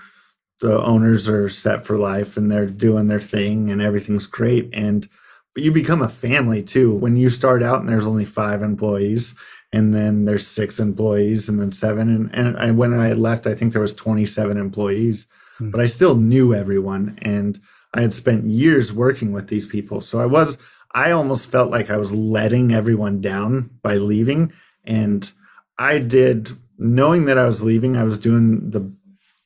the 0.61 0.83
owners 0.83 1.29
are 1.29 1.49
set 1.49 1.85
for 1.85 1.97
life 1.97 2.37
and 2.37 2.51
they're 2.51 2.67
doing 2.67 3.09
their 3.09 3.21
thing 3.21 3.71
and 3.71 3.81
everything's 3.81 4.27
great. 4.27 4.69
And 4.73 5.09
but 5.55 5.65
you 5.65 5.73
become 5.73 6.03
a 6.03 6.09
family 6.09 6.63
too 6.63 6.95
when 6.95 7.17
you 7.17 7.29
start 7.29 7.65
out 7.65 7.81
and 7.81 7.89
there's 7.89 8.07
only 8.07 8.25
five 8.25 8.63
employees 8.63 9.35
and 9.73 9.93
then 9.93 10.25
there's 10.25 10.47
six 10.47 10.79
employees 10.79 11.49
and 11.49 11.61
then 11.61 11.73
seven 11.73 12.09
and, 12.09 12.33
and 12.33 12.57
I, 12.57 12.71
when 12.71 12.95
i 12.95 13.13
left 13.13 13.47
i 13.47 13.55
think 13.55 13.73
there 13.73 13.83
was 13.83 13.95
27 13.95 14.57
employees 14.57 15.27
hmm. 15.59 15.71
but 15.71 15.81
i 15.81 15.87
still 15.87 16.15
knew 16.15 16.55
everyone 16.55 17.19
and 17.23 17.59
i 17.93 18.03
had 18.03 18.13
spent 18.13 18.45
years 18.45 18.93
working 18.93 19.33
with 19.33 19.49
these 19.49 19.67
people 19.67 20.01
so 20.01 20.21
i 20.21 20.27
was 20.27 20.59
i 20.93 21.11
almost 21.11 21.51
felt 21.51 21.73
like 21.73 21.91
i 21.91 21.97
was 21.97 22.15
letting 22.15 22.73
everyone 22.73 23.21
down 23.21 23.71
by 23.83 23.97
leaving 23.97 24.53
and 24.85 25.33
i 25.79 25.99
did 25.99 26.57
knowing 26.79 27.25
that 27.25 27.39
i 27.39 27.45
was 27.45 27.63
leaving 27.63 27.97
i 27.97 28.05
was 28.05 28.19
doing 28.19 28.71
the 28.71 28.93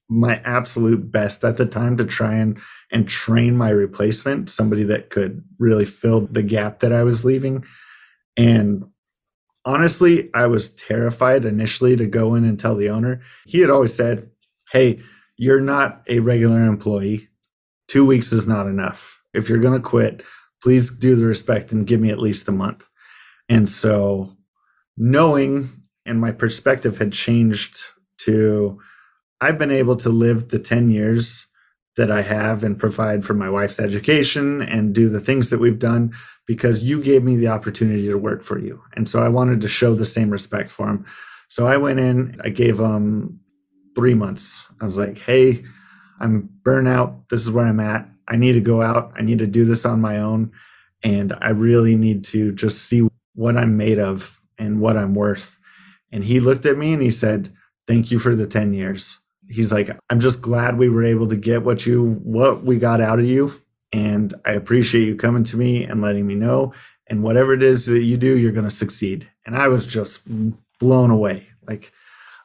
my 0.08 0.40
absolute 0.44 1.10
best 1.10 1.42
at 1.42 1.56
the 1.56 1.64
time 1.64 1.96
to 1.96 2.04
try 2.04 2.34
and 2.34 2.58
and 2.90 3.08
train 3.08 3.56
my 3.56 3.70
replacement 3.70 4.50
somebody 4.50 4.82
that 4.84 5.10
could 5.10 5.42
really 5.58 5.86
fill 5.86 6.26
the 6.26 6.42
gap 6.42 6.80
that 6.80 6.92
i 6.92 7.02
was 7.02 7.24
leaving 7.24 7.64
and 8.36 8.84
honestly, 9.64 10.30
I 10.34 10.46
was 10.46 10.70
terrified 10.70 11.44
initially 11.44 11.96
to 11.96 12.06
go 12.06 12.34
in 12.34 12.44
and 12.44 12.58
tell 12.58 12.74
the 12.74 12.90
owner. 12.90 13.20
He 13.46 13.60
had 13.60 13.70
always 13.70 13.94
said, 13.94 14.30
Hey, 14.70 15.00
you're 15.36 15.60
not 15.60 16.02
a 16.08 16.20
regular 16.20 16.62
employee. 16.62 17.28
Two 17.88 18.06
weeks 18.06 18.32
is 18.32 18.46
not 18.46 18.66
enough. 18.66 19.20
If 19.34 19.48
you're 19.48 19.58
going 19.58 19.80
to 19.80 19.88
quit, 19.88 20.22
please 20.62 20.90
do 20.90 21.16
the 21.16 21.26
respect 21.26 21.72
and 21.72 21.86
give 21.86 22.00
me 22.00 22.10
at 22.10 22.18
least 22.18 22.48
a 22.48 22.52
month. 22.52 22.86
And 23.48 23.68
so, 23.68 24.36
knowing 24.96 25.68
and 26.06 26.20
my 26.20 26.32
perspective 26.32 26.98
had 26.98 27.12
changed 27.12 27.80
to 28.18 28.78
I've 29.40 29.58
been 29.58 29.72
able 29.72 29.96
to 29.96 30.08
live 30.08 30.48
the 30.48 30.58
10 30.60 30.88
years 30.90 31.46
that 31.96 32.10
I 32.10 32.22
have 32.22 32.62
and 32.62 32.78
provide 32.78 33.24
for 33.24 33.34
my 33.34 33.50
wife's 33.50 33.80
education 33.80 34.62
and 34.62 34.94
do 34.94 35.08
the 35.08 35.20
things 35.20 35.50
that 35.50 35.58
we've 35.58 35.80
done 35.80 36.14
because 36.46 36.82
you 36.82 37.02
gave 37.02 37.22
me 37.22 37.36
the 37.36 37.48
opportunity 37.48 38.06
to 38.08 38.16
work 38.16 38.42
for 38.42 38.58
you. 38.58 38.82
And 38.94 39.08
so 39.08 39.22
I 39.22 39.28
wanted 39.28 39.60
to 39.60 39.68
show 39.68 39.94
the 39.94 40.06
same 40.06 40.30
respect 40.30 40.70
for 40.70 40.88
him. 40.88 41.04
So 41.48 41.66
I 41.66 41.76
went 41.76 41.98
in, 41.98 42.40
I 42.42 42.48
gave 42.48 42.78
him 42.78 43.40
three 43.94 44.14
months. 44.14 44.64
I 44.80 44.84
was 44.84 44.96
like, 44.96 45.18
hey, 45.18 45.64
I'm 46.20 46.48
burnout. 46.62 47.28
This 47.28 47.42
is 47.42 47.50
where 47.50 47.66
I'm 47.66 47.80
at. 47.80 48.08
I 48.28 48.36
need 48.36 48.52
to 48.52 48.60
go 48.60 48.80
out. 48.80 49.12
I 49.16 49.22
need 49.22 49.40
to 49.40 49.46
do 49.46 49.64
this 49.64 49.84
on 49.84 50.00
my 50.00 50.18
own. 50.18 50.52
And 51.02 51.34
I 51.40 51.50
really 51.50 51.96
need 51.96 52.24
to 52.26 52.52
just 52.52 52.82
see 52.84 53.06
what 53.34 53.56
I'm 53.56 53.76
made 53.76 53.98
of 53.98 54.40
and 54.56 54.80
what 54.80 54.96
I'm 54.96 55.14
worth. 55.14 55.58
And 56.12 56.22
he 56.22 56.40
looked 56.40 56.66
at 56.66 56.78
me 56.78 56.92
and 56.92 57.02
he 57.02 57.10
said, 57.10 57.52
Thank 57.86 58.12
you 58.12 58.20
for 58.20 58.36
the 58.36 58.46
10 58.46 58.74
years 58.74 59.18
he's 59.52 59.72
like, 59.72 59.90
I'm 60.10 60.20
just 60.20 60.40
glad 60.40 60.78
we 60.78 60.88
were 60.88 61.04
able 61.04 61.28
to 61.28 61.36
get 61.36 61.62
what 61.62 61.86
you 61.86 62.14
what 62.22 62.64
we 62.64 62.78
got 62.78 63.00
out 63.00 63.18
of 63.18 63.26
you. 63.26 63.52
And 63.92 64.34
I 64.44 64.52
appreciate 64.52 65.06
you 65.06 65.16
coming 65.16 65.44
to 65.44 65.56
me 65.56 65.84
and 65.84 66.00
letting 66.00 66.26
me 66.26 66.34
know. 66.34 66.72
And 67.08 67.22
whatever 67.22 67.52
it 67.52 67.62
is 67.62 67.86
that 67.86 68.02
you 68.02 68.16
do, 68.16 68.38
you're 68.38 68.52
gonna 68.52 68.70
succeed. 68.70 69.28
And 69.44 69.56
I 69.56 69.68
was 69.68 69.86
just 69.86 70.22
blown 70.78 71.10
away. 71.10 71.46
Like 71.66 71.92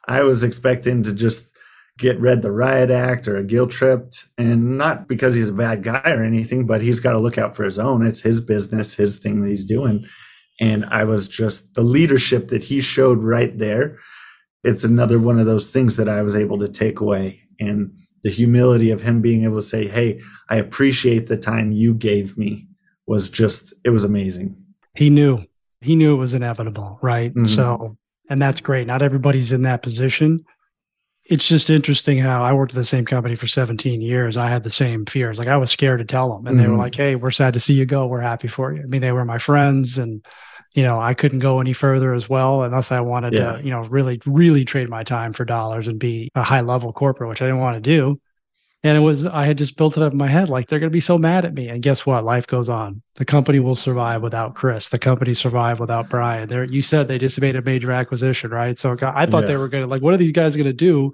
I 0.07 0.23
was 0.23 0.43
expecting 0.43 1.03
to 1.03 1.13
just 1.13 1.53
get 1.97 2.19
read 2.19 2.41
the 2.41 2.51
riot 2.51 2.91
act 2.91 3.27
or 3.27 3.37
a 3.37 3.43
guilt 3.43 3.71
tripped 3.71 4.27
and 4.37 4.77
not 4.77 5.07
because 5.07 5.33
he's 5.33 5.49
a 5.49 5.53
bad 5.53 5.81
guy 5.81 6.03
or 6.05 6.21
anything 6.21 6.67
but 6.67 6.79
he's 6.79 6.99
got 6.99 7.13
to 7.13 7.19
look 7.19 7.39
out 7.39 7.55
for 7.55 7.63
his 7.63 7.79
own 7.79 8.05
it's 8.05 8.21
his 8.21 8.39
business 8.39 8.93
his 8.93 9.17
thing 9.17 9.41
that 9.41 9.49
he's 9.49 9.65
doing 9.65 10.05
and 10.59 10.85
i 10.85 11.03
was 11.03 11.27
just 11.27 11.73
the 11.73 11.81
leadership 11.81 12.47
that 12.49 12.63
he 12.63 12.79
showed 12.79 13.19
right 13.19 13.57
there 13.57 13.97
it's 14.67 14.83
another 14.83 15.19
one 15.19 15.39
of 15.39 15.45
those 15.45 15.69
things 15.69 15.95
that 15.95 16.09
I 16.09 16.21
was 16.23 16.35
able 16.35 16.59
to 16.59 16.67
take 16.67 16.99
away 16.99 17.41
and 17.59 17.93
the 18.23 18.29
humility 18.29 18.91
of 18.91 19.01
him 19.01 19.21
being 19.21 19.43
able 19.43 19.55
to 19.55 19.61
say, 19.61 19.87
Hey, 19.87 20.21
I 20.49 20.57
appreciate 20.57 21.27
the 21.27 21.37
time 21.37 21.71
you 21.71 21.93
gave 21.93 22.37
me 22.37 22.67
was 23.05 23.29
just, 23.29 23.73
it 23.85 23.91
was 23.91 24.03
amazing. 24.03 24.61
He 24.95 25.09
knew, 25.09 25.43
he 25.79 25.95
knew 25.95 26.13
it 26.13 26.19
was 26.19 26.33
inevitable. 26.33 26.99
Right. 27.01 27.33
Mm-hmm. 27.33 27.45
So, 27.45 27.97
and 28.29 28.41
that's 28.41 28.59
great. 28.59 28.87
Not 28.87 29.01
everybody's 29.01 29.53
in 29.53 29.61
that 29.61 29.83
position. 29.83 30.43
It's 31.29 31.47
just 31.47 31.69
interesting 31.69 32.17
how 32.17 32.43
I 32.43 32.51
worked 32.51 32.73
at 32.73 32.77
the 32.77 32.83
same 32.83 33.05
company 33.05 33.35
for 33.35 33.47
17 33.47 34.01
years. 34.01 34.35
I 34.35 34.49
had 34.49 34.63
the 34.63 34.69
same 34.69 35.05
fears. 35.05 35.39
Like 35.39 35.47
I 35.47 35.57
was 35.57 35.71
scared 35.71 35.99
to 35.99 36.05
tell 36.05 36.29
them, 36.29 36.47
and 36.47 36.55
mm-hmm. 36.55 36.57
they 36.57 36.67
were 36.67 36.73
mm-hmm. 36.73 36.81
like, 36.83 36.95
"Hey, 36.95 37.15
we're 37.15 37.31
sad 37.31 37.53
to 37.55 37.59
see 37.59 37.73
you 37.73 37.85
go. 37.85 38.07
We're 38.07 38.21
happy 38.21 38.47
for 38.47 38.71
you." 38.71 38.81
I 38.81 38.85
mean, 38.85 39.01
they 39.01 39.11
were 39.11 39.25
my 39.25 39.37
friends, 39.37 39.97
and 39.97 40.25
you 40.77 40.83
know, 40.83 40.99
I 40.99 41.15
couldn't 41.15 41.39
go 41.39 41.59
any 41.59 41.73
further 41.73 42.13
as 42.13 42.29
well 42.29 42.61
unless 42.61 42.91
I 42.91 42.99
wanted 42.99 43.33
yeah. 43.33 43.53
to, 43.53 43.63
you 43.63 43.71
know, 43.71 43.81
really, 43.81 44.21
really 44.27 44.63
trade 44.63 44.89
my 44.89 45.03
time 45.03 45.33
for 45.33 45.43
dollars 45.43 45.87
and 45.87 45.97
be 45.97 46.29
a 46.35 46.43
high 46.43 46.61
level 46.61 46.93
corporate, 46.93 47.29
which 47.29 47.41
I 47.41 47.47
didn't 47.47 47.61
want 47.61 47.77
to 47.77 47.81
do. 47.81 48.21
And 48.83 48.95
it 48.95 49.01
was, 49.01 49.25
I 49.25 49.47
had 49.47 49.57
just 49.57 49.75
built 49.75 49.97
it 49.97 50.03
up 50.03 50.11
in 50.11 50.19
my 50.19 50.27
head 50.27 50.49
like 50.49 50.67
they're 50.67 50.77
going 50.77 50.91
to 50.91 50.93
be 50.93 50.99
so 50.99 51.17
mad 51.17 51.45
at 51.45 51.55
me. 51.55 51.67
And 51.69 51.81
guess 51.81 52.05
what? 52.05 52.23
Life 52.23 52.45
goes 52.45 52.69
on. 52.69 53.01
The 53.15 53.25
company 53.25 53.59
will 53.59 53.73
survive 53.73 54.21
without 54.21 54.53
Chris. 54.53 54.89
The 54.89 54.99
company 54.99 55.33
survive 55.33 55.79
without 55.79 56.09
Brian. 56.09 56.47
There, 56.47 56.63
you 56.65 56.83
said 56.83 57.07
they 57.07 57.17
just 57.17 57.41
made 57.41 57.55
a 57.55 57.63
major 57.63 57.91
acquisition, 57.91 58.51
right? 58.51 58.77
So 58.77 58.95
I 59.01 59.25
thought 59.25 59.45
yeah. 59.45 59.47
they 59.47 59.57
were 59.57 59.69
going 59.69 59.83
to 59.83 59.89
like, 59.89 60.03
what 60.03 60.13
are 60.13 60.17
these 60.17 60.31
guys 60.31 60.55
going 60.55 60.67
to 60.67 60.73
do 60.73 61.11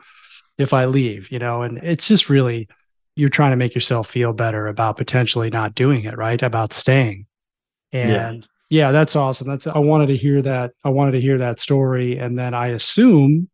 if 0.58 0.74
I 0.74 0.86
leave? 0.86 1.32
You 1.32 1.40
know, 1.40 1.62
and 1.62 1.78
it's 1.78 2.10
just 2.10 2.28
really, 2.28 2.68
you're 3.16 3.30
trying 3.30 3.52
to 3.52 3.58
make 3.58 3.76
yourself 3.76 4.10
feel 4.10 4.34
better 4.34 4.68
about 4.68 4.98
potentially 4.98 5.50
not 5.50 5.74
doing 5.74 6.04
it, 6.04 6.18
right? 6.18 6.44
About 6.44 6.74
staying. 6.74 7.28
And 7.94 8.42
yeah, 8.42 8.48
that's 8.92 9.16
awesome. 9.16 9.48
That's 9.48 9.68
I 9.68 9.78
wanted 9.78 10.08
to 10.08 10.18
hear 10.18 10.42
that. 10.42 10.72
I 10.84 10.90
wanted 10.90 11.12
to 11.12 11.22
hear 11.22 11.38
that 11.38 11.60
story, 11.60 12.18
and 12.18 12.40
then 12.40 12.54
I 12.54 12.68
assume 12.68 13.50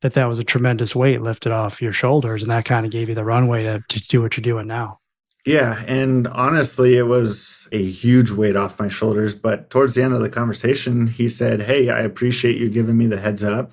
that 0.00 0.14
that 0.14 0.26
was 0.26 0.38
a 0.38 0.44
tremendous 0.44 0.96
weight 0.96 1.20
lifted 1.20 1.52
off 1.52 1.82
your 1.82 1.92
shoulders, 1.92 2.42
and 2.42 2.50
that 2.50 2.64
kind 2.64 2.86
of 2.86 2.92
gave 2.92 3.08
you 3.08 3.14
the 3.14 3.24
runway 3.24 3.64
to, 3.64 3.82
to 3.88 4.00
do 4.08 4.22
what 4.22 4.36
you're 4.36 4.42
doing 4.42 4.66
now. 4.66 4.98
Yeah, 5.44 5.82
and 5.86 6.26
honestly, 6.28 6.96
it 6.96 7.06
was 7.06 7.68
a 7.72 7.82
huge 7.82 8.30
weight 8.30 8.56
off 8.56 8.78
my 8.78 8.88
shoulders. 8.88 9.34
But 9.34 9.68
towards 9.68 9.94
the 9.94 10.02
end 10.02 10.14
of 10.14 10.20
the 10.20 10.30
conversation, 10.30 11.06
he 11.06 11.28
said, 11.28 11.62
"Hey, 11.62 11.90
I 11.90 12.00
appreciate 12.00 12.56
you 12.56 12.70
giving 12.70 12.96
me 12.96 13.06
the 13.06 13.20
heads 13.20 13.42
up, 13.42 13.72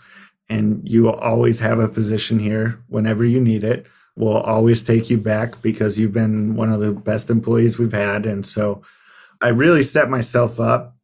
and 0.50 0.82
you 0.84 1.04
will 1.04 1.16
always 1.16 1.60
have 1.60 1.80
a 1.80 1.88
position 1.88 2.40
here 2.40 2.80
whenever 2.88 3.24
you 3.24 3.40
need 3.40 3.64
it. 3.64 3.86
We'll 4.16 4.38
always 4.38 4.82
take 4.82 5.10
you 5.10 5.18
back 5.18 5.62
because 5.62 5.98
you've 5.98 6.12
been 6.12 6.56
one 6.56 6.74
of 6.74 6.82
the 6.82 6.92
best 6.92 7.30
employees 7.30 7.78
we've 7.80 7.94
had, 7.94 8.26
and 8.26 8.46
so." 8.46 8.82
I 9.42 9.50
really 9.50 9.84
set 9.84 10.10
myself 10.10 10.60
up 10.60 10.96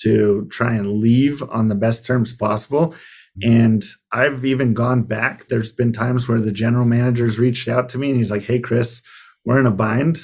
to 0.00 0.46
try 0.50 0.74
and 0.74 1.00
leave 1.00 1.42
on 1.50 1.68
the 1.68 1.74
best 1.74 2.04
terms 2.04 2.32
possible. 2.32 2.94
And 3.42 3.84
I've 4.12 4.44
even 4.44 4.74
gone 4.74 5.02
back. 5.02 5.48
There's 5.48 5.72
been 5.72 5.92
times 5.92 6.28
where 6.28 6.40
the 6.40 6.52
general 6.52 6.84
manager's 6.84 7.38
reached 7.38 7.68
out 7.68 7.88
to 7.90 7.98
me 7.98 8.10
and 8.10 8.16
he's 8.16 8.30
like, 8.30 8.44
Hey, 8.44 8.60
Chris, 8.60 9.02
we're 9.44 9.58
in 9.58 9.66
a 9.66 9.72
bind. 9.72 10.20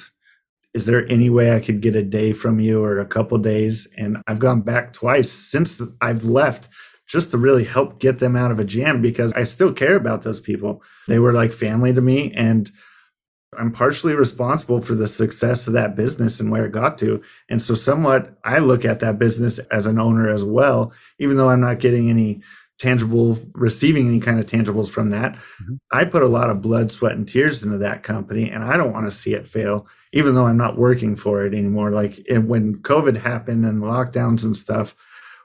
Is 0.73 0.87
there 0.87 1.11
any 1.11 1.29
way 1.29 1.55
I 1.55 1.61
could 1.61 1.81
get 1.81 1.97
a 1.97 2.03
day 2.03 2.33
from 2.33 2.61
you 2.61 2.83
or 2.83 3.01
a 3.01 3.07
couple 3.07 3.37
days? 3.39 3.89
And 3.97 4.19
I've 4.29 4.39
gone 4.39 4.61
back 4.61 4.93
twice 4.93 5.31
since 5.31 5.81
I've 6.01 6.25
left 6.25 6.69
just 7.09 7.33
to 7.33 7.39
really 7.39 7.65
help 7.65 7.99
get 7.99 8.21
them 8.21 8.37
out 8.37 8.53
of 8.53 8.61
a 8.61 8.65
jam 8.65 9.03
because 9.03 9.33
I 9.33 9.43
still 9.43 9.73
care 9.73 9.97
about 9.97 10.23
those 10.23 10.39
people. 10.39 10.81
They 11.09 11.19
were 11.19 11.33
like 11.33 11.51
family 11.51 11.93
to 11.93 12.01
me. 12.01 12.33
And 12.33 12.71
I'm 13.59 13.73
partially 13.73 14.15
responsible 14.15 14.81
for 14.81 14.95
the 14.95 15.09
success 15.09 15.67
of 15.67 15.73
that 15.73 15.97
business 15.97 16.39
and 16.39 16.51
where 16.51 16.67
it 16.67 16.73
got 16.73 16.99
to. 16.99 17.21
And 17.49 17.61
so, 17.61 17.75
somewhat, 17.75 18.39
I 18.45 18.59
look 18.59 18.85
at 18.85 19.01
that 19.01 19.19
business 19.19 19.59
as 19.71 19.87
an 19.87 19.99
owner 19.99 20.33
as 20.33 20.45
well, 20.45 20.93
even 21.19 21.37
though 21.37 21.51
I'm 21.51 21.61
not 21.61 21.81
getting 21.81 22.11
any 22.11 22.43
tangible, 22.79 23.39
receiving 23.53 24.09
any 24.09 24.21
kind 24.21 24.41
of 24.41 24.47
tangibles 24.47 24.89
from 24.89 25.11
that. 25.11 25.35
Mm-hmm. 25.35 25.75
I 25.91 26.05
put 26.05 26.23
a 26.23 26.29
lot 26.29 26.49
of 26.49 26.63
blood, 26.63 26.91
sweat, 26.91 27.13
and 27.13 27.29
tears 27.29 27.63
into 27.63 27.77
that 27.79 28.03
company, 28.03 28.51
and 28.51 28.65
I 28.65 28.77
don't 28.77 28.93
want 28.93 29.07
to 29.07 29.17
see 29.17 29.35
it 29.35 29.47
fail, 29.47 29.87
even 30.13 30.35
though 30.35 30.47
I'm 30.47 30.57
not 30.57 30.79
working 30.79 31.15
for 31.15 31.45
it 31.45 31.53
anymore. 31.53 31.91
Like 31.91 32.25
when 32.29 32.77
COVID 32.77 33.17
happened 33.17 33.67
and 33.67 33.83
lockdowns 33.83 34.45
and 34.45 34.57
stuff, 34.57 34.97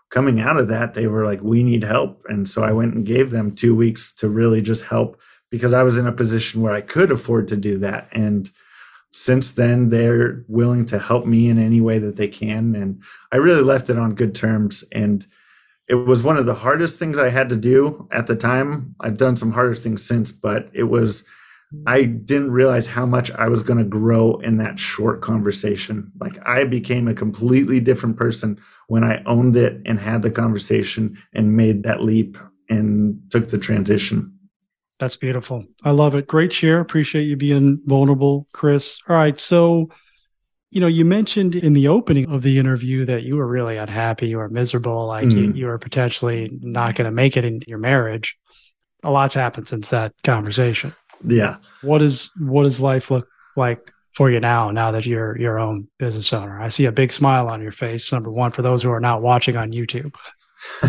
coming 0.09 0.39
out 0.39 0.57
of 0.57 0.69
that, 0.69 0.93
they 0.93 1.07
were 1.07 1.25
like, 1.25 1.41
we 1.41 1.61
need 1.61 1.83
help. 1.83 2.23
And 2.29 2.47
so 2.47 2.63
I 2.63 2.71
went 2.71 2.93
and 2.93 3.05
gave 3.05 3.31
them 3.31 3.53
two 3.53 3.75
weeks 3.75 4.13
to 4.13 4.29
really 4.29 4.61
just 4.61 4.83
help 4.83 5.19
because 5.51 5.73
I 5.73 5.83
was 5.83 5.97
in 5.97 6.07
a 6.07 6.11
position 6.11 6.61
where 6.61 6.73
I 6.73 6.81
could 6.81 7.11
afford 7.11 7.47
to 7.49 7.57
do 7.57 7.77
that. 7.79 8.09
And 8.11 8.49
since 9.11 9.51
then, 9.51 9.89
they're 9.89 10.43
willing 10.47 10.85
to 10.87 10.99
help 10.99 11.25
me 11.25 11.47
in 11.49 11.57
any 11.57 11.79
way 11.79 11.99
that 11.99 12.17
they 12.17 12.27
can. 12.27 12.75
And 12.75 13.01
I 13.31 13.37
really 13.37 13.61
left 13.61 13.89
it 13.89 13.97
on 13.97 14.15
good 14.15 14.35
terms. 14.35 14.83
And 14.91 15.25
it 15.87 15.95
was 15.95 16.23
one 16.23 16.35
of 16.35 16.45
the 16.45 16.55
hardest 16.55 16.99
things 16.99 17.17
I 17.17 17.29
had 17.29 17.47
to 17.49 17.55
do 17.55 18.07
at 18.11 18.27
the 18.27 18.35
time. 18.35 18.95
I've 18.99 19.17
done 19.17 19.37
some 19.37 19.51
harder 19.51 19.75
things 19.75 20.05
since, 20.05 20.31
but 20.31 20.69
it 20.73 20.83
was, 20.83 21.23
I 21.87 22.03
didn't 22.03 22.51
realize 22.51 22.87
how 22.87 23.05
much 23.05 23.31
I 23.31 23.47
was 23.47 23.63
going 23.63 23.77
to 23.77 23.85
grow 23.85 24.37
in 24.39 24.57
that 24.57 24.79
short 24.79 25.21
conversation. 25.21 26.11
Like 26.19 26.37
I 26.45 26.63
became 26.63 27.07
a 27.07 27.13
completely 27.13 27.79
different 27.79 28.17
person 28.17 28.59
when 28.87 29.03
I 29.03 29.23
owned 29.25 29.55
it 29.55 29.81
and 29.85 29.99
had 29.99 30.23
the 30.23 30.31
conversation 30.31 31.17
and 31.33 31.55
made 31.55 31.83
that 31.83 32.01
leap 32.01 32.37
and 32.69 33.21
took 33.29 33.49
the 33.49 33.57
transition. 33.57 34.34
That's 34.99 35.17
beautiful. 35.17 35.65
I 35.83 35.91
love 35.91 36.15
it. 36.15 36.27
Great 36.27 36.53
share. 36.53 36.79
Appreciate 36.79 37.23
you 37.23 37.35
being 37.35 37.81
vulnerable, 37.85 38.47
Chris. 38.53 38.97
All 39.09 39.15
right. 39.15 39.39
So, 39.39 39.89
you 40.71 40.79
know, 40.79 40.87
you 40.87 41.03
mentioned 41.03 41.55
in 41.55 41.73
the 41.73 41.89
opening 41.89 42.31
of 42.31 42.43
the 42.43 42.59
interview 42.59 43.05
that 43.05 43.23
you 43.23 43.35
were 43.35 43.47
really 43.47 43.77
unhappy 43.77 44.33
or 44.33 44.47
miserable, 44.47 45.05
like 45.07 45.27
mm. 45.27 45.35
you, 45.35 45.53
you 45.53 45.65
were 45.65 45.77
potentially 45.77 46.49
not 46.61 46.95
going 46.95 47.05
to 47.05 47.11
make 47.11 47.35
it 47.35 47.43
in 47.43 47.61
your 47.67 47.77
marriage. 47.77 48.37
A 49.03 49.11
lot's 49.11 49.35
happened 49.35 49.67
since 49.67 49.89
that 49.89 50.13
conversation. 50.23 50.95
Yeah. 51.25 51.57
What 51.81 52.01
is 52.01 52.29
what 52.39 52.63
does 52.63 52.79
life 52.79 53.11
look 53.11 53.27
like 53.55 53.91
for 54.13 54.31
you 54.31 54.39
now? 54.39 54.71
Now 54.71 54.91
that 54.91 55.05
you're 55.05 55.37
your 55.37 55.59
own 55.59 55.87
business 55.99 56.31
owner, 56.33 56.61
I 56.61 56.69
see 56.69 56.85
a 56.85 56.91
big 56.91 57.11
smile 57.11 57.47
on 57.47 57.61
your 57.61 57.71
face. 57.71 58.11
Number 58.11 58.31
one, 58.31 58.51
for 58.51 58.61
those 58.61 58.81
who 58.81 58.91
are 58.91 58.99
not 58.99 59.21
watching 59.21 59.57
on 59.57 59.71
YouTube. 59.71 60.15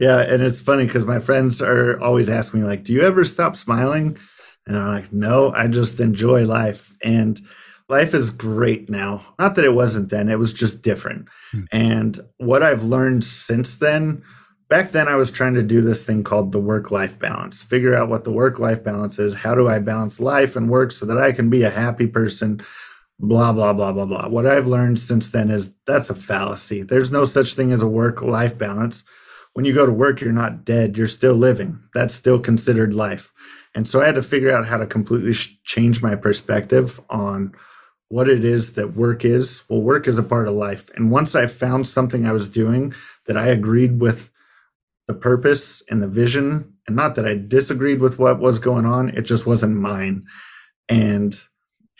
yeah, 0.00 0.20
and 0.20 0.42
it's 0.42 0.60
funny 0.60 0.86
because 0.86 1.06
my 1.06 1.18
friends 1.18 1.60
are 1.60 2.00
always 2.00 2.28
asking 2.28 2.60
me, 2.60 2.66
like, 2.66 2.84
"Do 2.84 2.92
you 2.92 3.02
ever 3.02 3.24
stop 3.24 3.56
smiling?" 3.56 4.18
And 4.66 4.76
I'm 4.76 4.88
like, 4.88 5.12
"No, 5.12 5.52
I 5.52 5.66
just 5.66 6.00
enjoy 6.00 6.46
life." 6.46 6.92
And 7.02 7.40
life 7.88 8.14
is 8.14 8.30
great 8.30 8.88
now. 8.88 9.22
Not 9.38 9.54
that 9.54 9.64
it 9.64 9.74
wasn't 9.74 10.10
then; 10.10 10.28
it 10.28 10.38
was 10.38 10.52
just 10.52 10.82
different. 10.82 11.28
Hmm. 11.52 11.62
And 11.72 12.20
what 12.38 12.62
I've 12.62 12.84
learned 12.84 13.24
since 13.24 13.76
then 13.76 14.22
back 14.72 14.92
then 14.92 15.06
I 15.06 15.16
was 15.16 15.30
trying 15.30 15.52
to 15.56 15.62
do 15.62 15.82
this 15.82 16.02
thing 16.02 16.24
called 16.24 16.50
the 16.50 16.58
work 16.58 16.90
life 16.90 17.18
balance, 17.18 17.60
figure 17.60 17.94
out 17.94 18.08
what 18.08 18.24
the 18.24 18.32
work 18.32 18.58
life 18.58 18.82
balance 18.82 19.18
is. 19.18 19.34
How 19.34 19.54
do 19.54 19.68
I 19.68 19.78
balance 19.80 20.18
life 20.18 20.56
and 20.56 20.70
work 20.70 20.92
so 20.92 21.04
that 21.04 21.18
I 21.18 21.32
can 21.32 21.50
be 21.50 21.62
a 21.62 21.68
happy 21.68 22.06
person? 22.06 22.62
Blah, 23.18 23.52
blah, 23.52 23.72
blah, 23.72 23.92
blah, 23.92 24.06
blah. 24.06 24.28
What 24.28 24.46
I've 24.46 24.66
learned 24.66 24.98
since 24.98 25.30
then 25.30 25.50
is 25.50 25.72
that's 25.86 26.10
a 26.10 26.14
fallacy. 26.14 26.82
There's 26.82 27.12
no 27.12 27.24
such 27.24 27.54
thing 27.54 27.72
as 27.72 27.82
a 27.82 27.86
work 27.86 28.20
life 28.22 28.58
balance. 28.58 29.04
When 29.52 29.64
you 29.64 29.74
go 29.74 29.86
to 29.86 29.92
work, 29.92 30.20
you're 30.20 30.32
not 30.32 30.64
dead, 30.64 30.96
you're 30.96 31.06
still 31.06 31.34
living. 31.34 31.78
That's 31.94 32.14
still 32.14 32.40
considered 32.40 32.94
life. 32.94 33.32
And 33.74 33.88
so 33.88 34.00
I 34.00 34.06
had 34.06 34.16
to 34.16 34.22
figure 34.22 34.50
out 34.50 34.66
how 34.66 34.78
to 34.78 34.86
completely 34.86 35.34
sh- 35.34 35.58
change 35.64 36.02
my 36.02 36.14
perspective 36.14 37.00
on 37.10 37.54
what 38.08 38.28
it 38.28 38.44
is 38.44 38.74
that 38.74 38.96
work 38.96 39.24
is. 39.24 39.62
Well, 39.68 39.80
work 39.80 40.08
is 40.08 40.18
a 40.18 40.22
part 40.22 40.48
of 40.48 40.54
life. 40.54 40.90
And 40.94 41.10
once 41.10 41.34
I 41.34 41.46
found 41.46 41.86
something 41.86 42.26
I 42.26 42.32
was 42.32 42.48
doing 42.48 42.92
that 43.26 43.36
I 43.36 43.46
agreed 43.48 44.00
with 44.00 44.30
the 45.06 45.14
purpose 45.14 45.82
and 45.90 46.02
the 46.02 46.08
vision. 46.08 46.74
And 46.86 46.96
not 46.96 47.14
that 47.14 47.26
I 47.26 47.36
disagreed 47.36 48.00
with 48.00 48.18
what 48.18 48.40
was 48.40 48.58
going 48.58 48.86
on, 48.86 49.10
it 49.10 49.22
just 49.22 49.46
wasn't 49.46 49.76
mine. 49.76 50.24
And 50.88 51.38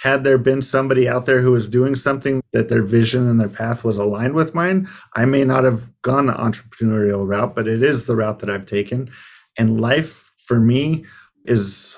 had 0.03 0.25
there 0.25 0.37
been 0.37 0.63
somebody 0.63 1.09
out 1.09 1.27
there 1.27 1.43
who 1.43 1.53
was 1.53 1.69
doing 1.69 1.95
something 1.95 2.43
that 2.53 2.69
their 2.69 2.83
vision 2.83 3.29
and 3.29 3.41
their 3.41 3.49
path 3.49 3.85
was 3.85 3.99
aligned 3.99 4.35
with 4.35 4.53
mine, 4.53 4.89
I 5.15 5.27
may 5.27 5.45
not 5.45 5.63
have 5.63 5.93
gone 6.03 6.27
the 6.27 6.33
entrepreneurial 6.33 7.25
route, 7.25 7.55
but 7.55 7.69
it 7.69 7.85
is 7.85 8.07
the 8.07 8.17
route 8.17 8.41
that 8.41 8.51
I've 8.51 8.67
taken. 8.67 9.11
And 9.57 9.81
life 9.81 10.33
for 10.37 10.59
me 10.59 11.05
is 11.45 11.97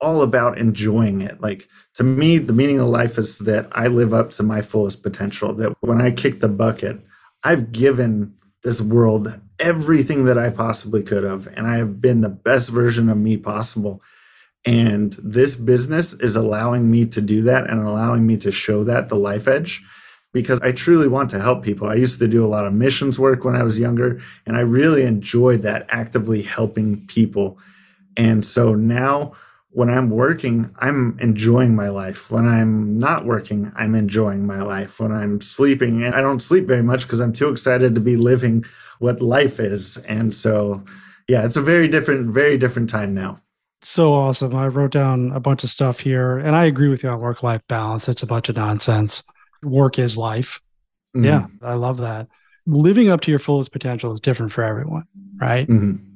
all 0.00 0.22
about 0.22 0.56
enjoying 0.56 1.20
it. 1.20 1.40
Like 1.40 1.66
to 1.94 2.04
me, 2.04 2.38
the 2.38 2.52
meaning 2.52 2.78
of 2.78 2.86
life 2.86 3.18
is 3.18 3.38
that 3.38 3.66
I 3.72 3.88
live 3.88 4.14
up 4.14 4.30
to 4.32 4.44
my 4.44 4.62
fullest 4.62 5.02
potential. 5.02 5.52
That 5.52 5.74
when 5.80 6.00
I 6.00 6.12
kick 6.12 6.38
the 6.38 6.48
bucket, 6.48 7.00
I've 7.42 7.72
given 7.72 8.36
this 8.62 8.80
world 8.80 9.40
everything 9.58 10.26
that 10.26 10.38
I 10.38 10.50
possibly 10.50 11.02
could 11.02 11.24
have. 11.24 11.48
And 11.56 11.66
I 11.66 11.78
have 11.78 12.00
been 12.00 12.20
the 12.20 12.28
best 12.28 12.70
version 12.70 13.08
of 13.08 13.16
me 13.16 13.36
possible. 13.36 14.00
And 14.64 15.12
this 15.22 15.56
business 15.56 16.12
is 16.14 16.36
allowing 16.36 16.90
me 16.90 17.06
to 17.06 17.20
do 17.20 17.42
that 17.42 17.68
and 17.68 17.80
allowing 17.80 18.26
me 18.26 18.36
to 18.38 18.52
show 18.52 18.84
that 18.84 19.08
the 19.08 19.16
life 19.16 19.48
edge 19.48 19.82
because 20.32 20.60
I 20.62 20.72
truly 20.72 21.08
want 21.08 21.30
to 21.30 21.40
help 21.40 21.62
people. 21.62 21.88
I 21.88 21.94
used 21.94 22.18
to 22.18 22.28
do 22.28 22.44
a 22.44 22.48
lot 22.48 22.66
of 22.66 22.72
missions 22.72 23.18
work 23.18 23.44
when 23.44 23.54
I 23.54 23.62
was 23.62 23.78
younger, 23.78 24.20
and 24.46 24.56
I 24.56 24.60
really 24.60 25.02
enjoyed 25.02 25.62
that 25.62 25.86
actively 25.90 26.42
helping 26.42 27.06
people. 27.06 27.58
And 28.16 28.44
so 28.44 28.74
now 28.74 29.32
when 29.70 29.88
I'm 29.88 30.10
working, 30.10 30.74
I'm 30.78 31.18
enjoying 31.20 31.74
my 31.74 31.88
life. 31.88 32.30
When 32.30 32.46
I'm 32.46 32.98
not 32.98 33.24
working, 33.24 33.72
I'm 33.74 33.94
enjoying 33.94 34.46
my 34.46 34.62
life. 34.62 35.00
When 35.00 35.12
I'm 35.12 35.40
sleeping, 35.40 36.02
and 36.02 36.14
I 36.14 36.20
don't 36.20 36.40
sleep 36.40 36.66
very 36.66 36.82
much 36.82 37.02
because 37.02 37.20
I'm 37.20 37.32
too 37.32 37.48
excited 37.48 37.94
to 37.94 38.00
be 38.00 38.16
living 38.16 38.64
what 38.98 39.22
life 39.22 39.58
is. 39.60 39.96
And 39.98 40.34
so, 40.34 40.84
yeah, 41.28 41.44
it's 41.44 41.56
a 41.56 41.62
very 41.62 41.88
different, 41.88 42.30
very 42.30 42.58
different 42.58 42.90
time 42.90 43.14
now. 43.14 43.36
So 43.82 44.12
awesome. 44.12 44.54
I 44.54 44.68
wrote 44.68 44.92
down 44.92 45.32
a 45.32 45.40
bunch 45.40 45.64
of 45.64 45.70
stuff 45.70 46.00
here, 46.00 46.38
and 46.38 46.54
I 46.54 46.66
agree 46.66 46.88
with 46.88 47.02
you 47.02 47.08
on 47.08 47.20
work 47.20 47.42
life 47.42 47.62
balance. 47.68 48.08
It's 48.08 48.22
a 48.22 48.26
bunch 48.26 48.48
of 48.48 48.56
nonsense. 48.56 49.22
Work 49.62 49.98
is 49.98 50.16
life. 50.16 50.60
Mm-hmm. 51.16 51.24
Yeah, 51.24 51.46
I 51.60 51.74
love 51.74 51.98
that. 51.98 52.28
Living 52.66 53.08
up 53.08 53.20
to 53.22 53.30
your 53.30 53.40
fullest 53.40 53.72
potential 53.72 54.12
is 54.12 54.20
different 54.20 54.52
for 54.52 54.62
everyone, 54.62 55.04
right? 55.40 55.66
Mm-hmm 55.68 56.12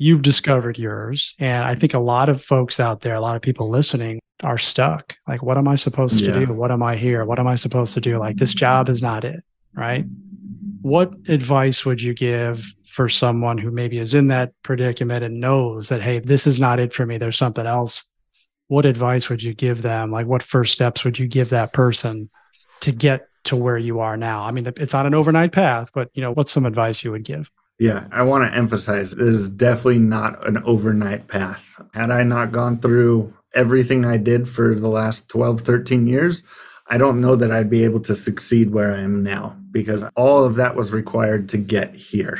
you've 0.00 0.22
discovered 0.22 0.78
yours. 0.78 1.34
And 1.38 1.64
I 1.64 1.74
think 1.74 1.92
a 1.92 1.98
lot 1.98 2.30
of 2.30 2.42
folks 2.42 2.80
out 2.80 3.02
there, 3.02 3.14
a 3.14 3.20
lot 3.20 3.36
of 3.36 3.42
people 3.42 3.68
listening 3.68 4.18
are 4.42 4.56
stuck. 4.56 5.16
Like, 5.28 5.42
what 5.42 5.58
am 5.58 5.68
I 5.68 5.74
supposed 5.74 6.22
yeah. 6.22 6.32
to 6.32 6.46
do? 6.46 6.54
What 6.54 6.70
am 6.72 6.82
I 6.82 6.96
here? 6.96 7.22
What 7.26 7.38
am 7.38 7.46
I 7.46 7.54
supposed 7.54 7.92
to 7.94 8.00
do? 8.00 8.18
Like, 8.18 8.36
this 8.36 8.54
job 8.54 8.88
is 8.88 9.02
not 9.02 9.26
it. 9.26 9.44
Right. 9.74 10.06
What 10.82 11.12
advice 11.28 11.84
would 11.84 12.00
you 12.00 12.14
give 12.14 12.74
for 12.86 13.08
someone 13.08 13.58
who 13.58 13.70
maybe 13.70 13.98
is 13.98 14.14
in 14.14 14.28
that 14.28 14.52
predicament 14.62 15.24
and 15.24 15.40
knows 15.40 15.88
that, 15.88 16.02
hey, 16.02 16.18
this 16.18 16.46
is 16.46 16.58
not 16.58 16.80
it 16.80 16.92
for 16.92 17.06
me? 17.06 17.18
There's 17.18 17.36
something 17.36 17.66
else. 17.66 18.04
What 18.68 18.86
advice 18.86 19.28
would 19.28 19.42
you 19.42 19.52
give 19.52 19.82
them? 19.82 20.10
Like, 20.10 20.26
what 20.26 20.42
first 20.42 20.72
steps 20.72 21.04
would 21.04 21.18
you 21.18 21.26
give 21.26 21.50
that 21.50 21.72
person 21.72 22.30
to 22.80 22.92
get 22.92 23.26
to 23.44 23.56
where 23.56 23.78
you 23.78 24.00
are 24.00 24.16
now? 24.16 24.42
I 24.42 24.52
mean, 24.52 24.66
it's 24.76 24.94
on 24.94 25.06
an 25.06 25.14
overnight 25.14 25.52
path, 25.52 25.90
but 25.92 26.10
you 26.14 26.22
know, 26.22 26.32
what's 26.32 26.52
some 26.52 26.66
advice 26.66 27.04
you 27.04 27.10
would 27.10 27.24
give? 27.24 27.50
Yeah, 27.78 28.06
I 28.12 28.22
want 28.22 28.48
to 28.48 28.56
emphasize 28.56 29.12
this 29.12 29.28
is 29.28 29.48
definitely 29.48 30.00
not 30.00 30.46
an 30.46 30.58
overnight 30.64 31.28
path. 31.28 31.82
Had 31.94 32.10
I 32.10 32.22
not 32.22 32.52
gone 32.52 32.78
through 32.78 33.34
everything 33.54 34.04
I 34.04 34.18
did 34.18 34.48
for 34.48 34.74
the 34.74 34.88
last 34.88 35.28
12, 35.28 35.62
13 35.62 36.06
years, 36.06 36.42
I 36.88 36.98
don't 36.98 37.20
know 37.20 37.36
that 37.36 37.50
I'd 37.50 37.70
be 37.70 37.84
able 37.84 38.00
to 38.00 38.14
succeed 38.14 38.70
where 38.70 38.94
I 38.94 39.00
am 39.00 39.22
now 39.22 39.59
because 39.70 40.02
all 40.16 40.44
of 40.44 40.56
that 40.56 40.76
was 40.76 40.92
required 40.92 41.48
to 41.50 41.58
get 41.58 41.94
here. 41.94 42.38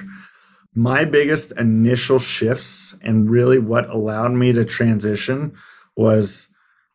My 0.74 1.04
biggest 1.04 1.52
initial 1.52 2.18
shifts 2.18 2.96
and 3.02 3.30
really 3.30 3.58
what 3.58 3.90
allowed 3.90 4.32
me 4.32 4.52
to 4.52 4.64
transition 4.64 5.54
was 5.96 6.48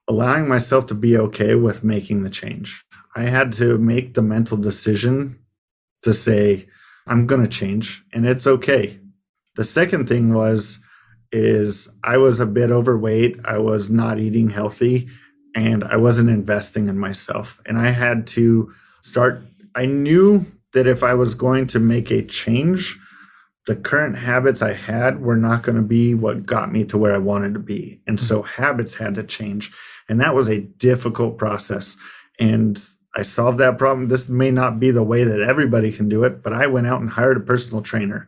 allowing 0.07 0.47
myself 0.47 0.86
to 0.88 0.95
be 0.95 1.17
okay 1.17 1.55
with 1.55 1.83
making 1.83 2.23
the 2.23 2.29
change. 2.29 2.86
I 3.15 3.25
had 3.25 3.51
to 3.53 3.77
make 3.77 4.13
the 4.13 4.21
mental 4.21 4.57
decision 4.57 5.39
to 6.03 6.13
say, 6.13 6.67
I'm 7.07 7.27
going 7.27 7.41
to 7.41 7.47
change 7.47 8.03
and 8.13 8.25
it's 8.25 8.47
okay. 8.47 8.99
The 9.55 9.63
second 9.63 10.07
thing 10.07 10.33
was 10.33 10.79
is 11.31 11.89
I 12.03 12.17
was 12.17 12.39
a 12.39 12.45
bit 12.45 12.71
overweight, 12.71 13.39
I 13.45 13.57
was 13.57 13.89
not 13.89 14.19
eating 14.19 14.49
healthy 14.49 15.09
and 15.53 15.83
I 15.83 15.97
wasn't 15.97 16.29
investing 16.29 16.88
in 16.88 16.97
myself 16.97 17.59
and 17.65 17.77
I 17.77 17.89
had 17.89 18.27
to 18.27 18.73
start 19.01 19.43
I 19.76 19.86
knew 19.86 20.45
that 20.73 20.88
if 20.88 21.03
I 21.03 21.13
was 21.13 21.34
going 21.34 21.67
to 21.67 21.80
make 21.80 22.11
a 22.11 22.21
change, 22.21 22.97
the 23.65 23.76
current 23.76 24.17
habits 24.17 24.61
I 24.61 24.73
had 24.73 25.21
were 25.21 25.38
not 25.38 25.63
going 25.63 25.76
to 25.76 25.82
be 25.82 26.13
what 26.13 26.45
got 26.45 26.71
me 26.71 26.86
to 26.86 26.97
where 26.97 27.13
I 27.13 27.19
wanted 27.19 27.53
to 27.55 27.59
be. 27.59 28.01
And 28.07 28.19
so 28.19 28.41
mm-hmm. 28.41 28.61
habits 28.61 28.95
had 28.95 29.15
to 29.15 29.23
change. 29.23 29.71
And 30.07 30.21
that 30.21 30.36
was 30.36 30.49
a 30.49 30.61
difficult 30.61 31.38
process. 31.38 31.97
And 32.39 32.82
I 33.15 33.23
solved 33.23 33.59
that 33.59 33.78
problem. 33.78 34.07
This 34.07 34.30
may 34.30 34.51
not 34.51 34.80
be 34.80 34.91
the 34.91 35.03
way 35.03 35.23
that 35.23 35.41
everybody 35.41 35.91
can 35.91 36.09
do 36.09 36.23
it, 36.26 36.43
but 36.43 36.53
I 36.53 36.67
went 36.67 36.88
out 36.88 37.01
and 37.01 37.09
hired 37.09 37.38
a 37.38 37.41
personal 37.41 37.82
trainer 37.82 38.28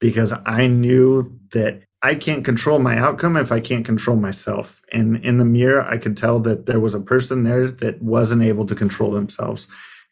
because 0.00 0.32
I 0.46 0.68
knew 0.68 1.38
that 1.52 1.82
I 2.02 2.14
can't 2.14 2.44
control 2.44 2.78
my 2.78 2.96
outcome 2.96 3.36
if 3.36 3.50
I 3.50 3.58
can't 3.58 3.84
control 3.84 4.16
myself. 4.16 4.80
And 4.92 5.16
in 5.24 5.38
the 5.38 5.44
mirror, 5.44 5.82
I 5.82 5.98
could 5.98 6.16
tell 6.16 6.38
that 6.40 6.66
there 6.66 6.78
was 6.78 6.94
a 6.94 7.00
person 7.00 7.42
there 7.42 7.68
that 7.68 8.00
wasn't 8.00 8.42
able 8.42 8.64
to 8.66 8.76
control 8.76 9.10
themselves. 9.10 9.66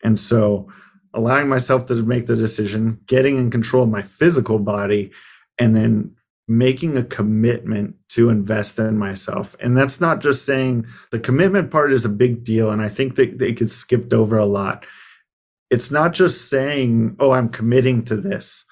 And 0.06 0.20
so 0.20 0.72
allowing 1.12 1.48
myself 1.48 1.86
to 1.86 1.94
make 1.96 2.26
the 2.26 2.36
decision, 2.36 3.00
getting 3.06 3.38
in 3.38 3.50
control 3.50 3.82
of 3.82 3.90
my 3.90 4.02
physical 4.02 4.60
body, 4.60 5.10
and 5.58 5.74
then 5.74 6.14
making 6.46 6.96
a 6.96 7.02
commitment 7.02 7.96
to 8.10 8.30
invest 8.30 8.78
in 8.78 8.96
myself. 8.96 9.56
And 9.58 9.76
that's 9.76 10.00
not 10.00 10.20
just 10.20 10.46
saying 10.46 10.86
the 11.10 11.18
commitment 11.18 11.72
part 11.72 11.92
is 11.92 12.04
a 12.04 12.08
big 12.08 12.44
deal. 12.44 12.70
And 12.70 12.80
I 12.80 12.88
think 12.88 13.16
that 13.16 13.42
it 13.42 13.56
gets 13.56 13.74
skipped 13.74 14.12
over 14.12 14.38
a 14.38 14.44
lot. 14.44 14.86
It's 15.70 15.90
not 15.90 16.12
just 16.12 16.48
saying, 16.48 17.16
oh, 17.18 17.32
I'm 17.32 17.48
committing 17.48 18.04
to 18.04 18.16
this, 18.16 18.64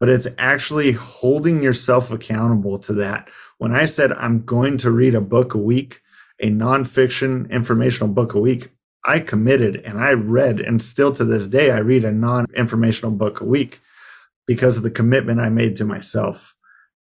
but 0.00 0.08
it's 0.08 0.26
actually 0.36 0.90
holding 0.90 1.62
yourself 1.62 2.10
accountable 2.10 2.76
to 2.80 2.92
that. 2.94 3.28
When 3.58 3.72
I 3.72 3.84
said 3.84 4.12
I'm 4.14 4.44
going 4.44 4.78
to 4.78 4.90
read 4.90 5.14
a 5.14 5.20
book 5.20 5.54
a 5.54 5.58
week, 5.58 6.00
a 6.40 6.50
nonfiction 6.50 7.48
informational 7.50 8.12
book 8.12 8.34
a 8.34 8.40
week, 8.40 8.72
I 9.04 9.20
committed 9.20 9.76
and 9.84 9.98
I 9.98 10.12
read, 10.12 10.60
and 10.60 10.80
still 10.80 11.12
to 11.14 11.24
this 11.24 11.46
day, 11.46 11.70
I 11.70 11.78
read 11.78 12.04
a 12.04 12.12
non 12.12 12.46
informational 12.56 13.12
book 13.12 13.40
a 13.40 13.44
week 13.44 13.80
because 14.46 14.76
of 14.76 14.82
the 14.82 14.90
commitment 14.90 15.40
I 15.40 15.48
made 15.48 15.76
to 15.76 15.84
myself. 15.84 16.56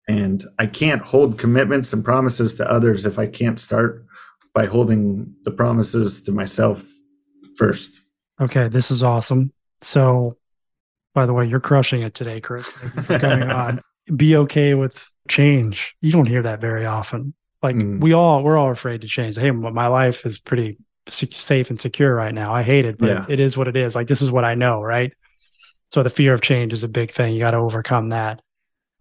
And 0.07 0.43
I 0.57 0.65
can't 0.65 1.01
hold 1.01 1.37
commitments 1.37 1.93
and 1.93 2.03
promises 2.03 2.55
to 2.55 2.69
others 2.69 3.05
if 3.05 3.19
I 3.19 3.27
can't 3.27 3.59
start 3.59 4.05
by 4.53 4.65
holding 4.65 5.35
the 5.43 5.51
promises 5.51 6.21
to 6.23 6.31
myself 6.31 6.85
first. 7.55 8.01
Okay, 8.41 8.69
this 8.69 8.89
is 8.89 9.03
awesome. 9.03 9.53
So, 9.81 10.37
by 11.13 11.25
the 11.25 11.33
way, 11.33 11.45
you're 11.45 11.59
crushing 11.59 12.01
it 12.01 12.15
today, 12.15 12.41
Chris. 12.41 12.67
Thank 12.67 12.95
you 12.95 13.03
for 13.03 13.19
coming 13.19 13.51
on. 13.51 13.81
Be 14.15 14.35
okay 14.37 14.73
with 14.73 15.05
change. 15.27 15.95
You 16.01 16.11
don't 16.11 16.25
hear 16.25 16.41
that 16.41 16.61
very 16.61 16.85
often. 16.85 17.33
Like 17.61 17.75
mm. 17.75 17.99
we 18.01 18.13
all, 18.13 18.41
we're 18.41 18.57
all 18.57 18.71
afraid 18.71 19.01
to 19.01 19.07
change. 19.07 19.37
Hey, 19.37 19.51
my 19.51 19.87
life 19.87 20.25
is 20.25 20.39
pretty 20.39 20.77
safe 21.11 21.69
and 21.69 21.79
secure 21.79 22.13
right 22.13 22.33
now. 22.33 22.53
I 22.53 22.63
hate 22.63 22.85
it, 22.85 22.97
but 22.97 23.07
yeah. 23.07 23.25
it 23.29 23.39
is 23.39 23.57
what 23.57 23.67
it 23.67 23.75
is. 23.75 23.95
Like 23.95 24.07
this 24.07 24.21
is 24.21 24.31
what 24.31 24.45
I 24.45 24.55
know, 24.55 24.81
right? 24.81 25.13
So 25.91 26.03
the 26.03 26.09
fear 26.09 26.33
of 26.33 26.41
change 26.41 26.73
is 26.73 26.83
a 26.83 26.87
big 26.87 27.11
thing. 27.11 27.33
You 27.33 27.39
got 27.39 27.51
to 27.51 27.57
overcome 27.57 28.09
that. 28.09 28.41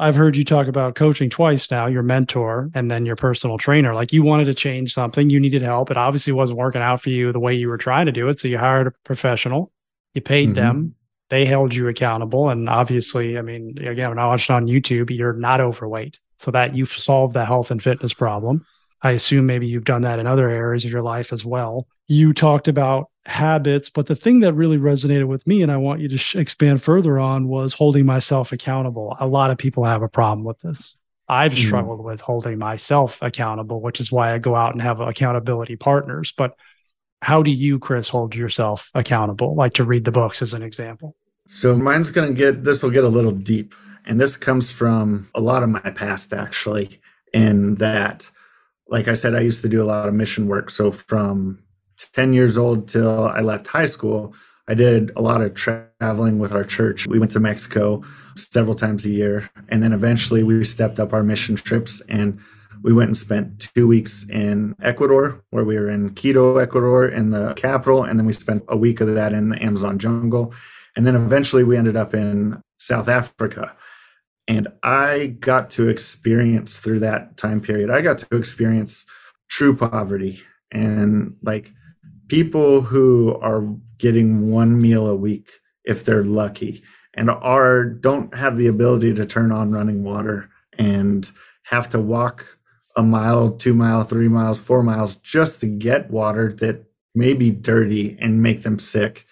I've 0.01 0.15
heard 0.15 0.37
you 0.37 0.45
talk 0.45 0.69
about 0.69 0.95
coaching 0.95 1.29
twice 1.29 1.71
now, 1.71 1.87
your 1.87 2.05
mentor 2.05 2.71
and 2.73 2.89
then 2.89 3.05
your 3.05 3.17
personal 3.17 3.59
trainer. 3.59 3.95
Like 3.95 4.13
you 4.13 4.23
wanted 4.23 4.45
to 4.45 4.55
change 4.55 4.95
something, 4.95 5.29
you 5.29 5.41
needed 5.41 5.63
help. 5.63 5.91
It 5.91 5.97
obviously 5.97 6.33
wasn't 6.33 6.59
working 6.59 6.83
out 6.83 7.01
for 7.01 7.11
you 7.11 7.33
the 7.33 7.41
way 7.41 7.55
you 7.55 7.69
were 7.69 7.79
trying 7.79 8.07
to 8.07 8.13
do 8.13 8.29
it. 8.29 8.39
So 8.39 8.47
you 8.47 8.59
hired 8.59 8.87
a 8.87 8.93
professional, 9.03 9.73
you 10.15 10.21
paid 10.21 10.51
mm-hmm. 10.51 10.55
them, 10.55 10.95
they 11.31 11.45
held 11.45 11.75
you 11.75 11.89
accountable. 11.89 12.49
And 12.49 12.69
obviously, 12.69 13.37
I 13.39 13.43
mean, 13.43 13.77
again, 13.79 14.11
when 14.11 14.21
I 14.21 14.29
watched 14.29 14.51
on 14.51 14.67
YouTube, 14.67 15.11
you're 15.11 15.33
not 15.33 15.61
overweight. 15.61 16.21
So 16.39 16.53
that 16.53 16.77
you've 16.77 16.89
solved 16.89 17.35
the 17.35 17.45
health 17.45 17.73
and 17.73 17.83
fitness 17.83 18.15
problem. 18.15 18.65
I 19.03 19.13
assume 19.13 19.47
maybe 19.47 19.67
you've 19.67 19.85
done 19.85 20.03
that 20.03 20.19
in 20.19 20.27
other 20.27 20.49
areas 20.49 20.85
of 20.85 20.91
your 20.91 21.03
life 21.03 21.33
as 21.33 21.45
well. 21.45 21.87
You 22.07 22.33
talked 22.33 22.69
about 22.69 23.11
habits, 23.27 23.91
but 23.91 24.07
the 24.07 24.17
thing 24.17 24.41
that 24.41 24.55
really 24.55 24.79
resonated 24.79 25.29
with 25.29 25.47
me, 25.47 25.63
and 25.63 25.71
I 25.71 25.77
want 25.77 26.01
you 26.01 26.09
to 26.09 26.19
sh- 26.19 26.37
expand 26.37 26.83
further 26.83 27.19
on, 27.19 27.47
was 27.47 27.75
holding 27.75 28.07
myself 28.07 28.53
accountable. 28.53 29.17
A 29.21 29.29
lot 29.29 29.51
of 29.51 29.59
people 29.59 29.85
have 29.85 30.03
a 30.03 30.09
problem 30.09 30.45
with 30.45 30.59
this. 30.61 30.97
I've 31.29 31.53
mm. 31.53 31.67
struggled 31.67 32.03
with 32.03 32.21
holding 32.21 32.59
myself 32.59 33.21
accountable, 33.21 33.83
which 33.83 34.01
is 34.01 34.11
why 34.11 34.33
I 34.33 34.39
go 34.39 34.57
out 34.57 34.73
and 34.73 34.83
have 34.83 35.01
accountability 35.01 35.77
partners. 35.77 36.33
But 36.37 36.57
how 37.21 37.43
do 37.43 37.51
you, 37.51 37.79
Chris, 37.79 38.09
hold 38.09 38.35
yourself 38.35 38.91
accountable? 38.95 39.55
Like 39.55 39.75
to 39.75 39.85
read 39.85 40.05
the 40.05 40.13
books 40.13 40.41
as 40.41 40.55
an 40.55 40.63
example. 40.63 41.15
So 41.47 41.77
mine's 41.77 42.11
going 42.11 42.29
to 42.29 42.35
get, 42.35 42.65
this 42.65 42.83
will 42.83 42.91
get 42.91 43.05
a 43.05 43.09
little 43.09 43.33
deep. 43.33 43.75
And 44.07 44.19
this 44.19 44.37
comes 44.37 44.71
from 44.71 45.29
a 45.35 45.41
lot 45.41 45.63
of 45.63 45.69
my 45.69 45.81
past, 45.81 46.33
actually, 46.33 47.01
in 47.35 47.75
that, 47.75 48.31
like 48.89 49.09
I 49.09 49.15
said, 49.15 49.35
I 49.35 49.41
used 49.41 49.63
to 49.63 49.69
do 49.69 49.83
a 49.83 49.85
lot 49.85 50.09
of 50.09 50.15
mission 50.15 50.47
work. 50.47 50.71
So 50.71 50.91
from 50.91 51.63
10 52.15 52.33
years 52.33 52.57
old 52.57 52.89
till 52.89 53.27
I 53.27 53.41
left 53.41 53.67
high 53.67 53.87
school, 53.87 54.35
I 54.67 54.75
did 54.75 55.13
a 55.17 55.23
lot 55.23 55.41
of 55.41 55.55
traveling 55.55 56.39
with 56.39 56.53
our 56.53 56.65
church. 56.65 57.07
We 57.07 57.19
went 57.19 57.33
to 57.33 57.41
Mexico 57.41 58.03
several 58.37 58.75
times 58.75 59.05
a 59.07 59.11
year. 59.11 59.51
And 59.69 59.83
then 59.83 59.93
eventually 59.93 60.43
we 60.43 60.63
stepped 60.65 61.01
up 61.01 61.13
our 61.13 61.23
mission 61.23 61.57
trips 61.57 62.01
and 62.09 62.39
we 62.83 62.93
went 62.93 63.09
and 63.09 63.17
spent 63.17 63.73
two 63.75 63.89
weeks 63.89 64.25
in 64.29 64.75
Ecuador, 64.81 65.43
where 65.51 65.65
we 65.65 65.77
were 65.77 65.89
in 65.89 66.15
Quito, 66.15 66.59
Ecuador, 66.59 67.09
in 67.09 67.31
the 67.31 67.55
capital. 67.55 68.05
And 68.05 68.19
then 68.19 68.27
we 68.27 68.33
spent 68.33 68.63
a 68.69 68.77
week 68.77 69.01
of 69.01 69.13
that 69.15 69.33
in 69.33 69.49
the 69.49 69.63
Amazon 69.63 69.99
jungle. 69.99 70.55
And 70.95 71.07
then 71.07 71.17
eventually 71.17 71.65
we 71.65 71.77
ended 71.77 71.97
up 71.97 72.15
in 72.15 72.63
South 72.79 73.09
Africa. 73.09 73.75
And 74.49 74.69
I 74.83 75.37
got 75.41 75.69
to 75.71 75.89
experience 75.89 76.79
through 76.79 77.01
that 77.01 77.37
time 77.37 77.61
period, 77.61 77.91
I 77.91 78.01
got 78.01 78.19
to 78.21 78.37
experience 78.37 79.05
true 79.49 79.77
poverty 79.77 80.43
and 80.73 81.37
like 81.43 81.73
people 82.29 82.81
who 82.81 83.39
are 83.41 83.63
getting 83.99 84.51
one 84.51 84.81
meal 84.81 85.07
a 85.07 85.15
week 85.15 85.51
if 85.85 86.05
they're 86.05 86.25
lucky 86.25 86.83
and 87.15 87.31
are 87.31 87.85
don't 87.85 88.35
have 88.35 88.57
the 88.57 88.67
ability 88.67 89.15
to 89.15 89.27
turn 89.27 89.53
on 89.53 89.71
running 89.71 90.03
water 90.03 90.49
and 90.79 91.31
have 91.65 91.91
to 91.91 92.01
walk 92.01 92.59
a 92.97 93.03
mile, 93.03 93.51
two 93.51 93.75
mile, 93.75 94.03
three 94.03 94.29
miles, 94.29 94.59
four 94.61 94.83
miles 94.83 95.17
just 95.17 95.61
to 95.61 95.67
get 95.67 96.11
water 96.11 96.53
that 96.55 96.85
may 97.15 97.35
be 97.35 97.51
dirty 97.51 98.17
and 98.21 98.43
make 98.43 98.63
them 98.63 98.79
sick. 98.79 99.27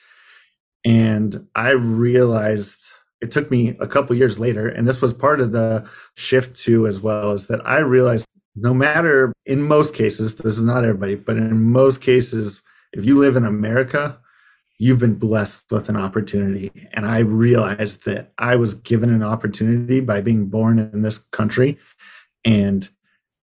And 0.85 1.49
I 1.55 1.71
realized 1.71 2.87
it 3.21 3.31
took 3.31 3.51
me 3.51 3.77
a 3.81 3.87
couple 3.87 4.15
years 4.15 4.39
later 4.39 4.69
and 4.69 4.87
this 4.87 5.01
was 5.01 5.13
part 5.13 5.41
of 5.41 5.53
the 5.53 5.89
shift 6.17 6.57
too 6.57 6.87
as 6.87 7.01
well 7.01 7.33
is 7.33 7.47
that 7.47 7.67
i 7.67 7.79
realized 7.79 8.27
no 8.55 8.75
matter 8.75 9.33
in 9.45 9.63
most 9.63 9.95
cases 9.95 10.37
this 10.37 10.57
is 10.57 10.63
not 10.63 10.85
everybody 10.85 11.15
but 11.15 11.37
in 11.37 11.73
most 11.73 12.01
cases 12.01 12.61
if 12.93 13.05
you 13.05 13.19
live 13.19 13.37
in 13.37 13.45
america 13.45 14.19
you've 14.79 14.99
been 14.99 15.15
blessed 15.15 15.63
with 15.71 15.89
an 15.89 15.97
opportunity. 15.97 16.71
And 16.93 17.07
i 17.07 17.21
realized 17.21 18.05
that 18.05 18.33
i 18.39 18.57
was 18.57 18.75
given 18.75 19.13
an 19.13 19.23
opportunity 19.23 20.01
by 20.01 20.21
being 20.21 20.47
born 20.47 20.79
in 20.79 21.03
this 21.03 21.19
country 21.19 21.79
and 22.45 22.89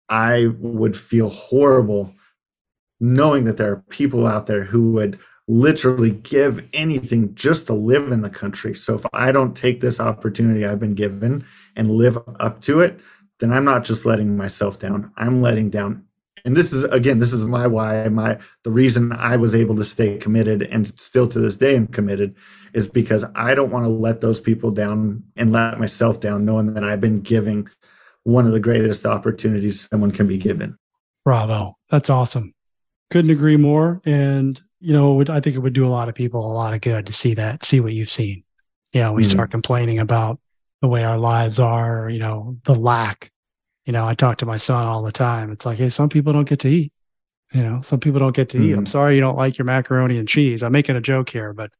i 0.09 0.47
would 0.59 0.97
feel 0.97 1.29
horrible 1.29 2.12
knowing 3.01 3.45
that 3.45 3.57
there 3.57 3.73
are 3.73 3.85
people 3.91 4.27
out 4.27 4.47
there 4.47 4.64
who 4.64 4.93
would 4.93 5.19
literally 5.49 6.11
give 6.11 6.66
anything 6.72 7.34
just 7.34 7.66
to 7.66 7.72
live 7.72 8.11
in 8.11 8.22
the 8.22 8.30
country. 8.30 8.74
So 8.74 8.94
if 8.94 9.07
I 9.12 9.32
don't 9.32 9.57
take 9.57 9.80
this 9.80 10.01
opportunity 10.01 10.64
I've 10.64 10.80
been 10.80 10.94
given 10.94 11.44
and 11.76 11.90
live 11.90 12.18
up 12.40 12.61
to 12.62 12.80
it, 12.80 12.99
then 13.38 13.53
I'm 13.53 13.64
not 13.64 13.84
just 13.84 14.07
letting 14.07 14.36
myself 14.36 14.78
down. 14.78 15.12
I'm 15.16 15.42
letting 15.42 15.70
down. 15.70 16.05
And 16.44 16.57
this 16.57 16.72
is 16.72 16.84
again, 16.84 17.18
this 17.18 17.32
is 17.32 17.44
my 17.44 17.66
why, 17.66 18.09
my 18.09 18.38
the 18.62 18.70
reason 18.70 19.12
I 19.12 19.36
was 19.36 19.55
able 19.55 19.74
to 19.76 19.84
stay 19.84 20.16
committed 20.16 20.62
and 20.62 20.86
still 20.99 21.26
to 21.28 21.40
this 21.40 21.57
day 21.57 21.74
am 21.74 21.88
committed 21.88 22.36
is 22.72 22.86
because 22.86 23.24
I 23.34 23.55
don't 23.55 23.72
want 23.72 23.84
to 23.84 23.88
let 23.88 24.20
those 24.20 24.40
people 24.40 24.70
down 24.70 25.24
and 25.36 25.51
let 25.51 25.80
myself 25.80 26.20
down, 26.20 26.44
knowing 26.44 26.74
that 26.74 26.84
I've 26.84 27.01
been 27.01 27.20
giving 27.20 27.68
one 28.22 28.47
of 28.47 28.53
the 28.53 28.61
greatest 28.61 29.07
opportunities 29.07 29.88
someone 29.88 30.12
can 30.12 30.28
be 30.28 30.38
given. 30.38 30.78
Bravo. 31.24 31.76
That's 31.90 32.11
awesome. 32.11 32.55
Couldn't 33.11 33.30
agree 33.30 33.57
more. 33.57 34.01
And 34.05 34.61
you 34.81 34.93
know, 34.93 35.20
I 35.29 35.41
think 35.41 35.57
it 35.57 35.61
would 35.61 35.72
do 35.72 35.87
a 35.87 35.89
lot 35.89 36.09
of 36.09 36.14
people 36.14 36.41
a 36.41 36.53
lot 36.53 36.74
of 36.74 36.81
good 36.81 37.07
to 37.07 37.12
see 37.12 37.35
that, 37.35 37.64
see 37.64 37.81
what 37.81 37.93
you've 37.93 38.11
seen. 38.11 38.45
You 38.93 39.01
know, 39.01 39.12
we 39.12 39.22
mm-hmm. 39.22 39.31
start 39.31 39.51
complaining 39.51 39.99
about 39.99 40.39
the 40.81 40.89
way 40.89 41.05
our 41.05 41.18
lives 41.18 41.59
are, 41.59 42.09
you 42.09 42.18
know, 42.18 42.59
the 42.64 42.74
lack. 42.74 43.31
You 43.85 43.93
know, 43.93 44.07
I 44.07 44.14
talk 44.14 44.39
to 44.39 44.47
my 44.47 44.57
son 44.57 44.87
all 44.87 45.03
the 45.03 45.12
time. 45.12 45.53
It's 45.53 45.64
like, 45.64 45.79
hey, 45.79 45.89
some 45.89 46.09
people 46.09 46.33
don't 46.33 46.49
get 46.49 46.61
to 46.61 46.68
eat. 46.68 46.93
You 47.53 47.62
know, 47.62 47.81
some 47.81 48.01
people 48.01 48.20
don't 48.20 48.35
get 48.35 48.49
to 48.51 48.59
mm-hmm. 48.59 48.66
eat. 48.66 48.72
I'm 48.72 48.79
mm-hmm. 48.81 48.91
sorry 48.91 49.14
you 49.14 49.20
don't 49.20 49.37
like 49.37 49.59
your 49.59 49.64
macaroni 49.64 50.18
and 50.18 50.29
cheese. 50.29 50.62
I'm 50.62 50.72
making 50.72 50.97
a 50.97 51.01
joke 51.01 51.31
here, 51.31 51.53
but 51.53 51.70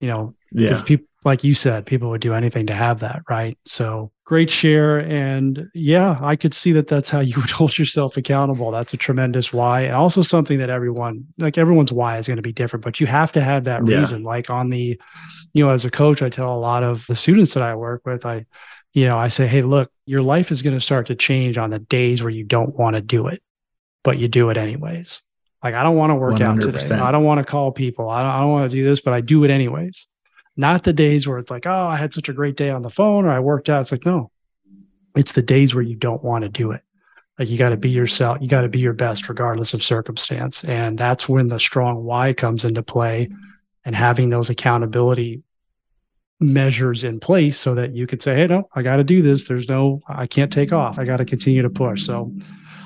you 0.00 0.08
know, 0.08 0.34
yeah. 0.52 0.82
people 0.82 1.06
like 1.24 1.42
you 1.42 1.54
said, 1.54 1.86
people 1.86 2.10
would 2.10 2.20
do 2.20 2.34
anything 2.34 2.66
to 2.66 2.74
have 2.74 3.00
that, 3.00 3.22
right? 3.28 3.58
So 3.66 4.12
great 4.24 4.50
share. 4.50 4.98
And 5.00 5.68
yeah, 5.74 6.18
I 6.20 6.36
could 6.36 6.54
see 6.54 6.72
that 6.72 6.88
that's 6.88 7.10
how 7.10 7.20
you 7.20 7.36
would 7.40 7.50
hold 7.50 7.76
yourself 7.78 8.16
accountable. 8.16 8.70
That's 8.70 8.94
a 8.94 8.96
tremendous 8.96 9.52
why. 9.52 9.82
And 9.82 9.94
also 9.94 10.22
something 10.22 10.58
that 10.58 10.70
everyone, 10.70 11.26
like 11.38 11.58
everyone's 11.58 11.92
why 11.92 12.18
is 12.18 12.26
going 12.26 12.36
to 12.36 12.42
be 12.42 12.52
different, 12.52 12.84
but 12.84 13.00
you 13.00 13.06
have 13.06 13.32
to 13.32 13.40
have 13.40 13.64
that 13.64 13.86
yeah. 13.86 13.98
reason. 13.98 14.22
Like 14.22 14.50
on 14.50 14.70
the, 14.70 15.00
you 15.52 15.64
know, 15.64 15.70
as 15.70 15.84
a 15.84 15.90
coach, 15.90 16.22
I 16.22 16.28
tell 16.28 16.54
a 16.54 16.58
lot 16.58 16.82
of 16.82 17.06
the 17.06 17.14
students 17.14 17.54
that 17.54 17.62
I 17.62 17.74
work 17.74 18.02
with, 18.04 18.24
I, 18.24 18.46
you 18.92 19.04
know, 19.04 19.18
I 19.18 19.28
say, 19.28 19.46
hey, 19.46 19.62
look, 19.62 19.90
your 20.06 20.22
life 20.22 20.50
is 20.50 20.62
going 20.62 20.76
to 20.76 20.84
start 20.84 21.06
to 21.06 21.14
change 21.14 21.58
on 21.58 21.70
the 21.70 21.78
days 21.78 22.22
where 22.22 22.30
you 22.30 22.44
don't 22.44 22.74
want 22.76 22.94
to 22.94 23.00
do 23.00 23.26
it, 23.26 23.42
but 24.02 24.18
you 24.18 24.28
do 24.28 24.50
it 24.50 24.56
anyways. 24.56 25.22
Like, 25.62 25.74
I 25.74 25.82
don't 25.82 25.96
want 25.96 26.10
to 26.10 26.14
work 26.14 26.34
100%. 26.34 26.42
out 26.42 26.60
today. 26.60 26.94
I 26.94 27.10
don't 27.10 27.24
want 27.24 27.38
to 27.38 27.44
call 27.44 27.72
people. 27.72 28.08
I 28.08 28.22
don't, 28.22 28.30
I 28.30 28.40
don't 28.40 28.50
want 28.50 28.70
to 28.70 28.76
do 28.76 28.84
this, 28.84 29.00
but 29.00 29.14
I 29.14 29.20
do 29.20 29.42
it 29.44 29.50
anyways 29.50 30.06
not 30.56 30.84
the 30.84 30.92
days 30.92 31.26
where 31.26 31.38
it's 31.38 31.50
like, 31.50 31.66
oh, 31.66 31.86
I 31.86 31.96
had 31.96 32.14
such 32.14 32.28
a 32.28 32.32
great 32.32 32.56
day 32.56 32.70
on 32.70 32.82
the 32.82 32.90
phone 32.90 33.24
or 33.24 33.30
I 33.30 33.40
worked 33.40 33.68
out. 33.68 33.80
It's 33.80 33.92
like, 33.92 34.06
no, 34.06 34.30
it's 35.16 35.32
the 35.32 35.42
days 35.42 35.74
where 35.74 35.82
you 35.82 35.96
don't 35.96 36.22
want 36.22 36.42
to 36.42 36.48
do 36.48 36.70
it. 36.70 36.82
Like 37.38 37.48
you 37.48 37.58
got 37.58 37.70
to 37.70 37.76
be 37.76 37.90
yourself, 37.90 38.38
you 38.40 38.48
got 38.48 38.60
to 38.60 38.68
be 38.68 38.78
your 38.78 38.92
best 38.92 39.28
regardless 39.28 39.74
of 39.74 39.82
circumstance. 39.82 40.62
And 40.64 40.96
that's 40.96 41.28
when 41.28 41.48
the 41.48 41.58
strong 41.58 42.04
why 42.04 42.32
comes 42.32 42.64
into 42.64 42.82
play 42.82 43.28
and 43.84 43.96
having 43.96 44.30
those 44.30 44.50
accountability 44.50 45.42
measures 46.40 47.02
in 47.02 47.18
place 47.18 47.58
so 47.58 47.74
that 47.74 47.94
you 47.94 48.06
could 48.06 48.22
say, 48.22 48.36
hey, 48.36 48.46
no, 48.46 48.68
I 48.74 48.82
got 48.82 48.96
to 48.96 49.04
do 49.04 49.22
this. 49.22 49.44
There's 49.44 49.68
no, 49.68 50.00
I 50.08 50.26
can't 50.26 50.52
take 50.52 50.72
off. 50.72 50.98
I 50.98 51.04
got 51.04 51.16
to 51.16 51.24
continue 51.24 51.62
to 51.62 51.70
push. 51.70 52.04
So 52.04 52.32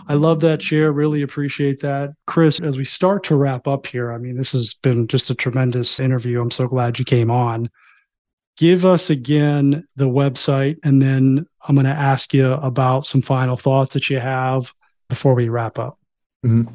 I 0.08 0.14
love 0.14 0.40
that 0.40 0.62
share. 0.62 0.90
Really 0.90 1.20
appreciate 1.20 1.80
that. 1.80 2.10
Chris, 2.26 2.60
as 2.60 2.78
we 2.78 2.84
start 2.84 3.24
to 3.24 3.36
wrap 3.36 3.68
up 3.68 3.86
here, 3.86 4.10
I 4.10 4.16
mean, 4.16 4.36
this 4.38 4.52
has 4.52 4.74
been 4.74 5.06
just 5.06 5.28
a 5.28 5.34
tremendous 5.34 6.00
interview. 6.00 6.40
I'm 6.40 6.50
so 6.50 6.66
glad 6.66 6.98
you 6.98 7.04
came 7.04 7.30
on. 7.30 7.68
Give 8.56 8.86
us 8.86 9.10
again 9.10 9.86
the 9.96 10.08
website, 10.08 10.78
and 10.82 11.00
then 11.00 11.46
I'm 11.68 11.74
going 11.74 11.84
to 11.84 11.92
ask 11.92 12.32
you 12.32 12.52
about 12.52 13.06
some 13.06 13.20
final 13.20 13.56
thoughts 13.56 13.92
that 13.92 14.08
you 14.08 14.18
have 14.18 14.72
before 15.10 15.34
we 15.34 15.50
wrap 15.50 15.78
up. 15.78 15.98
Mm-hmm. 16.44 16.72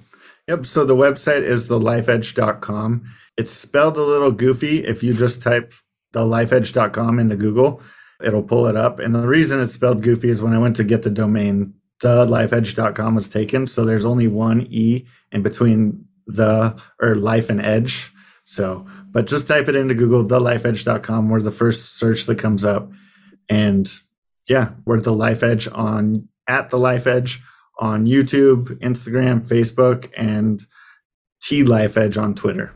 Yep. 0.47 0.65
So 0.65 0.85
the 0.85 0.95
website 0.95 1.41
is 1.41 1.67
thelifedge.com. 1.67 3.03
It's 3.37 3.51
spelled 3.51 3.97
a 3.97 4.03
little 4.03 4.31
goofy. 4.31 4.85
If 4.85 5.01
you 5.01 5.13
just 5.13 5.41
type 5.41 5.73
thelifedge.com 6.13 7.19
into 7.19 7.35
Google, 7.35 7.81
it'll 8.23 8.43
pull 8.43 8.67
it 8.67 8.75
up. 8.75 8.99
And 8.99 9.15
the 9.15 9.27
reason 9.27 9.59
it's 9.59 9.73
spelled 9.73 10.03
goofy 10.03 10.29
is 10.29 10.41
when 10.41 10.53
I 10.53 10.59
went 10.59 10.75
to 10.75 10.83
get 10.83 11.03
the 11.03 11.09
domain, 11.09 11.73
the 12.03 12.25
lifeedge.com 12.25 13.15
was 13.15 13.29
taken. 13.29 13.65
So 13.65 13.85
there's 13.85 14.03
only 14.03 14.27
one 14.27 14.67
E 14.69 15.05
in 15.31 15.41
between 15.41 16.05
the 16.27 16.77
or 17.01 17.15
life 17.15 17.49
and 17.49 17.61
edge. 17.61 18.11
So, 18.43 18.85
but 19.09 19.25
just 19.25 19.47
type 19.47 19.69
it 19.69 19.75
into 19.77 19.93
Google, 19.93 20.25
thelifedge.com, 20.25 21.29
where 21.29 21.41
the 21.41 21.49
first 21.49 21.95
search 21.95 22.25
that 22.25 22.37
comes 22.37 22.65
up. 22.65 22.91
And 23.47 23.89
yeah, 24.49 24.71
we're 24.85 24.99
the 24.99 25.13
Life 25.13 25.43
Edge 25.43 25.69
on 25.69 26.27
at 26.45 26.69
the 26.69 26.77
Life 26.77 27.07
Edge 27.07 27.41
on 27.79 28.05
YouTube, 28.05 28.77
Instagram, 28.79 29.47
Facebook, 29.47 30.11
and 30.17 30.65
T 31.41 31.63
Life 31.63 31.95
Edge 31.95 32.17
on 32.17 32.35
Twitter. 32.35 32.73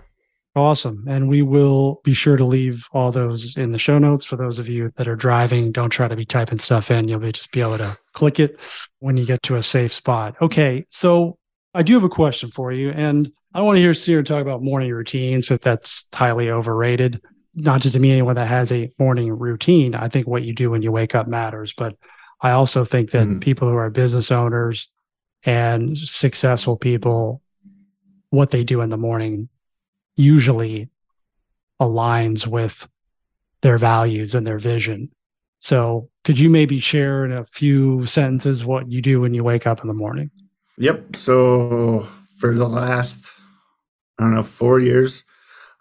Awesome. 0.57 1.05
And 1.07 1.29
we 1.29 1.43
will 1.43 2.01
be 2.03 2.15
sure 2.15 2.35
to 2.35 2.43
leave 2.43 2.87
all 2.91 3.11
those 3.11 3.55
in 3.57 3.73
the 3.73 3.77
show 3.77 3.99
notes 3.99 4.25
for 4.25 4.37
those 4.37 4.57
of 4.57 4.67
you 4.67 4.91
that 4.97 5.07
are 5.07 5.15
driving. 5.15 5.71
Don't 5.71 5.91
try 5.91 6.07
to 6.07 6.15
be 6.15 6.25
typing 6.25 6.57
stuff 6.57 6.89
in. 6.89 7.07
You'll 7.07 7.19
be 7.19 7.31
just 7.31 7.51
be 7.51 7.61
able 7.61 7.77
to 7.77 7.95
click 8.13 8.39
it 8.39 8.59
when 8.97 9.17
you 9.17 9.25
get 9.27 9.43
to 9.43 9.55
a 9.57 9.61
safe 9.61 9.93
spot. 9.93 10.33
Okay. 10.41 10.83
So 10.89 11.37
I 11.75 11.83
do 11.83 11.93
have 11.93 12.03
a 12.03 12.09
question 12.09 12.49
for 12.49 12.71
you. 12.71 12.89
And 12.89 13.31
I 13.53 13.59
don't 13.59 13.67
want 13.67 13.77
to 13.77 13.81
hear 13.83 13.93
Sear 13.93 14.23
talk 14.23 14.41
about 14.41 14.63
morning 14.63 14.91
routines 14.91 15.51
if 15.51 15.61
that's 15.61 16.07
highly 16.11 16.49
overrated. 16.49 17.21
Not 17.53 17.81
just 17.81 17.93
to 17.93 17.99
me, 17.99 18.11
anyone 18.11 18.35
that 18.35 18.47
has 18.47 18.71
a 18.71 18.91
morning 18.97 19.31
routine. 19.31 19.93
I 19.93 20.07
think 20.07 20.25
what 20.25 20.41
you 20.41 20.55
do 20.55 20.71
when 20.71 20.81
you 20.81 20.91
wake 20.91 21.13
up 21.13 21.27
matters. 21.27 21.73
But 21.77 21.97
I 22.41 22.49
also 22.51 22.83
think 22.83 23.11
that 23.11 23.27
mm. 23.27 23.41
people 23.41 23.69
who 23.69 23.75
are 23.75 23.91
business 23.91 24.31
owners 24.31 24.91
and 25.43 25.95
successful 25.95 26.77
people, 26.77 27.43
what 28.31 28.49
they 28.49 28.63
do 28.63 28.81
in 28.81 28.89
the 28.89 28.97
morning 28.97 29.49
usually 30.17 30.89
aligns 31.81 32.45
with 32.45 32.87
their 33.61 33.77
values 33.77 34.35
and 34.35 34.45
their 34.45 34.59
vision. 34.59 35.09
So, 35.59 36.09
could 36.23 36.37
you 36.37 36.49
maybe 36.49 36.79
share 36.79 37.25
in 37.25 37.31
a 37.31 37.45
few 37.45 38.05
sentences 38.05 38.65
what 38.65 38.91
you 38.91 39.01
do 39.01 39.21
when 39.21 39.33
you 39.33 39.43
wake 39.43 39.65
up 39.65 39.81
in 39.81 39.87
the 39.87 39.93
morning? 39.93 40.29
Yep. 40.77 41.15
So, 41.15 42.07
for 42.37 42.53
the 42.53 42.67
last, 42.67 43.33
I 44.19 44.23
don't 44.23 44.35
know, 44.35 44.43
four 44.43 44.79
years, 44.79 45.23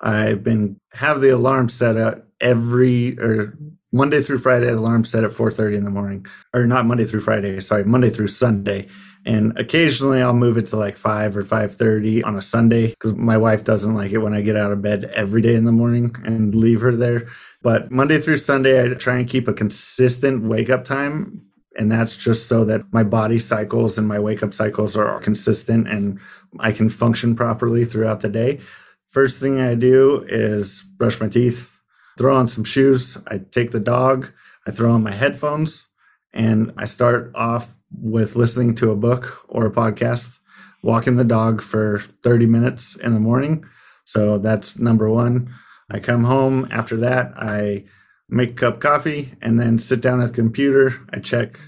I've 0.00 0.42
been 0.42 0.80
have 0.92 1.20
the 1.20 1.30
alarm 1.30 1.68
set 1.68 1.96
at 1.96 2.24
every 2.40 3.18
or 3.18 3.56
Monday 3.92 4.22
through 4.22 4.38
Friday, 4.38 4.68
alarm 4.68 5.04
set 5.04 5.24
at 5.24 5.32
4:30 5.32 5.76
in 5.76 5.84
the 5.84 5.90
morning, 5.90 6.26
or 6.54 6.66
not 6.66 6.86
Monday 6.86 7.04
through 7.04 7.20
Friday, 7.20 7.60
sorry, 7.60 7.84
Monday 7.84 8.10
through 8.10 8.28
Sunday, 8.28 8.88
and 9.26 9.58
occasionally 9.58 10.22
I'll 10.22 10.32
move 10.32 10.56
it 10.56 10.66
to 10.66 10.76
like 10.76 10.96
5 10.96 11.36
or 11.36 11.42
5:30 11.42 12.24
on 12.24 12.36
a 12.36 12.42
Sunday 12.42 12.94
cuz 12.98 13.12
my 13.14 13.36
wife 13.36 13.64
doesn't 13.64 13.94
like 13.94 14.12
it 14.12 14.18
when 14.18 14.32
I 14.32 14.40
get 14.40 14.56
out 14.56 14.72
of 14.72 14.80
bed 14.80 15.10
every 15.14 15.42
day 15.42 15.54
in 15.54 15.64
the 15.64 15.72
morning 15.72 16.14
and 16.24 16.54
leave 16.54 16.80
her 16.80 16.96
there. 16.96 17.26
But 17.62 17.90
Monday 17.90 18.18
through 18.20 18.38
Sunday 18.38 18.82
I 18.82 18.94
try 18.94 19.18
and 19.18 19.28
keep 19.28 19.48
a 19.48 19.52
consistent 19.52 20.44
wake 20.44 20.70
up 20.70 20.84
time 20.84 21.42
and 21.78 21.92
that's 21.92 22.16
just 22.16 22.48
so 22.48 22.64
that 22.64 22.90
my 22.92 23.02
body 23.02 23.38
cycles 23.38 23.98
and 23.98 24.08
my 24.08 24.18
wake 24.18 24.42
up 24.42 24.54
cycles 24.54 24.96
are 24.96 25.20
consistent 25.20 25.88
and 25.88 26.18
I 26.58 26.72
can 26.72 26.88
function 26.88 27.34
properly 27.34 27.84
throughout 27.84 28.20
the 28.20 28.28
day. 28.28 28.60
First 29.08 29.40
thing 29.40 29.60
I 29.60 29.74
do 29.74 30.24
is 30.28 30.82
brush 30.82 31.20
my 31.20 31.28
teeth, 31.28 31.78
throw 32.16 32.36
on 32.36 32.46
some 32.46 32.64
shoes, 32.64 33.18
I 33.26 33.38
take 33.38 33.72
the 33.72 33.80
dog, 33.80 34.32
I 34.66 34.70
throw 34.70 34.90
on 34.92 35.02
my 35.02 35.12
headphones, 35.12 35.86
and 36.32 36.72
I 36.76 36.86
start 36.86 37.32
off 37.34 37.76
with 38.00 38.36
listening 38.36 38.74
to 38.76 38.90
a 38.90 38.96
book 38.96 39.44
or 39.48 39.66
a 39.66 39.70
podcast, 39.70 40.38
walking 40.82 41.16
the 41.16 41.24
dog 41.24 41.62
for 41.62 42.02
30 42.22 42.46
minutes 42.46 42.96
in 42.96 43.14
the 43.14 43.20
morning. 43.20 43.64
So 44.04 44.38
that's 44.38 44.78
number 44.78 45.08
one. 45.08 45.52
I 45.90 46.00
come 46.00 46.24
home 46.24 46.66
after 46.70 46.96
that, 46.98 47.32
I 47.36 47.84
make 48.28 48.50
a 48.50 48.54
cup 48.54 48.74
of 48.74 48.80
coffee 48.80 49.32
and 49.40 49.58
then 49.58 49.78
sit 49.78 50.00
down 50.00 50.20
at 50.20 50.28
the 50.28 50.34
computer. 50.34 51.00
I 51.12 51.18
check 51.18 51.58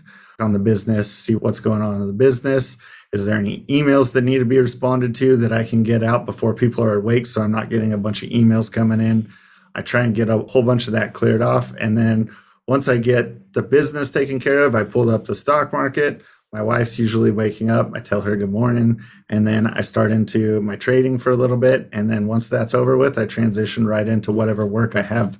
on 0.41 0.53
the 0.53 0.59
business, 0.59 1.13
see 1.13 1.35
what's 1.35 1.61
going 1.61 1.83
on 1.83 2.01
in 2.01 2.07
the 2.07 2.13
business. 2.13 2.77
Is 3.13 3.27
there 3.27 3.39
any 3.39 3.65
emails 3.69 4.13
that 4.13 4.23
need 4.23 4.39
to 4.39 4.45
be 4.45 4.59
responded 4.59 5.15
to 5.17 5.37
that 5.39 5.53
I 5.53 5.65
can 5.65 5.83
get 5.83 6.03
out 6.03 6.27
before 6.27 6.55
people 6.55 6.85
are 6.85 6.95
awake 6.95 7.27
so 7.27 7.43
I'm 7.43 7.53
not 7.53 7.71
getting 7.71 7.93
a 7.93 7.99
bunch 7.99 8.23
of 8.23 8.31
emails 8.31 8.71
coming 8.71 9.01
in? 9.01 9.31
I 9.75 9.83
try 9.83 10.03
and 10.03 10.15
get 10.15 10.29
a 10.29 10.39
whole 10.39 10.63
bunch 10.63 10.87
of 10.87 10.93
that 10.93 11.15
cleared 11.15 11.43
off. 11.43 11.73
And 11.81 11.97
then 11.97 12.35
once 12.69 12.87
I 12.87 12.99
get 12.99 13.55
the 13.55 13.63
business 13.63 14.11
taken 14.11 14.39
care 14.39 14.59
of, 14.61 14.75
I 14.75 14.85
pull 14.85 15.09
up 15.09 15.25
the 15.25 15.35
stock 15.35 15.73
market. 15.73 16.21
My 16.53 16.63
wife's 16.63 16.99
usually 16.99 17.31
waking 17.31 17.71
up. 17.71 17.91
I 17.95 18.01
tell 18.01 18.21
her 18.21 18.37
good 18.37 18.51
morning. 18.51 19.01
And 19.31 19.47
then 19.47 19.67
I 19.67 19.81
start 19.81 20.13
into 20.13 20.61
my 20.61 20.77
trading 20.77 21.19
for 21.19 21.31
a 21.31 21.37
little 21.37 21.57
bit. 21.57 21.89
And 21.93 22.11
then 22.11 22.27
once 22.27 22.51
that's 22.51 22.75
over 22.75 22.99
with, 22.99 23.19
I 23.19 23.25
transition 23.25 23.87
right 23.87 24.07
into 24.07 24.33
whatever 24.33 24.67
work 24.67 24.97
I 24.97 25.03
have 25.03 25.39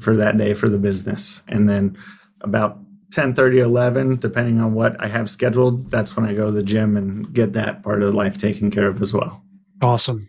for 0.00 0.16
that 0.16 0.36
day 0.36 0.52
for 0.52 0.68
the 0.68 0.76
business. 0.76 1.42
And 1.48 1.68
then 1.68 1.96
about 2.40 2.78
10 3.12 3.34
30 3.34 3.60
11 3.60 4.16
depending 4.16 4.60
on 4.60 4.74
what 4.74 5.00
i 5.00 5.06
have 5.06 5.30
scheduled 5.30 5.88
that's 5.88 6.16
when 6.16 6.26
i 6.26 6.32
go 6.32 6.46
to 6.46 6.50
the 6.50 6.64
gym 6.64 6.96
and 6.96 7.32
get 7.32 7.52
that 7.52 7.80
part 7.84 8.02
of 8.02 8.12
life 8.12 8.38
taken 8.38 8.72
care 8.72 8.88
of 8.88 9.00
as 9.00 9.14
well 9.14 9.40
awesome 9.80 10.28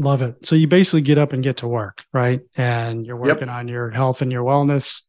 love 0.00 0.20
it 0.20 0.34
so 0.42 0.56
you 0.56 0.66
basically 0.66 1.00
get 1.00 1.16
up 1.16 1.32
and 1.32 1.44
get 1.44 1.58
to 1.58 1.68
work 1.68 2.04
right 2.12 2.40
and 2.56 3.06
you're 3.06 3.16
working 3.16 3.46
yep. 3.46 3.56
on 3.56 3.68
your 3.68 3.88
health 3.90 4.20
and 4.20 4.32
your 4.32 4.42
wellness 4.42 5.02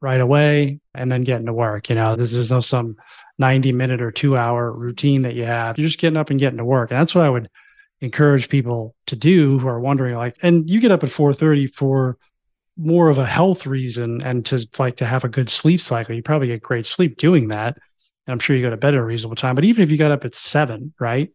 right 0.00 0.20
away 0.20 0.80
and 0.94 1.10
then 1.10 1.24
getting 1.24 1.46
to 1.46 1.52
work 1.52 1.88
you 1.88 1.94
know 1.94 2.16
this 2.16 2.32
is 2.34 2.50
no 2.50 2.60
some 2.60 2.96
90 3.38 3.72
minute 3.72 4.02
or 4.02 4.10
two 4.10 4.36
hour 4.36 4.72
routine 4.72 5.22
that 5.22 5.34
you 5.34 5.44
have 5.44 5.78
you're 5.78 5.86
just 5.86 5.98
getting 5.98 6.16
up 6.16 6.30
and 6.30 6.40
getting 6.40 6.58
to 6.58 6.64
work 6.64 6.90
and 6.90 6.98
that's 6.98 7.14
what 7.14 7.24
i 7.24 7.30
would 7.30 7.48
encourage 8.00 8.48
people 8.48 8.94
to 9.06 9.14
do 9.14 9.58
who 9.58 9.68
are 9.68 9.80
wondering 9.80 10.14
like 10.16 10.36
and 10.42 10.70
you 10.70 10.80
get 10.80 10.90
up 10.90 11.04
at 11.04 11.10
4.30 11.10 11.74
for 11.74 12.16
more 12.80 13.10
of 13.10 13.18
a 13.18 13.26
health 13.26 13.66
reason 13.66 14.22
and 14.22 14.44
to 14.46 14.66
like 14.78 14.96
to 14.96 15.06
have 15.06 15.22
a 15.22 15.28
good 15.28 15.50
sleep 15.50 15.80
cycle, 15.80 16.14
you 16.14 16.22
probably 16.22 16.48
get 16.48 16.62
great 16.62 16.86
sleep 16.86 17.18
doing 17.18 17.48
that. 17.48 17.76
And 18.26 18.32
I'm 18.32 18.38
sure 18.38 18.56
you 18.56 18.62
go 18.62 18.70
to 18.70 18.76
bed 18.76 18.94
at 18.94 19.00
a 19.00 19.04
reasonable 19.04 19.36
time. 19.36 19.54
But 19.54 19.64
even 19.64 19.82
if 19.82 19.90
you 19.90 19.98
got 19.98 20.10
up 20.10 20.24
at 20.24 20.34
seven, 20.34 20.94
right? 20.98 21.30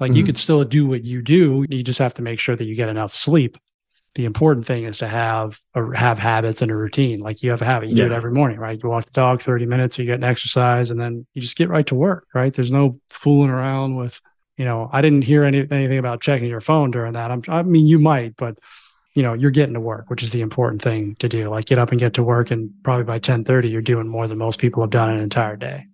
Like 0.00 0.10
mm-hmm. 0.10 0.18
you 0.18 0.24
could 0.24 0.38
still 0.38 0.62
do 0.64 0.86
what 0.86 1.04
you 1.04 1.22
do. 1.22 1.64
You 1.68 1.82
just 1.82 2.00
have 2.00 2.14
to 2.14 2.22
make 2.22 2.40
sure 2.40 2.56
that 2.56 2.64
you 2.64 2.74
get 2.74 2.88
enough 2.88 3.14
sleep. 3.14 3.58
The 4.18 4.24
important 4.24 4.66
thing 4.66 4.82
is 4.82 4.98
to 4.98 5.06
have 5.06 5.60
or 5.76 5.92
have 5.92 6.18
habits 6.18 6.60
and 6.60 6.72
a 6.72 6.76
routine. 6.76 7.20
Like 7.20 7.40
you 7.40 7.50
have 7.50 7.62
a 7.62 7.64
habit, 7.64 7.88
you 7.88 7.94
yeah. 7.94 8.06
do 8.08 8.12
it 8.12 8.16
every 8.16 8.32
morning, 8.32 8.58
right? 8.58 8.76
You 8.82 8.88
walk 8.88 9.04
the 9.04 9.12
dog 9.12 9.40
30 9.40 9.64
minutes, 9.64 9.96
you 9.96 10.06
get 10.06 10.16
an 10.16 10.24
exercise, 10.24 10.90
and 10.90 11.00
then 11.00 11.24
you 11.34 11.40
just 11.40 11.56
get 11.56 11.68
right 11.68 11.86
to 11.86 11.94
work, 11.94 12.26
right? 12.34 12.52
There's 12.52 12.72
no 12.72 12.98
fooling 13.10 13.48
around 13.48 13.94
with, 13.94 14.20
you 14.56 14.64
know, 14.64 14.90
I 14.92 15.02
didn't 15.02 15.22
hear 15.22 15.44
any, 15.44 15.58
anything 15.70 15.98
about 15.98 16.20
checking 16.20 16.48
your 16.48 16.60
phone 16.60 16.90
during 16.90 17.12
that. 17.12 17.30
I'm, 17.30 17.44
I 17.46 17.62
mean, 17.62 17.86
you 17.86 18.00
might, 18.00 18.34
but 18.36 18.58
you 19.14 19.22
know 19.22 19.34
you're 19.34 19.50
getting 19.50 19.74
to 19.74 19.80
work 19.80 20.10
which 20.10 20.22
is 20.22 20.30
the 20.30 20.42
important 20.42 20.80
thing 20.82 21.16
to 21.16 21.28
do 21.28 21.48
like 21.48 21.64
get 21.64 21.78
up 21.78 21.90
and 21.90 21.98
get 21.98 22.14
to 22.14 22.22
work 22.22 22.52
and 22.52 22.70
probably 22.84 23.04
by 23.04 23.18
10:30 23.18 23.68
you're 23.68 23.82
doing 23.82 24.06
more 24.06 24.28
than 24.28 24.38
most 24.38 24.60
people 24.60 24.80
have 24.80 24.90
done 24.90 25.10
an 25.10 25.18
entire 25.18 25.56
day 25.56 25.86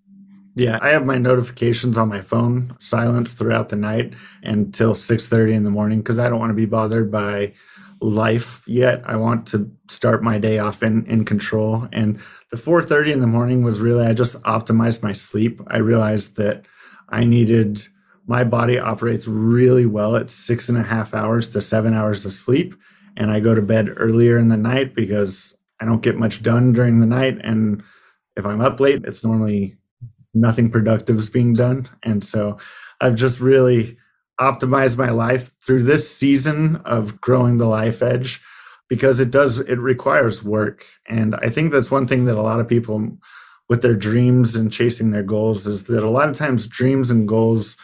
yeah 0.55 0.79
i 0.83 0.91
have 0.91 1.07
my 1.07 1.16
notifications 1.16 1.97
on 1.97 2.09
my 2.09 2.20
phone 2.20 2.77
silenced 2.81 3.39
throughout 3.39 3.70
the 3.70 3.77
night 3.77 4.12
until 4.43 4.93
6:30 4.95 5.55
in 5.55 5.64
the 5.64 5.70
morning 5.70 6.01
because 6.01 6.18
i 6.18 6.29
don't 6.29 6.39
want 6.39 6.51
to 6.51 6.55
be 6.55 6.66
bothered 6.66 7.11
by 7.11 7.55
life 8.05 8.63
yet 8.67 9.03
i 9.07 9.17
want 9.17 9.47
to 9.47 9.71
start 9.89 10.23
my 10.23 10.39
day 10.39 10.59
off 10.59 10.83
in 10.83 11.07
in 11.07 11.25
control 11.25 11.89
and 11.93 12.19
the 12.51 12.57
4:30 12.57 13.13
in 13.13 13.21
the 13.21 13.27
morning 13.27 13.63
was 13.63 13.81
really 13.81 14.07
i 14.07 14.13
just 14.13 14.41
optimized 14.43 15.03
my 15.03 15.13
sleep 15.13 15.61
i 15.69 15.79
realized 15.79 16.37
that 16.37 16.65
i 17.09 17.25
needed 17.25 17.87
my 18.27 18.45
body 18.45 18.79
operates 18.79 19.27
really 19.27 19.87
well 19.87 20.17
at 20.17 20.31
six 20.31 20.69
and 20.69 20.79
a 20.79 20.83
half 20.83 21.15
hours 21.15 21.49
to 21.51 21.61
seven 21.61 21.95
hours 21.95 22.25
of 22.25 22.33
sleep 22.33 22.75
and 23.17 23.31
I 23.31 23.41
go 23.41 23.55
to 23.55 23.63
bed 23.63 23.91
earlier 23.97 24.39
in 24.39 24.49
the 24.49 24.57
night 24.57 24.95
because 24.95 25.55
I 25.81 25.85
don't 25.85 26.03
get 26.03 26.17
much 26.17 26.43
done 26.43 26.73
during 26.73 27.01
the 27.01 27.07
night. 27.07 27.39
And 27.43 27.83
if 28.37 28.45
I'm 28.45 28.61
up 28.61 28.81
late, 28.81 29.05
it's 29.05 29.25
normally 29.25 29.77
nothing 30.33 30.71
productive 30.71 31.19
is 31.19 31.31
being 31.31 31.55
done. 31.55 31.89
And 32.03 32.25
so 32.25 32.59
I've 33.01 33.15
just 33.15 33.41
really 33.41 33.97
optimized 34.41 34.99
my 34.99 35.11
life 35.11 35.53
through 35.61 35.82
this 35.82 36.14
season 36.14 36.76
of 36.85 37.20
growing 37.20 37.59
the 37.59 37.66
life 37.66 38.03
edge 38.03 38.41
because 38.89 39.20
it 39.20 39.30
does, 39.30 39.59
it 39.59 39.78
requires 39.78 40.43
work. 40.43 40.85
And 41.09 41.35
I 41.37 41.49
think 41.49 41.72
that's 41.72 41.91
one 41.91 42.07
thing 42.07 42.24
that 42.26 42.37
a 42.37 42.43
lot 42.43 42.61
of 42.61 42.68
people 42.68 43.16
with 43.68 43.82
their 43.82 43.95
dreams 43.95 44.57
and 44.57 44.72
chasing 44.72 45.11
their 45.11 45.22
goals 45.22 45.66
is 45.66 45.85
that 45.85 46.05
a 46.05 46.11
lot 46.11 46.28
of 46.28 46.37
times 46.37 46.66
dreams 46.66 47.11
and 47.11 47.26
goals 47.26 47.76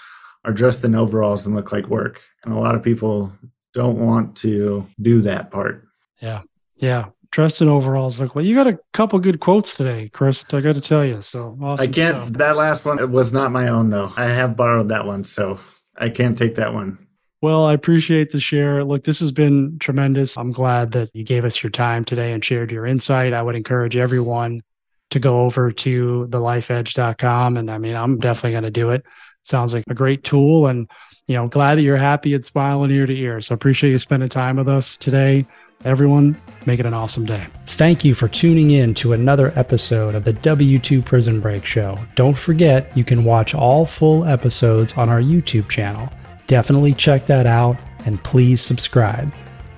are 0.45 0.53
dressed 0.53 0.85
in 0.85 0.95
overalls 0.95 1.47
and 1.47 1.55
look 1.55 1.73
like 1.73 1.87
work. 1.87 2.21
And 2.45 2.53
a 2.53 2.59
lot 2.59 2.75
of 2.75 2.83
people 2.83 3.33
don't 3.73 3.99
want 3.99 4.37
to 4.39 4.87
do 5.01 5.23
that 5.23 5.51
part. 5.51 5.87
Yeah. 6.21 6.43
Yeah. 6.77 7.07
Dressed 7.31 7.63
in 7.63 7.69
overalls 7.69 8.21
look 8.21 8.35
like 8.35 8.45
you 8.45 8.57
got 8.57 8.67
a 8.67 8.79
couple 8.93 9.19
good 9.21 9.39
quotes 9.39 9.77
today, 9.77 10.11
Chris. 10.13 10.45
I 10.53 10.61
got 10.61 10.75
to 10.75 10.81
tell 10.81 11.05
you. 11.05 11.23
So 11.23 11.57
awesome 11.63 11.83
I 11.83 11.87
can't. 11.87 12.17
Stuff. 12.17 12.33
That 12.33 12.57
last 12.57 12.85
one 12.85 13.13
was 13.13 13.33
not 13.33 13.53
my 13.53 13.69
own, 13.69 13.91
though. 13.91 14.13
I 14.17 14.25
have 14.25 14.57
borrowed 14.57 14.89
that 14.89 15.07
one, 15.07 15.23
so 15.23 15.61
I 16.01 16.09
can't 16.09 16.37
take 16.37 16.57
that 16.57 16.75
one. 16.75 16.99
Well, 17.43 17.65
I 17.65 17.73
appreciate 17.73 18.33
the 18.33 18.41
share. 18.41 18.85
Look, 18.85 19.05
this 19.05 19.21
has 19.21 19.33
been 19.33 19.79
tremendous. 19.79 20.37
I'm 20.37 20.53
glad 20.53 20.93
that 20.93 21.11
you 21.15 21.25
gave 21.25 21.45
us 21.45 21.63
your 21.63 21.71
time 21.71 22.05
today 22.05 22.33
and 22.33 22.45
shared 22.45 22.73
your 22.73 22.87
insight. 22.87 23.33
I 23.33 23.43
would 23.43 23.55
encourage 23.55 23.97
everyone 23.97 24.63
to 25.11 25.19
go 25.19 25.41
over 25.41 25.73
to 25.73 26.27
thelifedge.com. 26.31 27.57
And 27.57 27.71
I 27.71 27.79
mean, 27.79 27.95
I'm 27.95 28.19
definitely 28.19 28.53
going 28.53 28.65
to 28.65 28.71
do 28.71 28.91
it. 28.91 29.05
Sounds 29.45 29.73
like 29.73 29.85
a 29.89 29.95
great 29.95 30.23
tool. 30.23 30.67
And 30.67 30.89
you 31.27 31.37
know, 31.37 31.47
glad 31.47 31.77
that 31.77 31.83
you're 31.83 31.97
happy 31.97 32.35
and 32.35 32.45
smiling 32.45 32.91
ear 32.91 33.07
to 33.07 33.17
ear. 33.17 33.41
So 33.41 33.55
appreciate 33.55 33.91
you 33.91 33.99
spending 33.99 34.29
time 34.29 34.57
with 34.57 34.69
us 34.69 34.97
today. 34.97 35.47
Everyone, 35.85 36.37
make 36.67 36.79
it 36.79 36.85
an 36.85 36.93
awesome 36.93 37.25
day. 37.25 37.47
Thank 37.65 38.05
you 38.05 38.15
for 38.15 38.29
tuning 38.29 38.73
in 38.73 38.93
to 38.97 39.15
another 39.15 39.51
episode 39.57 40.15
of 40.15 40.25
the 40.25 40.35
W2 40.35 41.03
Prison 41.03 41.41
Break 41.41 41.65
Show. 41.65 41.99
Don't 42.17 42.37
forget, 42.37 42.95
you 42.95 43.03
can 43.03 43.25
watch 43.25 43.55
all 43.55 43.87
full 43.87 44.27
episodes 44.27 44.93
on 44.93 45.09
our 45.09 45.23
YouTube 45.23 45.71
channel. 45.71 46.13
Definitely 46.47 46.93
check 46.93 47.27
that 47.29 47.47
out 47.47 47.79
and 48.05 48.23
please 48.23 48.61
subscribe. 48.61 49.33